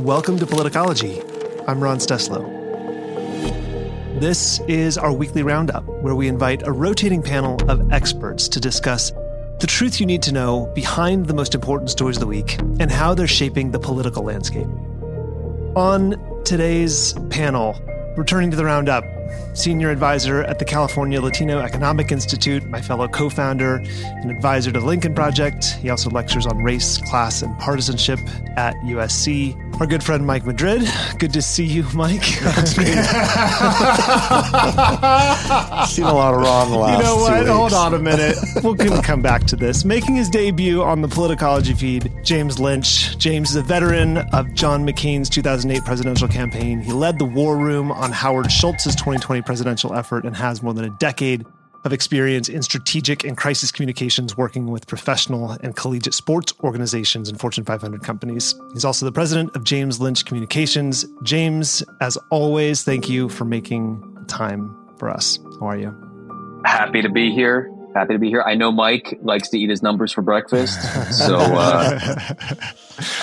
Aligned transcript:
Welcome 0.00 0.38
to 0.38 0.46
Politicology. 0.46 1.22
I'm 1.68 1.84
Ron 1.84 1.98
Steslow. 1.98 2.42
This 4.18 4.58
is 4.60 4.96
our 4.96 5.12
weekly 5.12 5.42
roundup 5.42 5.84
where 5.84 6.14
we 6.14 6.26
invite 6.26 6.66
a 6.66 6.72
rotating 6.72 7.22
panel 7.22 7.58
of 7.70 7.92
experts 7.92 8.48
to 8.48 8.60
discuss 8.60 9.12
the 9.58 9.66
truth 9.66 10.00
you 10.00 10.06
need 10.06 10.22
to 10.22 10.32
know 10.32 10.72
behind 10.74 11.26
the 11.26 11.34
most 11.34 11.54
important 11.54 11.90
stories 11.90 12.16
of 12.16 12.20
the 12.22 12.26
week 12.26 12.58
and 12.80 12.90
how 12.90 13.12
they're 13.12 13.28
shaping 13.28 13.72
the 13.72 13.78
political 13.78 14.24
landscape. 14.24 14.66
On 15.76 16.16
today's 16.44 17.12
panel, 17.28 17.78
returning 18.16 18.50
to 18.50 18.56
the 18.56 18.64
roundup, 18.64 19.04
senior 19.52 19.90
advisor 19.90 20.44
at 20.44 20.58
the 20.58 20.64
California 20.64 21.20
Latino 21.20 21.58
Economic 21.58 22.10
Institute, 22.10 22.64
my 22.64 22.80
fellow 22.80 23.06
co 23.06 23.28
founder 23.28 23.82
and 23.84 24.30
advisor 24.30 24.72
to 24.72 24.80
the 24.80 24.86
Lincoln 24.86 25.14
Project. 25.14 25.66
He 25.82 25.90
also 25.90 26.08
lectures 26.08 26.46
on 26.46 26.64
race, 26.64 26.96
class, 26.96 27.42
and 27.42 27.56
partisanship 27.58 28.18
at 28.56 28.74
USC. 28.76 29.59
Our 29.80 29.86
good 29.86 30.04
friend 30.04 30.26
Mike 30.26 30.44
Madrid. 30.44 30.86
Good 31.18 31.32
to 31.32 31.40
see 31.40 31.64
you, 31.64 31.84
Mike. 31.94 32.22
Seen 32.24 32.44
a 36.04 36.12
lot 36.12 36.34
of 36.34 36.42
wrong 36.42 36.70
last 36.70 36.98
You 36.98 37.02
know 37.02 37.16
what? 37.16 37.46
Hold 37.46 37.72
on 37.72 37.94
a 37.94 37.98
minute. 37.98 38.36
We'll 38.62 38.76
come 39.02 39.22
back 39.22 39.44
to 39.44 39.56
this. 39.56 39.86
Making 39.86 40.16
his 40.16 40.28
debut 40.28 40.82
on 40.82 41.00
the 41.00 41.08
Politicology 41.08 41.74
feed, 41.76 42.12
James 42.22 42.58
Lynch. 42.58 43.16
James 43.16 43.50
is 43.50 43.56
a 43.56 43.62
veteran 43.62 44.18
of 44.18 44.52
John 44.52 44.86
McCain's 44.86 45.30
2008 45.30 45.82
presidential 45.84 46.28
campaign. 46.28 46.80
He 46.80 46.92
led 46.92 47.18
the 47.18 47.24
war 47.24 47.56
room 47.56 47.90
on 47.90 48.12
Howard 48.12 48.52
Schultz's 48.52 48.94
2020 48.96 49.40
presidential 49.42 49.94
effort 49.94 50.24
and 50.24 50.36
has 50.36 50.62
more 50.62 50.74
than 50.74 50.84
a 50.84 50.90
decade 50.98 51.46
of 51.84 51.92
experience 51.92 52.48
in 52.48 52.62
strategic 52.62 53.24
and 53.24 53.36
crisis 53.36 53.72
communications 53.72 54.36
working 54.36 54.66
with 54.66 54.86
professional 54.86 55.52
and 55.62 55.76
collegiate 55.76 56.14
sports 56.14 56.52
organizations 56.62 57.28
and 57.28 57.40
Fortune 57.40 57.64
500 57.64 58.02
companies. 58.02 58.54
He's 58.72 58.84
also 58.84 59.06
the 59.06 59.12
president 59.12 59.54
of 59.56 59.64
James 59.64 60.00
Lynch 60.00 60.24
Communications. 60.24 61.04
James, 61.22 61.82
as 62.00 62.16
always, 62.30 62.82
thank 62.82 63.08
you 63.08 63.28
for 63.28 63.44
making 63.44 64.02
time 64.28 64.76
for 64.98 65.08
us. 65.10 65.38
How 65.60 65.68
are 65.68 65.78
you? 65.78 66.10
happy 66.64 67.02
to 67.02 67.08
be 67.08 67.32
here. 67.32 67.72
Happy 67.94 68.12
to 68.12 68.18
be 68.18 68.28
here. 68.28 68.42
I 68.42 68.54
know 68.54 68.70
Mike 68.70 69.18
likes 69.22 69.48
to 69.48 69.58
eat 69.58 69.68
his 69.68 69.82
numbers 69.82 70.12
for 70.12 70.22
breakfast, 70.22 70.80
so 71.12 71.38
uh, 71.38 71.98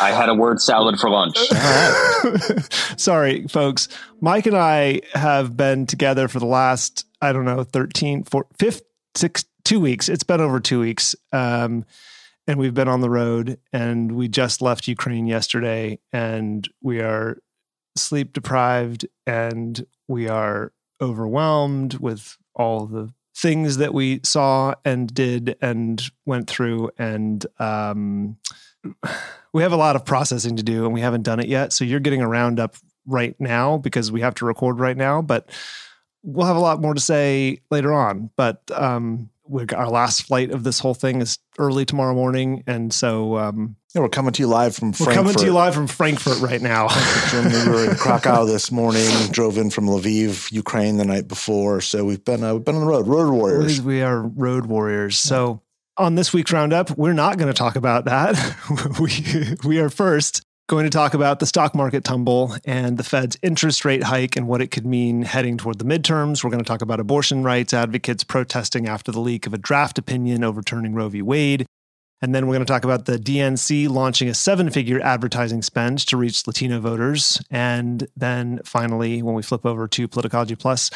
I 0.01 0.11
had 0.11 0.27
a 0.27 0.33
word 0.33 0.61
salad 0.61 0.99
for 0.99 1.09
lunch. 1.09 1.37
Sorry, 2.97 3.47
folks. 3.47 3.87
Mike 4.19 4.45
and 4.45 4.57
I 4.57 5.01
have 5.13 5.55
been 5.55 5.85
together 5.85 6.27
for 6.27 6.39
the 6.39 6.45
last, 6.45 7.06
I 7.21 7.33
don't 7.33 7.45
know, 7.45 7.63
13, 7.63 8.23
4, 8.23 8.47
5, 8.59 8.81
6, 9.15 9.45
two 9.63 9.79
weeks. 9.79 10.07
It's 10.07 10.23
been 10.23 10.39
over 10.39 10.59
two 10.59 10.79
weeks. 10.79 11.15
Um, 11.33 11.85
and 12.47 12.57
we've 12.57 12.73
been 12.73 12.87
on 12.87 13.01
the 13.01 13.09
road 13.09 13.59
and 13.73 14.13
we 14.13 14.29
just 14.29 14.61
left 14.61 14.87
Ukraine 14.87 15.27
yesterday 15.27 15.99
and 16.13 16.67
we 16.81 17.01
are 17.01 17.37
sleep 17.97 18.31
deprived 18.31 19.05
and 19.25 19.85
we 20.07 20.29
are 20.29 20.71
overwhelmed 21.01 21.95
with 21.95 22.37
all 22.55 22.85
the 22.85 23.13
things 23.35 23.77
that 23.77 23.93
we 23.93 24.21
saw 24.23 24.73
and 24.85 25.13
did 25.13 25.57
and 25.61 26.09
went 26.25 26.49
through 26.49 26.89
and 26.97 27.45
um, 27.59 28.37
we 29.53 29.61
have 29.61 29.73
a 29.73 29.77
lot 29.77 29.95
of 29.95 30.05
processing 30.05 30.55
to 30.55 30.63
do 30.63 30.85
and 30.85 30.93
we 30.93 31.01
haven't 31.01 31.23
done 31.23 31.39
it 31.39 31.47
yet 31.47 31.73
so 31.73 31.83
you're 31.83 31.99
getting 31.99 32.21
a 32.21 32.27
roundup 32.27 32.77
right 33.05 33.35
now 33.39 33.77
because 33.77 34.11
we 34.11 34.21
have 34.21 34.33
to 34.33 34.45
record 34.45 34.79
right 34.79 34.97
now 34.97 35.21
but 35.21 35.49
we'll 36.27 36.45
have 36.45 36.55
a 36.55 36.59
lot 36.59 36.81
more 36.81 36.93
to 36.93 37.01
say 37.01 37.59
later 37.71 37.91
on 37.93 38.29
but 38.35 38.61
um, 38.73 39.29
our 39.73 39.89
last 39.89 40.23
flight 40.23 40.51
of 40.51 40.63
this 40.63 40.79
whole 40.79 40.93
thing 40.93 41.21
is 41.21 41.39
early 41.57 41.85
tomorrow 41.85 42.13
morning 42.13 42.63
and 42.67 42.93
so 42.93 43.37
um, 43.37 43.75
Yeah, 43.95 44.01
we're 44.01 44.09
coming 44.09 44.33
to 44.33 44.41
you 44.43 44.47
live 44.47 44.75
from 44.75 44.89
we're 44.89 44.93
Frankfurt. 44.93 45.15
coming 45.15 45.33
to 45.35 45.45
you 45.45 45.53
live 45.53 45.73
from 45.73 45.87
frankfurt 45.87 46.39
right 46.41 46.61
now 46.61 46.87
we 47.33 47.69
were 47.69 47.89
in 47.89 47.95
Krakow 47.95 48.45
this 48.45 48.71
morning. 48.71 49.07
Drove 49.31 49.57
in 49.57 49.69
from 49.69 49.85
Lviv, 49.85 50.51
Ukraine, 50.51 50.97
the 50.97 51.05
night 51.05 51.27
before. 51.27 51.81
So 51.81 52.05
we've 52.05 52.23
been 52.23 52.43
uh, 52.43 52.53
we've 52.53 52.65
been 52.65 52.75
on 52.75 52.81
the 52.81 52.87
road, 52.87 53.07
road 53.07 53.31
warriors. 53.31 53.81
We 53.81 54.01
are 54.01 54.21
road 54.21 54.65
warriors. 54.65 55.17
So 55.17 55.61
on 55.97 56.15
this 56.15 56.33
week's 56.33 56.51
roundup, 56.51 56.97
we're 56.97 57.13
not 57.13 57.37
going 57.37 57.51
to 57.51 57.57
talk 57.57 57.75
about 57.75 58.05
that. 58.05 58.35
we 58.99 59.55
we 59.67 59.79
are 59.79 59.89
first 59.89 60.41
going 60.67 60.83
to 60.83 60.89
talk 60.89 61.13
about 61.13 61.39
the 61.39 61.45
stock 61.45 61.73
market 61.73 62.03
tumble 62.03 62.53
and 62.65 62.97
the 62.97 63.03
Fed's 63.03 63.37
interest 63.41 63.85
rate 63.85 64.03
hike 64.03 64.35
and 64.35 64.49
what 64.49 64.61
it 64.61 64.67
could 64.67 64.85
mean 64.85 65.21
heading 65.21 65.57
toward 65.57 65.79
the 65.79 65.85
midterms. 65.85 66.43
We're 66.43 66.49
going 66.49 66.63
to 66.63 66.67
talk 66.67 66.81
about 66.81 66.99
abortion 66.99 67.41
rights 67.43 67.73
advocates 67.73 68.25
protesting 68.25 68.85
after 68.85 69.09
the 69.09 69.21
leak 69.21 69.47
of 69.47 69.53
a 69.53 69.57
draft 69.57 69.97
opinion 69.97 70.43
overturning 70.43 70.93
Roe 70.93 71.07
v. 71.07 71.21
Wade. 71.21 71.65
And 72.21 72.35
then 72.35 72.47
we're 72.47 72.55
going 72.55 72.65
to 72.65 72.71
talk 72.71 72.83
about 72.83 73.05
the 73.05 73.17
DNC 73.17 73.87
launching 73.87 74.27
a 74.27 74.33
seven 74.33 74.69
figure 74.69 74.99
advertising 74.99 75.61
spend 75.61 75.99
to 76.07 76.17
reach 76.17 76.45
Latino 76.47 76.81
voters. 76.81 77.39
And 77.49 78.05
then 78.17 78.59
finally, 78.65 79.21
when 79.21 79.35
we 79.35 79.43
flip 79.43 79.65
over 79.65 79.87
to 79.87 80.07
Politicology 80.07 80.59
Plus, 80.59 80.89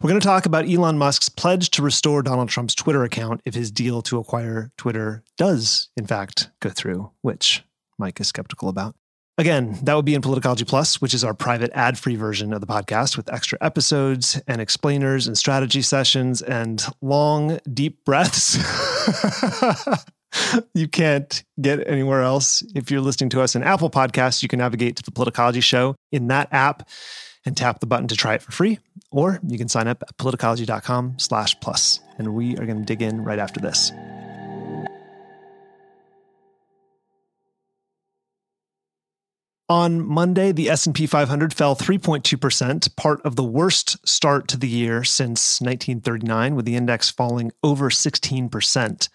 we're 0.00 0.08
going 0.08 0.20
to 0.20 0.26
talk 0.26 0.46
about 0.46 0.70
Elon 0.70 0.96
Musk's 0.96 1.28
pledge 1.28 1.68
to 1.70 1.82
restore 1.82 2.22
Donald 2.22 2.48
Trump's 2.48 2.76
Twitter 2.76 3.02
account 3.02 3.42
if 3.44 3.54
his 3.54 3.70
deal 3.70 4.00
to 4.02 4.18
acquire 4.18 4.70
Twitter 4.78 5.22
does, 5.36 5.90
in 5.98 6.06
fact, 6.06 6.48
go 6.60 6.70
through, 6.70 7.10
which 7.20 7.62
Mike 7.98 8.20
is 8.20 8.28
skeptical 8.28 8.68
about. 8.70 8.94
Again, 9.38 9.78
that 9.84 9.94
would 9.94 10.04
be 10.04 10.16
in 10.16 10.20
Politicology 10.20 10.66
Plus, 10.66 11.00
which 11.00 11.14
is 11.14 11.22
our 11.22 11.32
private 11.32 11.70
ad 11.72 11.96
free 11.96 12.16
version 12.16 12.52
of 12.52 12.60
the 12.60 12.66
podcast 12.66 13.16
with 13.16 13.32
extra 13.32 13.56
episodes 13.60 14.40
and 14.48 14.60
explainers 14.60 15.28
and 15.28 15.38
strategy 15.38 15.80
sessions 15.80 16.42
and 16.42 16.84
long, 17.00 17.60
deep 17.72 18.04
breaths. 18.04 18.58
you 20.74 20.88
can't 20.88 21.44
get 21.60 21.86
anywhere 21.86 22.22
else. 22.22 22.64
If 22.74 22.90
you're 22.90 23.00
listening 23.00 23.30
to 23.30 23.40
us 23.40 23.54
in 23.54 23.62
Apple 23.62 23.90
Podcasts, 23.90 24.42
you 24.42 24.48
can 24.48 24.58
navigate 24.58 24.96
to 24.96 25.04
the 25.04 25.12
Politicology 25.12 25.62
Show 25.62 25.94
in 26.10 26.26
that 26.26 26.48
app 26.52 26.88
and 27.46 27.56
tap 27.56 27.78
the 27.78 27.86
button 27.86 28.08
to 28.08 28.16
try 28.16 28.34
it 28.34 28.42
for 28.42 28.50
free. 28.50 28.80
Or 29.12 29.38
you 29.46 29.56
can 29.56 29.68
sign 29.68 29.86
up 29.86 30.02
at 30.02 30.16
politicology.com 30.18 31.20
slash 31.20 31.58
plus. 31.60 32.00
And 32.18 32.34
we 32.34 32.56
are 32.56 32.66
going 32.66 32.78
to 32.80 32.84
dig 32.84 33.02
in 33.02 33.22
right 33.22 33.38
after 33.38 33.60
this. 33.60 33.92
On 39.70 40.02
Monday, 40.02 40.50
the 40.50 40.70
S&P 40.70 41.06
500 41.06 41.52
fell 41.52 41.76
3.2%, 41.76 42.96
part 42.96 43.20
of 43.20 43.36
the 43.36 43.44
worst 43.44 43.98
start 44.08 44.48
to 44.48 44.56
the 44.56 44.66
year 44.66 45.04
since 45.04 45.60
1939 45.60 46.54
with 46.54 46.64
the 46.64 46.74
index 46.74 47.10
falling 47.10 47.52
over 47.62 47.90
16%. 47.90 49.08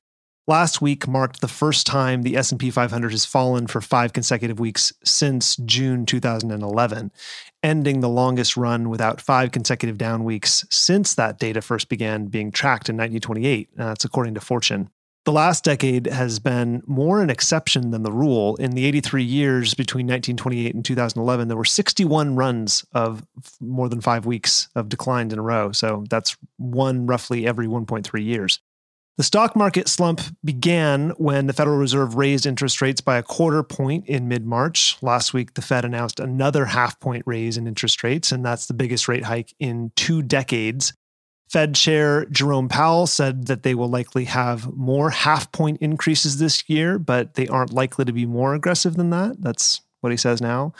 Last 0.45 0.79
week 0.79 1.07
marked 1.07 1.41
the 1.41 1.47
first 1.47 1.87
time 1.87 2.21
the 2.21 2.37
S&P 2.37 2.69
500 2.69 3.11
has 3.11 3.25
fallen 3.25 3.65
for 3.65 3.81
5 3.81 4.13
consecutive 4.13 4.59
weeks 4.59 4.93
since 5.03 5.55
June 5.55 6.05
2011, 6.05 7.11
ending 7.63 8.01
the 8.01 8.09
longest 8.09 8.55
run 8.55 8.89
without 8.89 9.19
5 9.19 9.51
consecutive 9.51 9.97
down 9.97 10.23
weeks 10.23 10.65
since 10.69 11.15
that 11.15 11.39
data 11.39 11.61
first 11.61 11.89
began 11.89 12.27
being 12.27 12.51
tracked 12.51 12.89
in 12.89 12.95
1928. 12.95 13.69
Uh, 13.75 13.85
that's 13.85 14.05
according 14.05 14.35
to 14.35 14.41
Fortune. 14.41 14.91
The 15.25 15.31
last 15.31 15.63
decade 15.63 16.07
has 16.07 16.39
been 16.39 16.83
more 16.85 17.21
an 17.21 17.29
exception 17.29 17.91
than 17.91 18.03
the 18.03 18.11
rule. 18.11 18.57
In 18.57 18.71
the 18.71 18.85
83 18.85 19.23
years 19.23 19.73
between 19.73 20.05
1928 20.05 20.75
and 20.75 20.83
2011, 20.83 21.47
there 21.47 21.55
were 21.55 21.63
61 21.63 22.35
runs 22.35 22.85
of 22.91 23.25
more 23.61 23.87
than 23.87 24.01
five 24.01 24.25
weeks 24.25 24.67
of 24.75 24.89
declines 24.89 25.31
in 25.31 25.39
a 25.39 25.41
row. 25.43 25.71
So 25.71 26.03
that's 26.09 26.35
one 26.57 27.07
roughly 27.07 27.47
every 27.47 27.67
1.3 27.67 28.23
years. 28.23 28.59
The 29.15 29.23
stock 29.23 29.55
market 29.55 29.87
slump 29.87 30.21
began 30.43 31.11
when 31.11 31.45
the 31.45 31.53
Federal 31.53 31.77
Reserve 31.77 32.15
raised 32.15 32.47
interest 32.47 32.81
rates 32.81 32.99
by 32.99 33.17
a 33.17 33.23
quarter 33.23 33.61
point 33.61 34.07
in 34.07 34.27
mid 34.27 34.43
March. 34.43 34.97
Last 35.03 35.35
week, 35.35 35.53
the 35.53 35.61
Fed 35.61 35.85
announced 35.85 36.19
another 36.19 36.65
half 36.65 36.99
point 36.99 37.23
raise 37.27 37.55
in 37.55 37.67
interest 37.67 38.03
rates, 38.03 38.31
and 38.31 38.43
that's 38.43 38.65
the 38.65 38.73
biggest 38.73 39.07
rate 39.07 39.23
hike 39.23 39.53
in 39.59 39.91
two 39.95 40.23
decades. 40.23 40.93
Fed 41.53 41.75
Chair 41.75 42.25
Jerome 42.31 42.67
Powell 42.67 43.05
said 43.05 43.45
that 43.45 43.61
they 43.61 43.75
will 43.75 43.87
likely 43.87 44.25
have 44.25 44.73
more 44.75 45.11
half 45.11 45.51
point 45.51 45.79
increases 45.81 46.39
this 46.39 46.67
year, 46.67 46.97
but 46.97 47.35
they 47.35 47.47
aren't 47.47 47.71
likely 47.71 48.05
to 48.05 48.11
be 48.11 48.25
more 48.25 48.55
aggressive 48.55 48.95
than 48.95 49.11
that. 49.11 49.39
That's 49.39 49.79
what 50.01 50.09
he 50.09 50.17
says 50.17 50.41
now. 50.41 50.73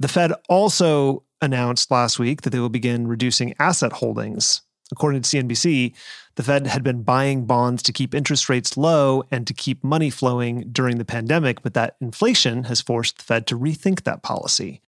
The 0.00 0.08
Fed 0.08 0.32
also 0.48 1.22
announced 1.40 1.92
last 1.92 2.18
week 2.18 2.42
that 2.42 2.50
they 2.50 2.58
will 2.58 2.68
begin 2.68 3.06
reducing 3.06 3.54
asset 3.60 3.92
holdings. 3.92 4.62
According 4.90 5.22
to 5.22 5.36
CNBC, 5.36 5.94
the 6.34 6.42
Fed 6.42 6.66
had 6.66 6.82
been 6.82 7.04
buying 7.04 7.46
bonds 7.46 7.80
to 7.84 7.92
keep 7.92 8.12
interest 8.12 8.48
rates 8.48 8.76
low 8.76 9.22
and 9.30 9.46
to 9.46 9.54
keep 9.54 9.84
money 9.84 10.10
flowing 10.10 10.68
during 10.72 10.98
the 10.98 11.04
pandemic, 11.04 11.62
but 11.62 11.74
that 11.74 11.94
inflation 12.00 12.64
has 12.64 12.80
forced 12.80 13.18
the 13.18 13.22
Fed 13.22 13.46
to 13.46 13.56
rethink 13.56 14.02
that 14.02 14.24
policy. 14.24 14.82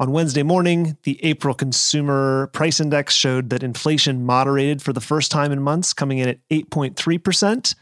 On 0.00 0.10
Wednesday 0.10 0.42
morning, 0.42 0.96
the 1.04 1.22
April 1.24 1.54
Consumer 1.54 2.48
Price 2.52 2.80
Index 2.80 3.14
showed 3.14 3.50
that 3.50 3.62
inflation 3.62 4.24
moderated 4.24 4.82
for 4.82 4.92
the 4.92 5.00
first 5.00 5.30
time 5.30 5.52
in 5.52 5.62
months, 5.62 5.92
coming 5.92 6.18
in 6.18 6.28
at 6.28 6.48
8.3%, 6.48 7.74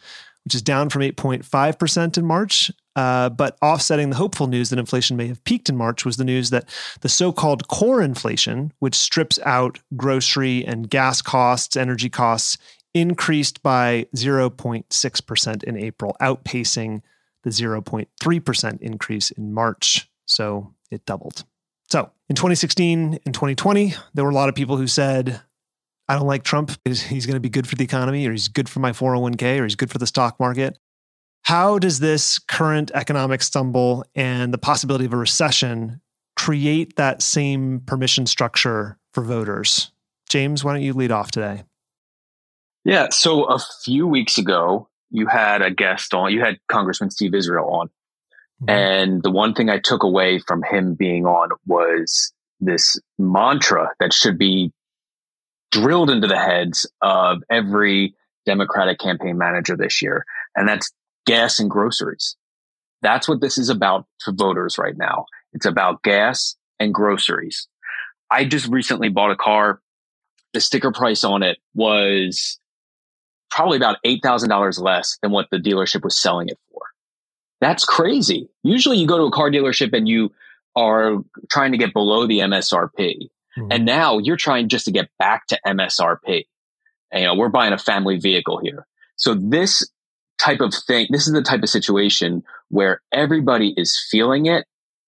which 0.45 0.55
is 0.55 0.63
down 0.63 0.91
from 0.91 1.03
8.5% 1.03 2.19
in 2.19 2.27
March. 2.27 2.71
Uh, 2.97 3.31
but 3.31 3.57
offsetting 3.63 4.11
the 4.11 4.17
hopeful 4.17 4.49
news 4.49 4.69
that 4.69 4.79
inflation 4.79 5.17
may 5.17 5.29
have 5.29 5.43
peaked 5.45 5.69
in 5.69 5.77
March 5.77 6.05
was 6.05 6.17
the 6.17 6.25
news 6.25 6.51
that 6.51 6.69
the 7.01 7.09
so 7.09 7.33
called 7.33 7.69
core 7.69 8.03
inflation, 8.03 8.73
which 8.81 8.97
strips 8.97 9.39
out 9.47 9.79
grocery 9.97 10.65
and 10.67 10.91
gas 10.91 11.23
costs, 11.23 11.77
energy 11.77 12.11
costs, 12.11 12.59
increased 12.93 13.63
by 13.63 14.07
0.6% 14.17 15.65
in 15.65 15.77
April, 15.77 16.17
outpacing 16.21 17.01
the 17.45 17.51
0.3% 17.51 18.83
increase 18.83 19.31
in 19.31 19.55
March. 19.55 20.11
So 20.27 20.75
it 20.91 21.07
doubled. 21.07 21.45
So 21.91 22.11
in 22.29 22.37
2016 22.37 23.19
and 23.25 23.35
2020, 23.35 23.95
there 24.15 24.25
were 24.25 24.31
a 24.31 24.35
lot 24.35 24.49
of 24.49 24.55
people 24.55 24.77
who 24.77 24.87
said, 24.87 25.41
I 26.09 26.15
don't 26.15 26.27
like 26.27 26.45
Trump. 26.45 26.71
because 26.85 27.03
He's 27.03 27.27
going 27.27 27.35
to 27.35 27.41
be 27.41 27.49
good 27.49 27.69
for 27.69 27.75
the 27.75 27.85
economy, 27.85 28.27
or 28.27 28.33
he's 28.33 28.49
good 28.49 28.69
for 28.69 28.81
my 28.81 28.93
401k, 28.93 29.61
or 29.61 29.65
he's 29.65 29.77
good 29.77 29.91
for 29.91 29.99
the 29.99 30.07
stock 30.07 30.39
market. 30.39 30.79
How 31.43 31.79
does 31.79 32.01
this 32.01 32.39
current 32.39 32.91
economic 32.95 33.43
stumble 33.43 34.05
and 34.15 34.53
the 34.53 34.59
possibility 34.59 35.05
of 35.05 35.13
a 35.13 35.17
recession 35.17 36.01
create 36.37 36.97
that 36.97 37.23
same 37.23 37.81
permission 37.81 38.27
structure 38.27 38.99
for 39.15 39.23
voters? 39.23 39.91
James, 40.29 40.63
why 40.63 40.73
don't 40.73 40.83
you 40.83 40.93
lead 40.93 41.11
off 41.11 41.31
today? 41.31 41.65
Yeah. 42.85 43.09
So 43.11 43.45
a 43.45 43.59
few 43.85 44.07
weeks 44.07 44.39
ago, 44.39 44.89
you 45.11 45.27
had 45.27 45.61
a 45.61 45.71
guest 45.71 46.15
on, 46.15 46.33
you 46.33 46.41
had 46.41 46.59
Congressman 46.69 47.11
Steve 47.11 47.35
Israel 47.35 47.69
on. 47.69 47.91
Mm-hmm. 48.63 48.71
And 48.71 49.23
the 49.23 49.31
one 49.31 49.55
thing 49.55 49.71
I 49.71 49.79
took 49.79 50.03
away 50.03 50.41
from 50.47 50.63
him 50.63 50.95
being 50.95 51.27
on 51.27 51.51
was 51.67 52.33
this 52.61 52.99
mantra 53.19 53.91
that 54.01 54.13
should 54.13 54.39
be 54.39 54.73
drilled 55.71 56.11
into 56.11 56.27
the 56.27 56.39
heads 56.39 56.91
of 57.01 57.43
every 57.51 58.15
Democratic 58.45 58.99
campaign 58.99 59.39
manager 59.39 59.77
this 59.77 60.03
year. 60.03 60.25
And 60.55 60.69
that's 60.69 60.91
gas 61.27 61.61
and 61.61 61.71
groceries. 61.71 62.37
That's 63.03 63.29
what 63.29 63.41
this 63.41 63.57
is 63.57 63.71
about 63.71 64.07
for 64.23 64.33
voters 64.33 64.77
right 64.79 64.97
now. 64.97 65.27
It's 65.53 65.67
about 65.67 66.03
gas 66.03 66.57
and 66.79 66.93
groceries. 66.93 67.69
I 68.31 68.45
just 68.45 68.67
recently 68.69 69.09
bought 69.09 69.31
a 69.31 69.37
car. 69.37 69.81
The 70.53 70.61
sticker 70.61 70.93
price 70.93 71.25
on 71.25 71.43
it 71.43 71.59
was 71.75 72.59
probably 73.51 73.77
about 73.77 73.99
$8,000 74.05 74.81
less 74.81 75.19
than 75.23 75.31
what 75.31 75.47
the 75.51 75.59
dealership 75.59 76.05
was 76.05 76.21
selling 76.21 76.49
it 76.49 76.59
for. 76.71 76.83
That's 77.61 77.85
crazy. 77.85 78.49
Usually 78.63 78.97
you 78.99 79.07
go 79.07 79.19
to 79.19 79.25
a 79.25 79.31
car 79.31 79.51
dealership 79.51 79.93
and 79.93 80.09
you 80.09 80.33
are 80.77 81.19
trying 81.51 81.73
to 81.73 81.79
get 81.79 81.93
below 81.93 82.27
the 82.27 82.39
MSRP. 82.39 83.29
Mm-hmm. 83.59 83.67
And 83.71 83.85
now 83.85 84.19
you're 84.19 84.37
trying 84.37 84.69
just 84.69 84.85
to 84.87 84.93
get 84.93 85.11
back 85.19 85.47
to 85.49 85.59
MSRP. 85.67 86.47
And, 87.13 87.23
you 87.23 87.27
know, 87.27 87.35
we're 87.35 87.49
buying 87.49 87.73
a 87.73 87.79
family 87.79 88.19
vehicle 88.19 88.61
here. 88.63 88.87
So 89.17 89.35
this 89.35 89.87
type 90.39 90.61
of 90.61 90.73
thing, 90.73 91.09
this 91.11 91.27
is 91.27 91.35
the 91.35 91.43
type 91.43 91.63
of 91.63 91.69
situation 91.69 92.43
where 92.69 93.03
everybody 93.13 93.75
is 93.77 94.01
feeling 94.11 94.47
it 94.47 94.65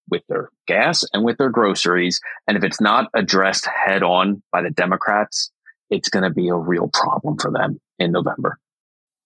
with 0.09 0.21
their 0.27 0.49
gas 0.67 1.05
and 1.13 1.23
with 1.23 1.37
their 1.37 1.49
groceries. 1.49 2.19
And 2.47 2.57
if 2.57 2.63
it's 2.63 2.81
not 2.81 3.09
addressed 3.15 3.65
head 3.65 4.03
on 4.03 4.43
by 4.51 4.61
the 4.61 4.69
Democrats, 4.69 5.49
it's 5.89 6.09
going 6.09 6.23
to 6.23 6.29
be 6.29 6.49
a 6.49 6.55
real 6.55 6.89
problem 6.93 7.37
for 7.37 7.51
them 7.51 7.79
in 7.99 8.11
November. 8.11 8.59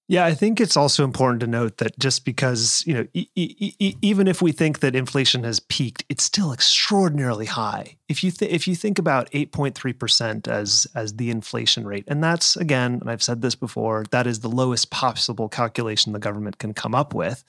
Yeah, 0.10 0.24
I 0.26 0.36
think 0.36 0.62
it's 0.62 0.78
also 0.78 1.04
important 1.04 1.42
to 1.42 1.48
note 1.48 1.78
that 1.80 2.00
just 2.00 2.24
because, 2.24 2.82
you 2.88 2.94
know, 2.94 3.06
e- 3.14 3.28
e- 3.36 3.76
e- 3.78 3.96
even 4.02 4.30
if 4.30 4.42
we 4.42 4.54
think 4.54 4.80
that 4.80 4.96
inflation 4.96 5.44
has 5.44 5.60
peaked, 5.60 6.06
it's 6.08 6.24
still 6.24 6.54
extraordinarily 6.54 7.46
high. 7.46 7.98
If 8.08 8.24
you 8.24 8.32
th- 8.32 8.50
if 8.50 8.70
you 8.70 8.76
think 8.76 9.00
about 9.00 9.30
8.3% 9.32 10.48
as 10.48 10.88
as 10.96 11.16
the 11.16 11.30
inflation 11.30 11.86
rate, 11.86 12.06
and 12.08 12.24
that's 12.24 12.56
again, 12.56 13.00
and 13.02 13.12
I've 13.12 13.22
said 13.22 13.42
this 13.42 13.56
before, 13.56 14.06
that 14.12 14.28
is 14.28 14.40
the 14.40 14.50
lowest 14.50 14.92
possible 14.92 15.50
calculation 15.50 16.14
the 16.14 16.20
government 16.20 16.58
can 16.58 16.74
come 16.74 16.96
up 16.96 17.14
with. 17.14 17.44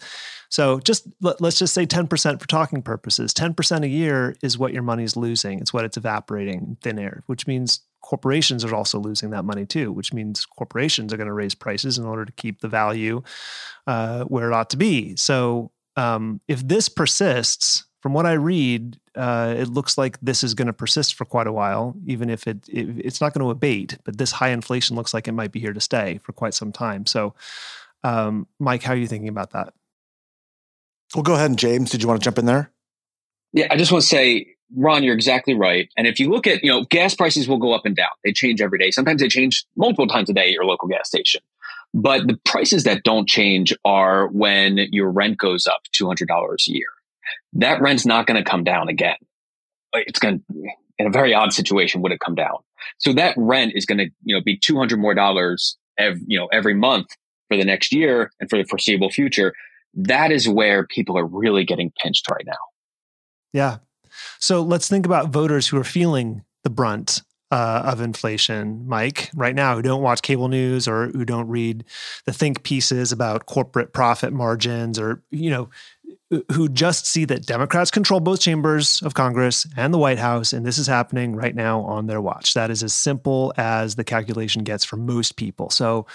So 0.49 0.81
just 0.81 1.07
let, 1.21 1.41
us 1.41 1.59
just 1.61 1.75
say 1.75 1.87
10% 1.87 2.41
for 2.41 2.49
talking 2.49 2.83
purposes. 2.83 3.33
10% 3.35 3.85
a 3.85 3.89
year 3.89 4.35
is 4.43 4.59
what 4.59 4.73
your 4.73 4.83
money 4.83 5.05
is 5.05 5.17
losing. 5.17 5.61
It's 5.61 5.73
what 5.73 5.85
it's 5.85 5.97
evaporating 5.97 6.77
thin 6.83 6.99
air, 6.99 7.23
which 7.27 7.47
means 7.47 7.81
corporations 8.09 8.65
are 8.65 8.75
also 8.75 8.99
losing 8.99 9.29
that 9.29 9.45
money 9.45 9.67
too, 9.67 9.93
which 9.93 10.15
means 10.15 10.47
corporations 10.47 11.13
are 11.13 11.19
going 11.19 11.27
to 11.27 11.33
raise 11.35 11.55
prices 11.55 11.99
in 11.99 12.07
order 12.07 12.25
to 12.25 12.33
keep 12.33 12.61
the 12.61 12.69
value 12.69 13.21
uh, 13.87 14.25
where 14.25 14.51
it 14.51 14.55
ought 14.55 14.71
to 14.71 14.79
be. 14.79 15.15
So 15.17 15.73
um, 15.95 16.41
if 16.49 16.67
this 16.67 16.89
persists, 16.89 17.85
from 18.01 18.15
what 18.15 18.25
I 18.25 18.33
read, 18.33 18.99
uh, 19.15 19.55
it 19.59 19.69
looks 19.69 19.99
like 19.99 20.19
this 20.23 20.43
is 20.43 20.55
going 20.55 20.69
to 20.69 20.73
persist 20.73 21.17
for 21.17 21.27
quite 21.27 21.47
a 21.47 21.53
while, 21.53 21.95
even 22.07 22.31
if 22.31 22.47
it, 22.47 22.67
it, 22.71 22.89
it's 23.05 23.21
not 23.21 23.35
going 23.35 23.45
to 23.45 23.51
abate. 23.51 23.99
But 24.05 24.17
this 24.17 24.33
high 24.33 24.51
inflation 24.51 24.97
looks 24.97 25.13
like 25.13 25.29
it 25.29 25.33
might 25.33 25.53
be 25.53 25.61
here 25.61 25.75
to 25.75 25.81
stay 25.81 26.19
for 26.23 26.33
quite 26.33 26.55
some 26.55 26.73
time. 26.73 27.05
So, 27.05 27.35
um, 28.05 28.47
Mike, 28.59 28.85
how 28.85 28.95
are 28.95 28.97
you 28.97 29.07
thinking 29.07 29.29
about 29.29 29.51
that? 29.51 29.75
Well, 31.15 31.25
go 31.25 31.35
ahead, 31.35 31.51
and 31.51 31.59
James. 31.59 31.91
Did 31.91 32.01
you 32.01 32.09
want 32.09 32.23
to 32.23 32.25
jump 32.25 32.39
in 32.39 32.47
there? 32.47 32.71
Yeah, 33.53 33.67
I 33.71 33.77
just 33.77 33.93
want 33.93 34.01
to 34.03 34.09
say 34.09 34.55
Ron, 34.77 35.03
you're 35.03 35.15
exactly 35.15 35.55
right. 35.55 35.89
And 35.97 36.07
if 36.07 36.21
you 36.21 36.31
look 36.31 36.47
at, 36.47 36.63
you 36.63 36.71
know, 36.71 36.85
gas 36.85 37.15
prices 37.15 37.49
will 37.49 37.59
go 37.59 37.73
up 37.73 37.87
and 37.87 37.97
down. 37.97 38.11
They 38.25 38.33
change 38.33 38.61
every 38.61 38.79
day. 38.79 38.91
Sometimes 38.91 39.21
they 39.21 39.29
change 39.29 39.65
multiple 39.77 40.07
times 40.07 40.29
a 40.29 40.35
day 40.35 40.49
at 40.49 40.51
your 40.51 40.65
local 40.65 40.89
gas 40.89 41.09
station. 41.09 41.41
But 41.95 42.27
the 42.27 42.39
prices 42.45 42.85
that 42.85 43.03
don't 43.03 43.29
change 43.29 43.75
are 43.85 44.29
when 44.29 44.79
your 44.93 45.11
rent 45.11 45.39
goes 45.39 45.67
up 45.67 45.81
$200 45.99 46.27
a 46.29 46.57
year. 46.67 46.87
That 47.55 47.81
rent's 47.81 48.05
not 48.05 48.27
going 48.27 48.43
to 48.43 48.49
come 48.49 48.63
down 48.63 48.89
again. 48.89 49.17
Uh, 49.95 50.01
it's 50.07 50.19
going 50.19 50.41
to, 50.41 50.45
in 50.99 51.07
a 51.07 51.11
very 51.11 51.33
odd 51.33 51.53
situation, 51.53 52.03
would 52.03 52.13
it 52.13 52.21
come 52.21 52.35
down? 52.35 52.59
So 52.99 53.15
that 53.15 53.35
rent 53.39 53.73
is 53.75 53.87
going 53.87 53.99
to, 53.99 54.09
you 54.23 54.35
know, 54.35 54.43
be 54.43 54.59
200 54.59 54.99
more 54.99 55.15
dollars 55.15 55.79
every, 55.99 56.21
you 56.27 56.39
know, 56.39 56.49
every 56.53 56.75
month 56.75 57.09
for 57.49 57.57
the 57.57 57.65
next 57.65 57.93
year 57.93 58.31
and 58.39 58.51
for 58.51 58.59
the 58.59 58.65
foreseeable 58.65 59.11
future. 59.11 59.55
That 59.95 60.31
is 60.31 60.47
where 60.47 60.87
people 60.87 61.17
are 61.17 61.25
really 61.25 61.65
getting 61.65 61.91
pinched 62.03 62.31
right 62.31 62.45
now. 62.47 62.53
Yeah, 63.55 63.79
so 64.39 64.63
let's 64.63 64.89
think 64.89 65.07
about 65.07 65.31
voters 65.31 65.69
who 65.69 65.77
are 65.79 65.85
feeling 65.85 66.43
the 66.65 66.71
brunt 66.71 67.23
uh, 67.51 67.83
of 67.85 68.01
inflation, 68.01 68.87
Mike, 68.87 69.31
right 69.35 69.55
now, 69.55 69.75
who 69.75 69.83
don't 69.83 70.03
watch 70.03 70.21
cable 70.23 70.49
news 70.49 70.87
or 70.87 71.09
who 71.09 71.25
don't 71.25 71.49
read 71.49 71.85
the 72.27 72.33
think 72.33 72.63
pieces 72.63 73.11
about 73.11 73.47
corporate 73.47 73.93
profit 73.93 74.33
margins 74.33 74.99
or, 74.99 75.23
you 75.31 75.51
know, 75.51 75.71
who 76.53 76.69
just 76.69 77.07
see 77.07 77.25
that 77.25 77.47
Democrats 77.47 77.91
control 77.91 78.21
both 78.21 78.41
chambers 78.41 79.01
of 79.03 79.15
Congress 79.15 79.67
and 79.79 79.95
the 79.95 79.99
White 79.99 80.19
House, 80.19 80.53
and 80.53 80.67
this 80.67 80.77
is 80.77 80.87
happening 80.87 81.35
right 81.35 81.55
now 81.55 81.81
on 81.81 82.07
their 82.07 82.21
watch. 82.21 82.53
That 82.53 82.71
is 82.71 82.83
as 82.83 82.93
simple 82.93 83.55
as 83.57 83.95
the 83.95 84.05
calculation 84.05 84.63
gets 84.63 84.85
for 84.85 84.97
most 84.97 85.37
people. 85.37 85.71
So, 85.71 86.07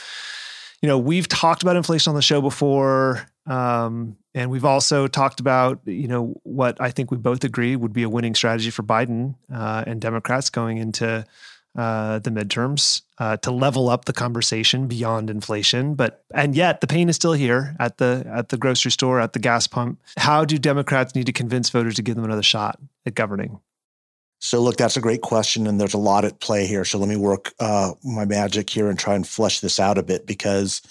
you 0.84 0.88
know, 0.88 1.00
we've 1.00 1.28
talked 1.28 1.64
about 1.64 1.78
inflation 1.78 2.12
on 2.12 2.16
the 2.16 2.22
show 2.22 2.42
before. 2.42 3.26
Um, 3.48 4.18
and 4.34 4.50
we've 4.50 4.66
also 4.66 5.08
talked 5.08 5.40
about, 5.40 5.80
you 5.86 6.08
know, 6.08 6.40
what 6.44 6.80
I 6.82 6.92
think 6.92 7.12
we 7.12 7.18
both 7.18 7.44
agree 7.44 7.76
would 7.76 7.94
be 7.94 8.04
a 8.04 8.10
winning 8.10 8.36
strategy 8.36 8.72
for 8.72 8.84
Biden 8.84 9.36
uh, 9.54 9.84
and 9.86 10.02
Democrats 10.02 10.50
going 10.50 10.78
into 10.78 11.26
uh, 11.76 12.20
the 12.20 12.30
midterms 12.30 13.02
uh, 13.18 13.38
to 13.38 13.52
level 13.52 13.90
up 13.90 14.06
the 14.06 14.14
conversation 14.14 14.88
beyond 14.88 15.30
inflation. 15.30 15.96
But 15.96 16.24
and 16.34 16.56
yet 16.56 16.82
the 16.82 16.88
pain 16.88 17.10
is 17.10 17.16
still 17.16 17.34
here 17.34 17.76
at 17.80 17.98
the 17.98 18.24
at 18.28 18.50
the 18.50 18.58
grocery 18.58 18.92
store, 18.92 19.20
at 19.20 19.34
the 19.34 19.40
gas 19.40 19.68
pump. 19.68 20.00
How 20.18 20.46
do 20.46 20.58
Democrats 20.58 21.16
need 21.16 21.26
to 21.28 21.34
convince 21.34 21.70
voters 21.70 21.96
to 21.96 22.02
give 22.02 22.16
them 22.16 22.26
another 22.26 22.44
shot 22.44 22.80
at 23.06 23.16
governing? 23.16 23.60
So, 24.40 24.60
look, 24.60 24.76
that's 24.76 24.98
a 24.98 25.02
great 25.02 25.22
question, 25.22 25.68
and 25.68 25.80
there's 25.80 25.94
a 25.94 25.98
lot 25.98 26.26
at 26.26 26.42
play 26.42 26.68
here. 26.68 26.84
So, 26.84 26.98
let 26.98 27.08
me 27.08 27.16
work 27.16 27.54
uh, 27.62 27.94
my 28.04 28.26
magic 28.26 28.70
here 28.70 28.90
and 28.90 29.00
try 29.00 29.16
and 29.16 29.26
flesh 29.26 29.62
this 29.62 29.80
out 29.80 29.98
a 29.98 30.04
bit 30.04 30.28
because 30.28 30.82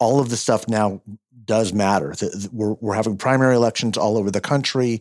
all 0.00 0.18
of 0.20 0.30
the 0.30 0.36
stuff 0.36 0.68
now 0.68 1.00
does 1.48 1.72
matter. 1.72 2.14
We're, 2.52 2.74
we're 2.74 2.94
having 2.94 3.16
primary 3.16 3.56
elections 3.56 3.96
all 3.96 4.16
over 4.16 4.30
the 4.30 4.40
country, 4.40 5.00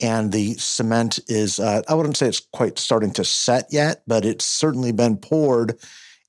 and 0.00 0.32
the 0.32 0.54
cement 0.54 1.20
is, 1.28 1.60
uh, 1.60 1.82
I 1.88 1.94
wouldn't 1.94 2.16
say 2.16 2.26
it's 2.26 2.40
quite 2.52 2.78
starting 2.78 3.12
to 3.12 3.24
set 3.24 3.66
yet, 3.70 4.02
but 4.08 4.24
it's 4.24 4.44
certainly 4.44 4.90
been 4.90 5.16
poured. 5.16 5.78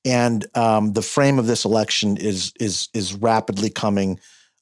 And 0.05 0.45
um, 0.53 0.93
the 0.93 1.01
frame 1.01 1.39
of 1.39 1.47
this 1.47 1.65
election 1.65 2.17
is 2.17 2.51
is 2.59 2.89
is 2.93 3.13
rapidly 3.13 3.69
coming 3.69 4.19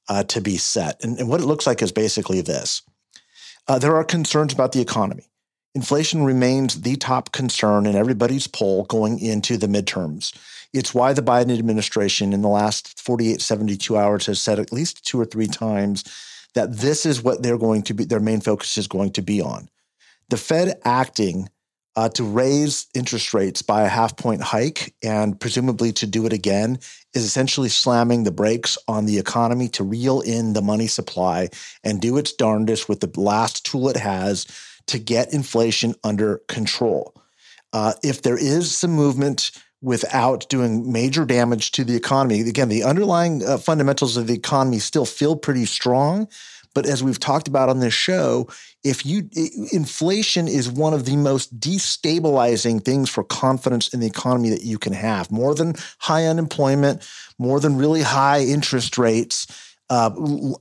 uh, 0.07 0.23
to 0.25 0.39
be 0.39 0.55
set. 0.57 1.03
And, 1.03 1.17
and, 1.19 1.27
what 1.27 1.41
it 1.41 1.47
looks 1.47 1.65
like 1.65 1.81
is 1.81 1.91
basically 1.91 2.41
this: 2.41 2.83
uh, 3.67 3.79
there 3.79 3.95
are 3.95 4.03
concerns 4.03 4.53
about 4.53 4.71
the 4.71 4.81
economy. 4.81 5.25
Inflation 5.73 6.23
remains 6.23 6.81
the 6.81 6.95
top 6.95 7.31
concern 7.31 7.87
in 7.87 7.95
everybody's 7.95 8.45
poll 8.45 8.83
going 8.83 9.19
into 9.19 9.57
the 9.57 9.67
midterms. 9.67 10.31
It's 10.73 10.93
why 10.93 11.13
the 11.13 11.21
Biden 11.21 11.57
administration 11.57 12.33
in 12.33 12.41
the 12.41 12.47
last 12.47 12.99
48, 13.01 13.41
72 13.41 13.97
hours 13.97 14.25
has 14.27 14.41
said 14.41 14.59
at 14.59 14.71
least 14.71 15.05
two 15.05 15.19
or 15.19 15.25
three 15.25 15.47
times 15.47 16.03
that 16.53 16.77
this 16.77 17.05
is 17.05 17.21
what 17.21 17.43
they're 17.43 17.57
going 17.57 17.83
to 17.83 17.93
be, 17.93 18.05
their 18.05 18.19
main 18.19 18.41
focus 18.41 18.77
is 18.77 18.87
going 18.87 19.11
to 19.11 19.21
be 19.21 19.41
on. 19.41 19.69
The 20.29 20.37
Fed 20.37 20.79
acting 20.85 21.49
uh, 21.95 22.09
to 22.09 22.23
raise 22.23 22.87
interest 22.93 23.33
rates 23.33 23.61
by 23.61 23.83
a 23.83 23.89
half 23.89 24.15
point 24.15 24.41
hike 24.41 24.93
and 25.03 25.39
presumably 25.39 25.91
to 25.91 26.07
do 26.07 26.25
it 26.25 26.31
again 26.31 26.79
is 27.13 27.25
essentially 27.25 27.67
slamming 27.67 28.23
the 28.23 28.31
brakes 28.31 28.77
on 28.87 29.05
the 29.05 29.19
economy 29.19 29.67
to 29.67 29.83
reel 29.83 30.21
in 30.21 30.53
the 30.53 30.61
money 30.61 30.87
supply 30.87 31.49
and 31.83 31.99
do 31.99 32.17
its 32.17 32.31
darndest 32.31 32.87
with 32.87 33.01
the 33.01 33.19
last 33.19 33.65
tool 33.65 33.89
it 33.89 33.97
has 33.97 34.47
to 34.87 34.99
get 34.99 35.33
inflation 35.33 35.93
under 36.03 36.37
control. 36.47 37.13
Uh, 37.73 37.93
if 38.03 38.21
there 38.21 38.37
is 38.37 38.75
some 38.75 38.91
movement 38.91 39.51
without 39.81 40.47
doing 40.49 40.91
major 40.91 41.25
damage 41.25 41.71
to 41.71 41.83
the 41.83 41.95
economy. 41.95 42.41
Again, 42.41 42.69
the 42.69 42.83
underlying 42.83 43.43
uh, 43.43 43.57
fundamentals 43.57 44.15
of 44.15 44.27
the 44.27 44.33
economy 44.33 44.79
still 44.79 45.05
feel 45.05 45.35
pretty 45.35 45.65
strong. 45.65 46.27
But 46.73 46.85
as 46.85 47.03
we've 47.03 47.19
talked 47.19 47.47
about 47.47 47.69
on 47.69 47.79
this 47.79 47.93
show, 47.93 48.47
if 48.83 49.05
you 49.05 49.29
inflation 49.73 50.47
is 50.47 50.71
one 50.71 50.93
of 50.93 51.05
the 51.05 51.17
most 51.17 51.59
destabilizing 51.59 52.83
things 52.83 53.09
for 53.09 53.23
confidence 53.23 53.89
in 53.89 53.99
the 53.99 54.07
economy 54.07 54.49
that 54.51 54.63
you 54.63 54.79
can 54.79 54.93
have, 54.93 55.31
more 55.31 55.53
than 55.53 55.75
high 55.99 56.25
unemployment, 56.25 57.05
more 57.37 57.59
than 57.59 57.77
really 57.77 58.01
high 58.01 58.41
interest 58.41 58.97
rates. 58.97 59.67
Uh, 59.89 60.09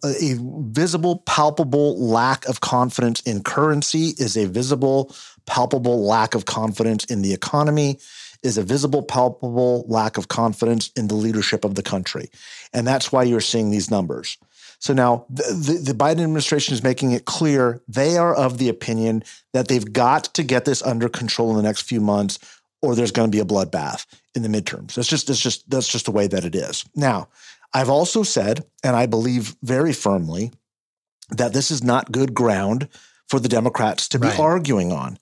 a 0.04 0.36
visible, 0.40 1.18
palpable 1.24 1.96
lack 2.04 2.44
of 2.48 2.62
confidence 2.62 3.20
in 3.20 3.44
currency 3.44 4.12
is 4.18 4.36
a 4.36 4.46
visible, 4.46 5.14
palpable 5.46 6.04
lack 6.04 6.34
of 6.34 6.46
confidence 6.46 7.04
in 7.04 7.22
the 7.22 7.32
economy, 7.32 7.96
is 8.42 8.56
a 8.56 8.62
visible, 8.62 9.02
palpable 9.02 9.84
lack 9.88 10.16
of 10.16 10.28
confidence 10.28 10.90
in 10.96 11.08
the 11.08 11.14
leadership 11.14 11.64
of 11.64 11.74
the 11.74 11.82
country. 11.82 12.30
And 12.72 12.86
that's 12.86 13.12
why 13.12 13.22
you're 13.22 13.40
seeing 13.40 13.70
these 13.70 13.90
numbers. 13.90 14.38
So 14.78 14.94
now 14.94 15.26
the, 15.28 15.78
the, 15.84 15.92
Biden 15.92 16.22
administration 16.22 16.72
is 16.72 16.82
making 16.82 17.12
it 17.12 17.26
clear 17.26 17.82
they 17.86 18.16
are 18.16 18.34
of 18.34 18.56
the 18.56 18.70
opinion 18.70 19.22
that 19.52 19.68
they've 19.68 19.92
got 19.92 20.24
to 20.34 20.42
get 20.42 20.64
this 20.64 20.82
under 20.82 21.08
control 21.08 21.50
in 21.50 21.56
the 21.56 21.62
next 21.62 21.82
few 21.82 22.00
months, 22.00 22.38
or 22.80 22.94
there's 22.94 23.12
going 23.12 23.30
to 23.30 23.36
be 23.36 23.42
a 23.42 23.44
bloodbath 23.44 24.06
in 24.34 24.42
the 24.42 24.48
midterms. 24.48 24.94
That's 24.94 25.08
just 25.08 25.26
that's 25.26 25.40
just 25.40 25.68
that's 25.68 25.88
just 25.88 26.06
the 26.06 26.12
way 26.12 26.26
that 26.28 26.46
it 26.46 26.54
is. 26.54 26.84
Now, 26.96 27.28
I've 27.74 27.90
also 27.90 28.22
said, 28.22 28.64
and 28.82 28.96
I 28.96 29.04
believe 29.04 29.54
very 29.62 29.92
firmly, 29.92 30.50
that 31.30 31.52
this 31.52 31.70
is 31.70 31.84
not 31.84 32.10
good 32.10 32.32
ground 32.32 32.88
for 33.28 33.38
the 33.38 33.48
Democrats 33.48 34.08
to 34.08 34.18
be 34.18 34.28
right. 34.28 34.40
arguing 34.40 34.92
on. 34.92 35.18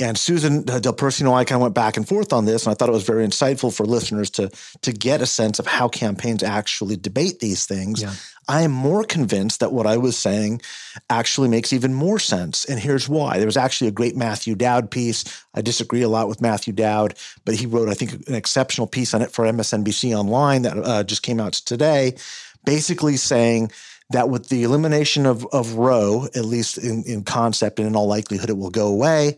And 0.00 0.16
Susan 0.16 0.62
Del 0.62 0.94
Percio 0.94 1.20
and 1.20 1.28
I 1.28 1.44
kind 1.44 1.56
of 1.56 1.62
went 1.62 1.74
back 1.74 1.96
and 1.96 2.08
forth 2.08 2.32
on 2.32 2.46
this, 2.46 2.64
and 2.64 2.72
I 2.72 2.74
thought 2.74 2.88
it 2.88 2.92
was 2.92 3.04
very 3.04 3.26
insightful 3.26 3.74
for 3.74 3.84
listeners 3.84 4.30
to 4.30 4.50
to 4.80 4.92
get 4.92 5.20
a 5.20 5.26
sense 5.26 5.58
of 5.58 5.66
how 5.66 5.88
campaigns 5.88 6.42
actually 6.42 6.96
debate 6.96 7.40
these 7.40 7.66
things. 7.66 8.00
Yeah. 8.00 8.14
I 8.48 8.62
am 8.62 8.72
more 8.72 9.04
convinced 9.04 9.60
that 9.60 9.72
what 9.72 9.86
I 9.86 9.98
was 9.98 10.18
saying 10.18 10.62
actually 11.10 11.48
makes 11.48 11.72
even 11.72 11.92
more 11.92 12.18
sense, 12.18 12.64
and 12.64 12.80
here's 12.80 13.08
why. 13.08 13.36
There 13.36 13.46
was 13.46 13.56
actually 13.56 13.88
a 13.88 13.92
great 13.92 14.16
Matthew 14.16 14.54
Dowd 14.54 14.90
piece. 14.90 15.24
I 15.54 15.60
disagree 15.60 16.02
a 16.02 16.08
lot 16.08 16.26
with 16.26 16.40
Matthew 16.40 16.72
Dowd, 16.72 17.14
but 17.44 17.54
he 17.54 17.66
wrote, 17.66 17.90
I 17.90 17.94
think, 17.94 18.28
an 18.28 18.34
exceptional 18.34 18.86
piece 18.86 19.12
on 19.12 19.20
it 19.20 19.30
for 19.30 19.44
MSNBC 19.44 20.16
Online 20.16 20.62
that 20.62 20.78
uh, 20.78 21.04
just 21.04 21.22
came 21.22 21.38
out 21.38 21.52
today, 21.52 22.16
basically 22.64 23.16
saying 23.16 23.70
that 24.10 24.28
with 24.28 24.48
the 24.48 24.62
elimination 24.62 25.26
of, 25.26 25.46
of 25.52 25.74
Roe, 25.74 26.26
at 26.34 26.44
least 26.44 26.78
in, 26.78 27.02
in 27.04 27.24
concept 27.24 27.78
and 27.78 27.88
in 27.88 27.96
all 27.96 28.06
likelihood, 28.06 28.50
it 28.50 28.56
will 28.56 28.70
go 28.70 28.88
away. 28.88 29.36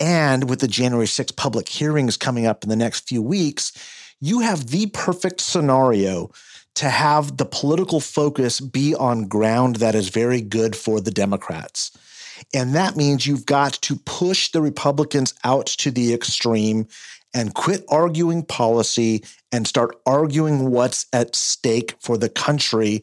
And 0.00 0.48
with 0.50 0.60
the 0.60 0.68
January 0.68 1.06
6th 1.06 1.36
public 1.36 1.68
hearings 1.68 2.16
coming 2.16 2.46
up 2.46 2.64
in 2.64 2.70
the 2.70 2.76
next 2.76 3.08
few 3.08 3.22
weeks, 3.22 3.72
you 4.20 4.40
have 4.40 4.68
the 4.68 4.86
perfect 4.86 5.40
scenario 5.40 6.30
to 6.74 6.88
have 6.88 7.36
the 7.36 7.44
political 7.44 8.00
focus 8.00 8.60
be 8.60 8.94
on 8.94 9.28
ground 9.28 9.76
that 9.76 9.94
is 9.94 10.08
very 10.08 10.40
good 10.40 10.74
for 10.74 11.00
the 11.00 11.10
Democrats. 11.10 11.96
And 12.52 12.74
that 12.74 12.96
means 12.96 13.26
you've 13.26 13.46
got 13.46 13.74
to 13.74 13.96
push 13.96 14.50
the 14.50 14.60
Republicans 14.60 15.34
out 15.44 15.66
to 15.66 15.90
the 15.90 16.12
extreme 16.12 16.88
and 17.32 17.54
quit 17.54 17.84
arguing 17.88 18.42
policy 18.44 19.24
and 19.52 19.66
start 19.66 19.96
arguing 20.06 20.70
what's 20.70 21.06
at 21.12 21.34
stake 21.36 21.94
for 22.00 22.16
the 22.16 22.28
country 22.28 23.02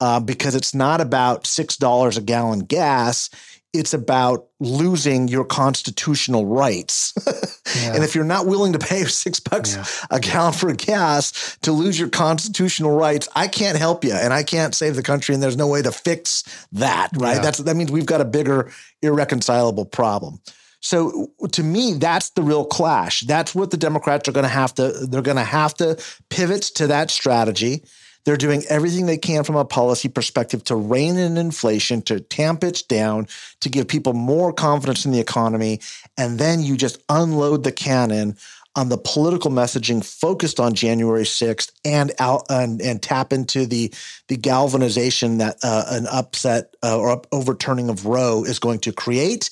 uh, 0.00 0.20
because 0.20 0.54
it's 0.54 0.74
not 0.74 1.00
about 1.00 1.44
$6 1.44 2.16
a 2.16 2.20
gallon 2.20 2.60
gas 2.60 3.30
it's 3.74 3.92
about 3.92 4.46
losing 4.60 5.26
your 5.26 5.44
constitutional 5.44 6.46
rights. 6.46 7.12
yeah. 7.76 7.94
And 7.94 8.04
if 8.04 8.14
you're 8.14 8.24
not 8.24 8.46
willing 8.46 8.72
to 8.72 8.78
pay 8.78 9.04
six 9.04 9.40
bucks 9.40 9.74
yeah. 9.74 9.84
a 10.10 10.20
gallon 10.20 10.52
for 10.52 10.72
gas 10.72 11.58
to 11.62 11.72
lose 11.72 11.98
your 11.98 12.08
constitutional 12.08 12.96
rights, 12.96 13.28
I 13.34 13.48
can't 13.48 13.76
help 13.76 14.04
you 14.04 14.12
and 14.12 14.32
I 14.32 14.44
can't 14.44 14.74
save 14.74 14.94
the 14.94 15.02
country. 15.02 15.34
And 15.34 15.42
there's 15.42 15.56
no 15.56 15.66
way 15.66 15.82
to 15.82 15.92
fix 15.92 16.44
that, 16.72 17.10
right? 17.16 17.36
Yeah. 17.36 17.42
That's 17.42 17.58
that 17.58 17.76
means 17.76 17.90
we've 17.90 18.06
got 18.06 18.20
a 18.20 18.24
bigger 18.24 18.70
irreconcilable 19.02 19.86
problem. 19.86 20.40
So 20.80 21.32
to 21.50 21.62
me, 21.62 21.94
that's 21.94 22.30
the 22.30 22.42
real 22.42 22.66
clash. 22.66 23.22
That's 23.22 23.54
what 23.54 23.70
the 23.70 23.78
Democrats 23.78 24.28
are 24.28 24.32
going 24.32 24.44
to 24.44 24.50
have 24.50 24.74
to, 24.74 24.92
they're 25.08 25.22
going 25.22 25.38
to 25.38 25.42
have 25.42 25.72
to 25.76 25.98
pivot 26.28 26.62
to 26.74 26.86
that 26.88 27.10
strategy. 27.10 27.84
They're 28.24 28.36
doing 28.36 28.62
everything 28.68 29.06
they 29.06 29.18
can 29.18 29.44
from 29.44 29.56
a 29.56 29.64
policy 29.64 30.08
perspective 30.08 30.64
to 30.64 30.76
rein 30.76 31.16
in 31.16 31.36
inflation, 31.36 32.02
to 32.02 32.20
tamp 32.20 32.64
it 32.64 32.82
down, 32.88 33.28
to 33.60 33.68
give 33.68 33.86
people 33.86 34.14
more 34.14 34.52
confidence 34.52 35.04
in 35.04 35.12
the 35.12 35.20
economy. 35.20 35.80
And 36.16 36.38
then 36.38 36.62
you 36.62 36.76
just 36.76 37.02
unload 37.08 37.64
the 37.64 37.72
cannon 37.72 38.36
on 38.76 38.88
the 38.88 38.98
political 38.98 39.50
messaging 39.50 40.04
focused 40.04 40.58
on 40.58 40.74
January 40.74 41.22
6th 41.22 41.70
and 41.84 42.12
out 42.18 42.44
and, 42.50 42.82
and 42.82 43.00
tap 43.00 43.32
into 43.32 43.66
the 43.66 43.92
the 44.28 44.36
galvanization 44.36 45.38
that 45.38 45.58
uh, 45.62 45.84
an 45.90 46.06
upset 46.10 46.74
uh, 46.82 46.98
or 46.98 47.22
overturning 47.30 47.88
of 47.88 48.06
Roe 48.06 48.42
is 48.44 48.58
going 48.58 48.80
to 48.80 48.92
create. 48.92 49.50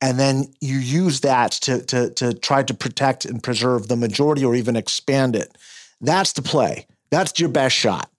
And 0.00 0.18
then 0.18 0.52
you 0.60 0.78
use 0.78 1.20
that 1.20 1.52
to, 1.52 1.82
to, 1.86 2.10
to 2.10 2.32
try 2.32 2.62
to 2.62 2.72
protect 2.72 3.24
and 3.24 3.42
preserve 3.42 3.88
the 3.88 3.96
majority 3.96 4.44
or 4.44 4.54
even 4.54 4.76
expand 4.76 5.36
it. 5.36 5.58
That's 6.00 6.32
the 6.32 6.42
play. 6.42 6.86
That's 7.10 7.38
your 7.38 7.50
best 7.50 7.76
shot. 7.76 8.09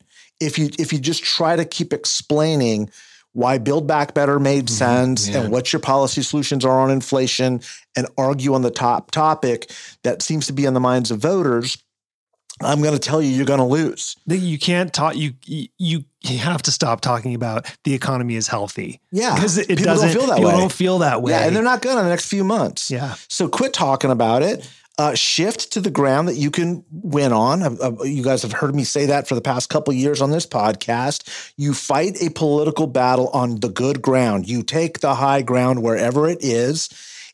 If 0.41 0.57
you 0.57 0.69
if 0.77 0.91
you 0.91 0.99
just 0.99 1.23
try 1.23 1.55
to 1.55 1.65
keep 1.65 1.93
explaining 1.93 2.89
why 3.33 3.57
Build 3.57 3.87
Back 3.87 4.13
Better 4.13 4.39
made 4.39 4.65
mm-hmm. 4.65 4.73
sense 4.73 5.29
yeah. 5.29 5.41
and 5.41 5.51
what 5.51 5.71
your 5.71 5.79
policy 5.79 6.21
solutions 6.21 6.65
are 6.65 6.79
on 6.79 6.91
inflation 6.91 7.61
and 7.95 8.07
argue 8.17 8.53
on 8.53 8.61
the 8.61 8.71
top 8.71 9.11
topic 9.11 9.71
that 10.03 10.21
seems 10.21 10.47
to 10.47 10.53
be 10.53 10.67
on 10.67 10.73
the 10.73 10.79
minds 10.79 11.11
of 11.11 11.19
voters, 11.19 11.77
I'm 12.61 12.81
going 12.81 12.93
to 12.93 12.99
tell 12.99 13.21
you 13.21 13.29
you're 13.29 13.45
going 13.45 13.59
to 13.59 13.65
lose. 13.65 14.17
You 14.27 14.59
can't 14.59 14.93
talk. 14.93 15.15
You 15.15 15.33
you 15.45 16.03
you 16.21 16.37
have 16.37 16.61
to 16.63 16.71
stop 16.71 17.01
talking 17.01 17.33
about 17.33 17.73
the 17.83 17.93
economy 17.93 18.35
is 18.35 18.47
healthy. 18.47 18.99
Yeah, 19.11 19.35
because 19.35 19.57
it 19.57 19.67
people 19.67 19.85
doesn't 19.85 20.09
don't 20.09 20.19
feel 20.19 20.27
that 20.27 20.37
people 20.37 20.51
way. 20.51 20.57
Don't 20.57 20.71
feel 20.71 20.99
that 20.99 21.21
way. 21.21 21.31
Yeah, 21.31 21.45
and 21.45 21.55
they're 21.55 21.63
not 21.63 21.81
going 21.81 21.97
to 21.97 22.03
the 22.03 22.09
next 22.09 22.27
few 22.27 22.43
months. 22.43 22.91
Yeah. 22.91 23.15
So 23.29 23.47
quit 23.47 23.73
talking 23.73 24.11
about 24.11 24.43
it 24.43 24.69
uh, 24.97 25.15
shift 25.15 25.71
to 25.73 25.81
the 25.81 25.89
ground 25.89 26.27
that 26.27 26.35
you 26.35 26.51
can 26.51 26.83
win 26.91 27.31
on. 27.31 27.63
Uh, 27.63 28.03
you 28.03 28.23
guys 28.23 28.41
have 28.41 28.51
heard 28.51 28.75
me 28.75 28.83
say 28.83 29.05
that 29.07 29.27
for 29.27 29.35
the 29.35 29.41
past 29.41 29.69
couple 29.69 29.93
years 29.93 30.21
on 30.21 30.31
this 30.31 30.45
podcast. 30.45 31.53
You 31.57 31.73
fight 31.73 32.21
a 32.21 32.29
political 32.29 32.87
battle 32.87 33.29
on 33.29 33.59
the 33.61 33.69
good 33.69 34.01
ground. 34.01 34.47
You 34.47 34.63
take 34.63 34.99
the 34.99 35.15
high 35.15 35.41
ground 35.41 35.81
wherever 35.81 36.27
it 36.27 36.43
is, 36.43 36.89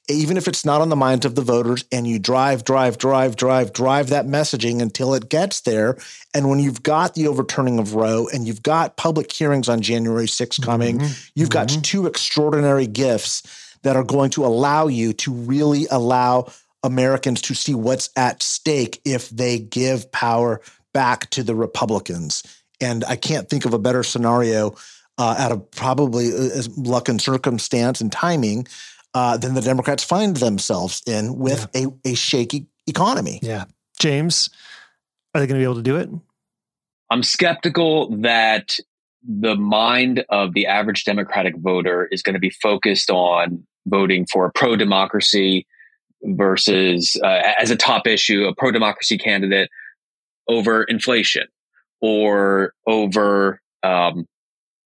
even 0.08 0.38
if 0.38 0.48
it's 0.48 0.64
not 0.64 0.82
on 0.82 0.90
the 0.90 0.96
minds 0.96 1.26
of 1.26 1.36
the 1.36 1.42
voters, 1.42 1.84
and 1.92 2.08
you 2.08 2.20
drive, 2.20 2.64
drive, 2.64 2.98
drive, 2.98 3.36
drive, 3.36 3.74
drive 3.74 4.10
that 4.10 4.26
messaging 4.26 4.82
until 4.82 5.14
it 5.14 5.28
gets 5.28 5.62
there. 5.62 5.98
And 6.34 6.50
when 6.50 6.60
you've 6.60 6.84
got 6.84 7.16
the 7.16 7.28
overturning 7.28 7.80
of 7.80 7.96
Roe 7.96 8.28
and 8.32 8.48
you've 8.48 8.64
got 8.64 8.98
public 8.98 9.32
hearings 9.32 9.68
on 9.68 9.82
January 9.82 10.28
6th 10.28 10.64
coming, 10.64 11.00
mm-hmm. 11.00 11.30
you've 11.36 11.50
got 11.50 11.68
mm-hmm. 11.68 11.82
two 11.82 12.06
extraordinary 12.06 12.88
gifts 12.88 13.44
that 13.82 13.96
are 13.96 14.04
going 14.04 14.30
to 14.32 14.46
allow 14.46 14.88
you 14.88 15.14
to 15.14 15.34
really 15.34 15.88
allow 15.92 16.48
Americans 16.88 17.42
to 17.44 17.54
see 17.54 17.76
what's 17.76 18.10
at 18.16 18.42
stake 18.42 19.00
if 19.06 19.30
they 19.30 19.60
give 19.60 20.12
power 20.12 20.62
back 20.94 21.30
to 21.30 21.44
the 21.44 21.54
Republicans. 21.54 22.44
And 22.82 23.04
I 23.06 23.16
can't 23.16 23.50
think 23.50 23.66
of 23.66 23.74
a 23.74 23.80
better 23.80 24.04
scenario 24.04 24.76
uh, 25.18 25.36
out 25.38 25.52
of 25.52 25.70
probably 25.72 26.30
uh, 26.30 26.64
luck 26.76 27.10
and 27.10 27.22
circumstance 27.22 28.02
and 28.02 28.12
timing 28.12 28.68
uh, 29.14 29.38
than 29.38 29.54
the 29.54 29.62
Democrats 29.62 30.04
find 30.04 30.38
themselves 30.38 31.02
in 31.06 31.38
with 31.38 31.68
yeah. 31.74 31.88
a, 32.06 32.12
a 32.12 32.16
shaky 32.16 32.68
economy. 32.88 33.40
Yeah. 33.42 33.66
James, 34.00 34.50
are 35.34 35.42
they 35.42 35.48
going 35.48 35.60
to 35.60 35.62
be 35.62 35.70
able 35.70 35.76
to 35.76 35.82
do 35.82 35.98
it? 35.98 36.10
I'm 37.10 37.24
skeptical 37.24 38.16
that 38.18 38.80
the 39.28 39.56
mind 39.56 40.24
of 40.30 40.54
the 40.54 40.68
average 40.68 41.04
Democratic 41.04 41.58
voter 41.58 42.08
is 42.12 42.22
going 42.22 42.34
to 42.34 42.40
be 42.40 42.50
focused 42.50 43.10
on 43.10 43.66
voting 43.88 44.26
for 44.32 44.46
a 44.46 44.52
pro 44.52 44.76
democracy, 44.76 45.66
versus 46.24 47.20
uh, 47.24 47.42
as 47.60 47.72
a 47.72 47.76
top 47.76 48.08
issue 48.08 48.46
a 48.46 48.56
pro 48.56 48.72
democracy 48.72 49.18
candidate 49.18 49.70
over 50.50 50.84
inflation 50.84 51.46
or 52.02 52.74
over 52.88 53.62
um, 53.84 54.26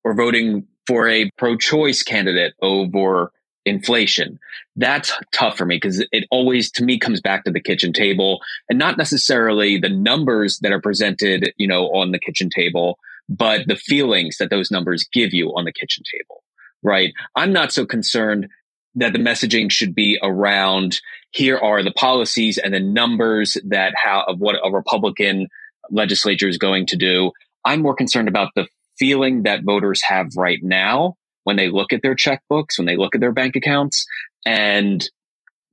or 0.04 0.14
voting 0.14 0.68
for 0.88 1.08
a 1.08 1.30
pro 1.38 1.56
choice 1.56 2.04
candidate 2.04 2.54
over 2.62 3.32
inflation. 3.66 4.40
That's 4.76 5.14
tough 5.32 5.58
for 5.58 5.66
me 5.66 5.76
because 5.76 6.04
it 6.12 6.26
always 6.32 6.72
to 6.72 6.84
me 6.84 6.98
comes 6.98 7.22
back 7.22 7.44
to 7.44 7.52
the 7.52 7.62
kitchen 7.62 7.94
table 7.94 8.40
and 8.70 8.80
not 8.80 8.98
necessarily 8.98 9.78
the 9.78 9.90
numbers 9.90 10.60
that 10.60 10.72
are 10.72 10.82
presented, 10.82 11.54
you 11.58 11.68
know, 11.68 11.86
on 11.88 12.12
the 12.12 12.20
kitchen 12.20 12.50
table, 12.50 12.98
but 13.30 13.68
the 13.68 13.76
feelings 13.76 14.38
that 14.38 14.50
those 14.50 14.72
numbers 14.72 15.08
give 15.14 15.34
you 15.34 15.50
on 15.50 15.66
the 15.66 15.72
kitchen 15.72 16.04
table. 16.12 16.44
Right. 16.84 17.14
I'm 17.36 17.54
not 17.54 17.72
so 17.72 17.86
concerned 17.86 18.50
that 18.96 19.14
the 19.14 19.20
messaging 19.20 19.72
should 19.72 19.96
be 19.96 20.20
around 20.22 21.00
here 21.32 21.58
are 21.58 21.82
the 21.84 21.92
policies 21.92 22.58
and 22.58 22.74
the 22.74 22.80
numbers 22.80 23.58
that 23.66 23.94
how 24.02 24.24
of 24.28 24.40
what 24.40 24.56
a 24.64 24.72
Republican 24.72 25.48
legislature 25.90 26.48
is 26.48 26.58
going 26.58 26.86
to 26.88 26.98
do. 26.98 27.32
I'm 27.64 27.82
more 27.82 27.96
concerned 27.96 28.28
about 28.28 28.50
the 28.56 28.68
feeling 28.98 29.44
that 29.44 29.64
voters 29.64 30.02
have 30.04 30.28
right 30.36 30.60
now 30.62 31.16
when 31.44 31.56
they 31.56 31.70
look 31.70 31.94
at 31.94 32.02
their 32.02 32.16
checkbooks, 32.16 32.78
when 32.78 32.86
they 32.86 32.98
look 32.98 33.16
at 33.16 33.22
their 33.22 33.32
bank 33.32 33.56
accounts, 33.56 34.06
and 34.46 35.08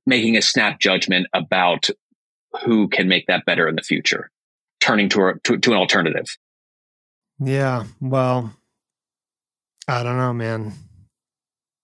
making 0.07 0.37
a 0.37 0.43
snap 0.43 0.79
judgment 0.81 1.27
about 1.33 1.91
who 2.65 2.89
can 2.89 3.09
make 3.09 3.27
that 3.27 3.45
better 3.45 3.69
in 3.69 3.75
the 3.75 3.83
future, 3.83 4.31
turning 4.81 5.09
to, 5.11 5.21
a, 5.23 5.35
to, 5.45 5.59
to 5.59 5.73
an 5.73 5.77
alternative. 5.77 6.27
Yeah. 7.39 7.85
Well, 8.01 8.55
I 9.87 10.03
don't 10.03 10.17
know, 10.17 10.33
man. 10.33 10.73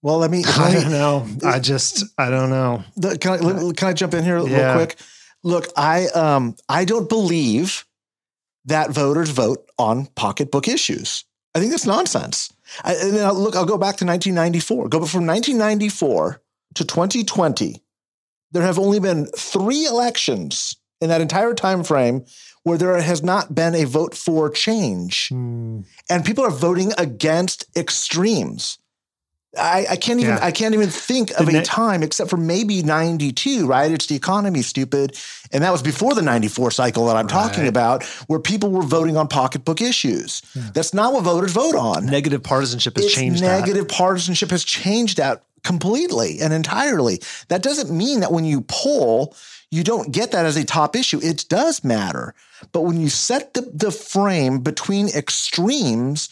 Well, 0.04 0.18
let 0.18 0.30
me. 0.30 0.42
Let 0.44 0.58
I 0.58 0.72
don't 0.74 0.90
know. 0.90 1.26
I 1.42 1.58
just, 1.58 2.04
I 2.18 2.28
don't 2.28 2.50
know. 2.50 2.84
Can 3.18 3.32
I 3.32 3.72
can 3.72 3.88
I 3.88 3.92
jump 3.94 4.12
in 4.12 4.22
here 4.22 4.38
yeah. 4.38 4.66
real 4.66 4.74
quick? 4.76 4.96
Look, 5.42 5.68
I 5.76 6.06
um 6.08 6.56
I 6.68 6.84
don't 6.84 7.08
believe 7.08 7.86
that 8.66 8.90
voters 8.90 9.30
vote 9.30 9.66
on 9.78 10.06
pocketbook 10.14 10.68
issues. 10.68 11.24
I 11.54 11.58
think 11.58 11.70
that's 11.70 11.86
nonsense. 11.86 12.52
I, 12.82 12.94
and 12.94 13.14
then 13.14 13.24
I'll, 13.24 13.34
look, 13.34 13.56
I'll 13.56 13.64
go 13.64 13.78
back 13.78 13.96
to 13.96 14.04
1994. 14.04 14.88
Go 14.88 14.98
from 15.06 15.26
1994 15.26 16.42
to 16.74 16.84
2020. 16.84 17.82
There 18.52 18.62
have 18.62 18.78
only 18.78 19.00
been 19.00 19.26
three 19.26 19.86
elections 19.86 20.76
in 21.00 21.08
that 21.08 21.20
entire 21.20 21.54
time 21.54 21.84
frame 21.84 22.24
where 22.62 22.78
there 22.78 23.00
has 23.00 23.22
not 23.22 23.54
been 23.54 23.74
a 23.74 23.84
vote 23.84 24.14
for 24.14 24.50
change. 24.50 25.28
Mm. 25.28 25.84
And 26.10 26.24
people 26.24 26.44
are 26.44 26.50
voting 26.50 26.92
against 26.98 27.66
extremes. 27.76 28.78
I, 29.58 29.86
I 29.90 29.96
can't 29.96 30.20
even 30.20 30.36
yeah. 30.36 30.44
I 30.44 30.50
can't 30.50 30.74
even 30.74 30.90
think 30.90 31.30
of 31.32 31.48
a 31.48 31.62
time 31.62 32.02
except 32.02 32.30
for 32.30 32.36
maybe 32.36 32.82
92, 32.82 33.66
right? 33.66 33.90
It's 33.90 34.06
the 34.06 34.16
economy, 34.16 34.62
stupid. 34.62 35.18
And 35.52 35.62
that 35.62 35.70
was 35.70 35.82
before 35.82 36.14
the 36.14 36.22
94 36.22 36.70
cycle 36.72 37.06
that 37.06 37.16
I'm 37.16 37.26
right. 37.26 37.32
talking 37.32 37.68
about, 37.68 38.04
where 38.26 38.40
people 38.40 38.70
were 38.70 38.82
voting 38.82 39.16
on 39.16 39.28
pocketbook 39.28 39.80
issues. 39.80 40.42
Yeah. 40.54 40.70
That's 40.74 40.94
not 40.94 41.12
what 41.12 41.24
voters 41.24 41.52
vote 41.52 41.74
on. 41.74 42.06
Negative 42.06 42.42
partisanship 42.42 42.96
has 42.96 43.06
it's 43.06 43.14
changed 43.14 43.42
negative 43.42 43.88
that. 43.88 43.96
partisanship 43.96 44.50
has 44.50 44.64
changed 44.64 45.18
that 45.18 45.42
completely 45.62 46.40
and 46.40 46.52
entirely. 46.52 47.20
That 47.48 47.62
doesn't 47.62 47.96
mean 47.96 48.20
that 48.20 48.32
when 48.32 48.44
you 48.44 48.62
poll, 48.62 49.34
you 49.70 49.82
don't 49.82 50.12
get 50.12 50.30
that 50.32 50.46
as 50.46 50.56
a 50.56 50.64
top 50.64 50.94
issue. 50.94 51.18
It 51.22 51.46
does 51.48 51.82
matter. 51.82 52.34
But 52.72 52.82
when 52.82 53.00
you 53.00 53.08
set 53.08 53.54
the, 53.54 53.62
the 53.62 53.90
frame 53.90 54.60
between 54.60 55.08
extremes, 55.08 56.28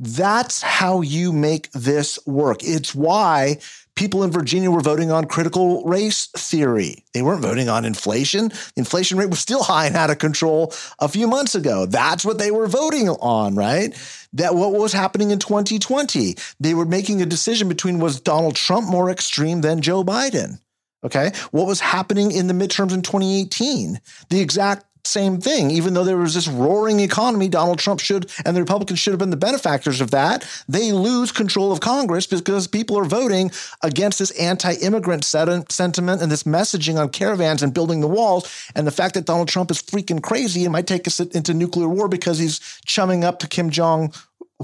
that's 0.00 0.62
how 0.62 1.02
you 1.02 1.30
make 1.30 1.70
this 1.72 2.18
work. 2.26 2.64
It's 2.64 2.94
why 2.94 3.58
people 3.96 4.22
in 4.22 4.30
Virginia 4.30 4.70
were 4.70 4.80
voting 4.80 5.10
on 5.10 5.26
critical 5.26 5.84
race 5.84 6.28
theory. 6.28 7.04
They 7.12 7.20
weren't 7.20 7.42
voting 7.42 7.68
on 7.68 7.84
inflation. 7.84 8.48
The 8.48 8.72
inflation 8.76 9.18
rate 9.18 9.28
was 9.28 9.40
still 9.40 9.62
high 9.62 9.84
and 9.84 9.96
out 9.96 10.08
of 10.08 10.18
control 10.18 10.72
a 11.00 11.08
few 11.08 11.28
months 11.28 11.54
ago. 11.54 11.84
That's 11.84 12.24
what 12.24 12.38
they 12.38 12.50
were 12.50 12.66
voting 12.66 13.10
on, 13.10 13.54
right? 13.56 13.94
That 14.32 14.54
what 14.54 14.72
was 14.72 14.94
happening 14.94 15.32
in 15.32 15.38
2020. 15.38 16.34
They 16.58 16.72
were 16.72 16.86
making 16.86 17.20
a 17.20 17.26
decision 17.26 17.68
between 17.68 17.98
was 17.98 18.20
Donald 18.20 18.56
Trump 18.56 18.88
more 18.88 19.10
extreme 19.10 19.60
than 19.60 19.82
Joe 19.82 20.02
Biden? 20.02 20.60
Okay. 21.04 21.32
What 21.50 21.66
was 21.66 21.80
happening 21.80 22.30
in 22.30 22.46
the 22.46 22.54
midterms 22.54 22.94
in 22.94 23.02
2018? 23.02 24.00
The 24.30 24.40
exact 24.40 24.86
same 25.10 25.40
thing. 25.40 25.70
Even 25.70 25.94
though 25.94 26.04
there 26.04 26.16
was 26.16 26.34
this 26.34 26.48
roaring 26.48 27.00
economy, 27.00 27.48
Donald 27.48 27.78
Trump 27.78 28.00
should 28.00 28.30
and 28.44 28.56
the 28.56 28.60
Republicans 28.60 28.98
should 28.98 29.12
have 29.12 29.18
been 29.18 29.30
the 29.30 29.36
benefactors 29.36 30.00
of 30.00 30.10
that. 30.12 30.46
They 30.68 30.92
lose 30.92 31.32
control 31.32 31.72
of 31.72 31.80
Congress 31.80 32.26
because 32.26 32.66
people 32.66 32.98
are 32.98 33.04
voting 33.04 33.50
against 33.82 34.18
this 34.18 34.30
anti-immigrant 34.32 35.24
sentiment 35.24 36.22
and 36.22 36.30
this 36.30 36.44
messaging 36.44 36.98
on 36.98 37.08
caravans 37.08 37.62
and 37.62 37.74
building 37.74 38.00
the 38.00 38.08
walls. 38.08 38.50
And 38.74 38.86
the 38.86 38.92
fact 38.92 39.14
that 39.14 39.26
Donald 39.26 39.48
Trump 39.48 39.70
is 39.70 39.82
freaking 39.82 40.22
crazy 40.22 40.64
and 40.64 40.72
might 40.72 40.86
take 40.86 41.06
us 41.06 41.20
into 41.20 41.52
nuclear 41.54 41.88
war 41.88 42.08
because 42.08 42.38
he's 42.38 42.60
chumming 42.86 43.24
up 43.24 43.40
to 43.40 43.48
Kim 43.48 43.70
Jong 43.70 44.12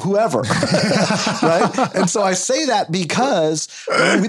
whoever 0.03 0.41
right 1.43 1.73
and 1.95 2.11
so 2.11 2.23
i 2.23 2.35
say 2.35 2.67
that 2.67 2.91
because 2.91 3.69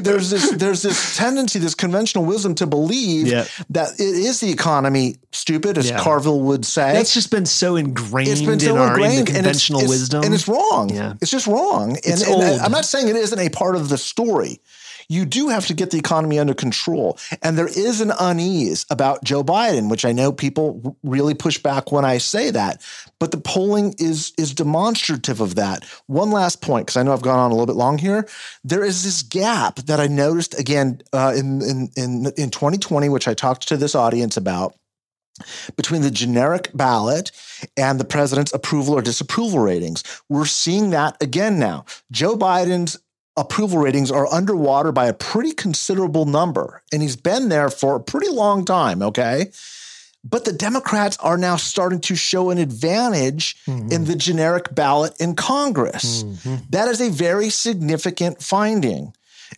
there's 0.01 0.29
this 0.29 0.51
there's 0.51 0.81
this 0.81 1.17
tendency 1.17 1.59
this 1.59 1.75
conventional 1.75 2.23
wisdom 2.23 2.55
to 2.55 2.65
believe 2.65 3.27
yeah. 3.27 3.45
that 3.69 3.91
it 3.99 4.01
is 4.01 4.39
the 4.39 4.49
economy 4.49 5.15
stupid 5.31 5.77
as 5.77 5.89
yeah. 5.89 5.99
carville 5.99 6.39
would 6.39 6.65
say 6.65 6.93
that's 6.93 7.13
just 7.13 7.31
been 7.31 7.45
so 7.45 7.75
ingrained 7.75 8.29
it's 8.29 8.41
been 8.41 8.59
so 8.59 8.75
in 8.75 8.81
our 8.81 8.89
ingrained, 8.89 9.29
in 9.29 9.35
conventional 9.35 9.79
and 9.79 9.85
it's, 9.85 9.99
wisdom 9.99 10.23
and 10.23 10.33
it's 10.33 10.47
wrong 10.47 10.89
yeah. 10.89 11.13
it's 11.21 11.31
just 11.31 11.47
wrong 11.47 11.97
and, 12.07 12.21
and 12.21 12.61
i'm 12.61 12.71
not 12.71 12.85
saying 12.85 13.09
it 13.09 13.15
isn't 13.15 13.39
a 13.39 13.49
part 13.49 13.75
of 13.75 13.89
the 13.89 13.97
story 13.97 14.61
you 15.09 15.25
do 15.25 15.47
have 15.47 15.65
to 15.67 15.73
get 15.73 15.91
the 15.91 15.97
economy 15.97 16.39
under 16.39 16.53
control. 16.53 17.17
And 17.41 17.57
there 17.57 17.67
is 17.67 18.01
an 18.01 18.11
unease 18.19 18.85
about 18.89 19.23
Joe 19.23 19.43
Biden, 19.43 19.89
which 19.89 20.05
I 20.05 20.11
know 20.11 20.31
people 20.31 20.97
really 21.03 21.33
push 21.33 21.57
back 21.57 21.91
when 21.91 22.05
I 22.05 22.17
say 22.17 22.51
that. 22.51 22.81
But 23.19 23.31
the 23.31 23.37
polling 23.37 23.95
is, 23.99 24.33
is 24.37 24.53
demonstrative 24.53 25.39
of 25.39 25.55
that. 25.55 25.85
One 26.07 26.31
last 26.31 26.61
point, 26.61 26.87
because 26.87 26.97
I 26.97 27.03
know 27.03 27.13
I've 27.13 27.21
gone 27.21 27.39
on 27.39 27.51
a 27.51 27.53
little 27.53 27.65
bit 27.65 27.75
long 27.75 27.97
here. 27.97 28.27
There 28.63 28.83
is 28.83 29.03
this 29.03 29.21
gap 29.21 29.77
that 29.77 29.99
I 29.99 30.07
noticed 30.07 30.59
again 30.59 31.01
uh, 31.13 31.33
in, 31.35 31.61
in, 31.61 31.89
in, 31.95 32.25
in 32.37 32.49
2020, 32.49 33.09
which 33.09 33.27
I 33.27 33.33
talked 33.33 33.67
to 33.69 33.77
this 33.77 33.95
audience 33.95 34.37
about 34.37 34.75
between 35.75 36.01
the 36.01 36.11
generic 36.11 36.71
ballot 36.73 37.31
and 37.75 37.99
the 37.99 38.05
president's 38.05 38.53
approval 38.53 38.95
or 38.95 39.01
disapproval 39.01 39.59
ratings. 39.59 40.03
We're 40.29 40.45
seeing 40.45 40.89
that 40.91 41.21
again 41.21 41.59
now. 41.59 41.85
Joe 42.11 42.35
Biden's 42.35 42.97
approval 43.37 43.77
ratings 43.77 44.11
are 44.11 44.27
underwater 44.33 44.91
by 44.91 45.05
a 45.07 45.13
pretty 45.13 45.53
considerable 45.53 46.25
number. 46.25 46.81
And 46.91 47.01
he's 47.01 47.15
been 47.15 47.49
there 47.49 47.69
for 47.69 47.95
a 47.95 47.99
pretty 47.99 48.29
long 48.29 48.65
time, 48.65 49.01
okay? 49.01 49.51
But 50.23 50.43
the 50.43 50.51
Democrats 50.51 51.17
are 51.21 51.37
now 51.37 51.55
starting 51.55 52.01
to 52.01 52.15
show 52.15 52.49
an 52.49 52.57
advantage 52.57 53.63
mm-hmm. 53.65 53.91
in 53.91 54.05
the 54.05 54.15
generic 54.15 54.73
ballot 54.73 55.13
in 55.19 55.35
Congress. 55.35 56.23
Mm-hmm. 56.23 56.55
That 56.71 56.89
is 56.89 56.99
a 56.99 57.09
very 57.09 57.49
significant 57.49 58.41
finding. 58.41 59.13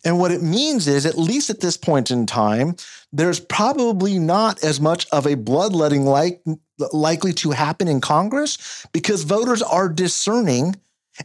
And 0.06 0.20
what 0.20 0.32
it 0.32 0.44
means 0.44 0.88
is, 0.88 1.06
at 1.06 1.18
least 1.18 1.50
at 1.50 1.62
this 1.62 1.78
point 1.78 2.12
in 2.12 2.28
time, 2.28 2.76
there's 3.12 3.40
probably 3.40 4.20
not 4.20 4.64
as 4.64 4.80
much 4.80 5.08
of 5.12 5.26
a 5.26 5.36
bloodletting 5.36 6.06
like, 6.06 6.44
likely 6.94 7.34
to 7.34 7.52
happen 7.52 7.88
in 7.88 8.00
Congress 8.02 8.86
because 8.92 9.24
voters 9.24 9.64
are 9.64 9.90
discerning 9.90 10.76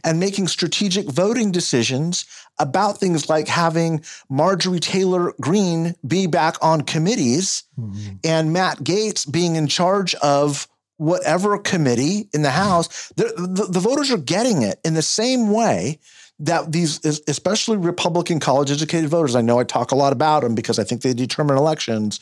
and 0.03 0.19
making 0.19 0.47
strategic 0.47 1.05
voting 1.07 1.51
decisions 1.51 2.25
about 2.59 2.97
things 2.97 3.29
like 3.29 3.47
having 3.47 4.03
Marjorie 4.29 4.79
Taylor 4.79 5.33
Greene 5.41 5.95
be 6.07 6.27
back 6.27 6.55
on 6.61 6.81
committees 6.81 7.63
mm-hmm. 7.79 8.15
and 8.23 8.53
Matt 8.53 8.79
Gaetz 8.79 9.29
being 9.29 9.55
in 9.55 9.67
charge 9.67 10.15
of 10.15 10.67
whatever 10.97 11.57
committee 11.57 12.29
in 12.33 12.41
the 12.41 12.51
House. 12.51 13.11
The, 13.17 13.33
the, 13.35 13.65
the, 13.65 13.79
voters 13.79 14.11
are 14.11 14.17
getting 14.17 14.61
it 14.61 14.79
in 14.85 14.93
the 14.93 15.01
same 15.01 15.51
way 15.51 15.99
that 16.39 16.71
these, 16.71 17.03
especially 17.27 17.77
Republican 17.77 18.39
college 18.39 18.71
educated 18.71 19.09
voters, 19.09 19.35
I 19.35 19.41
know 19.41 19.59
I 19.59 19.65
talk 19.65 19.91
a 19.91 19.95
lot 19.95 20.13
about 20.13 20.43
them 20.43 20.55
because 20.55 20.79
I 20.79 20.85
think 20.85 21.01
they 21.01 21.13
determine 21.13 21.57
elections, 21.57 22.19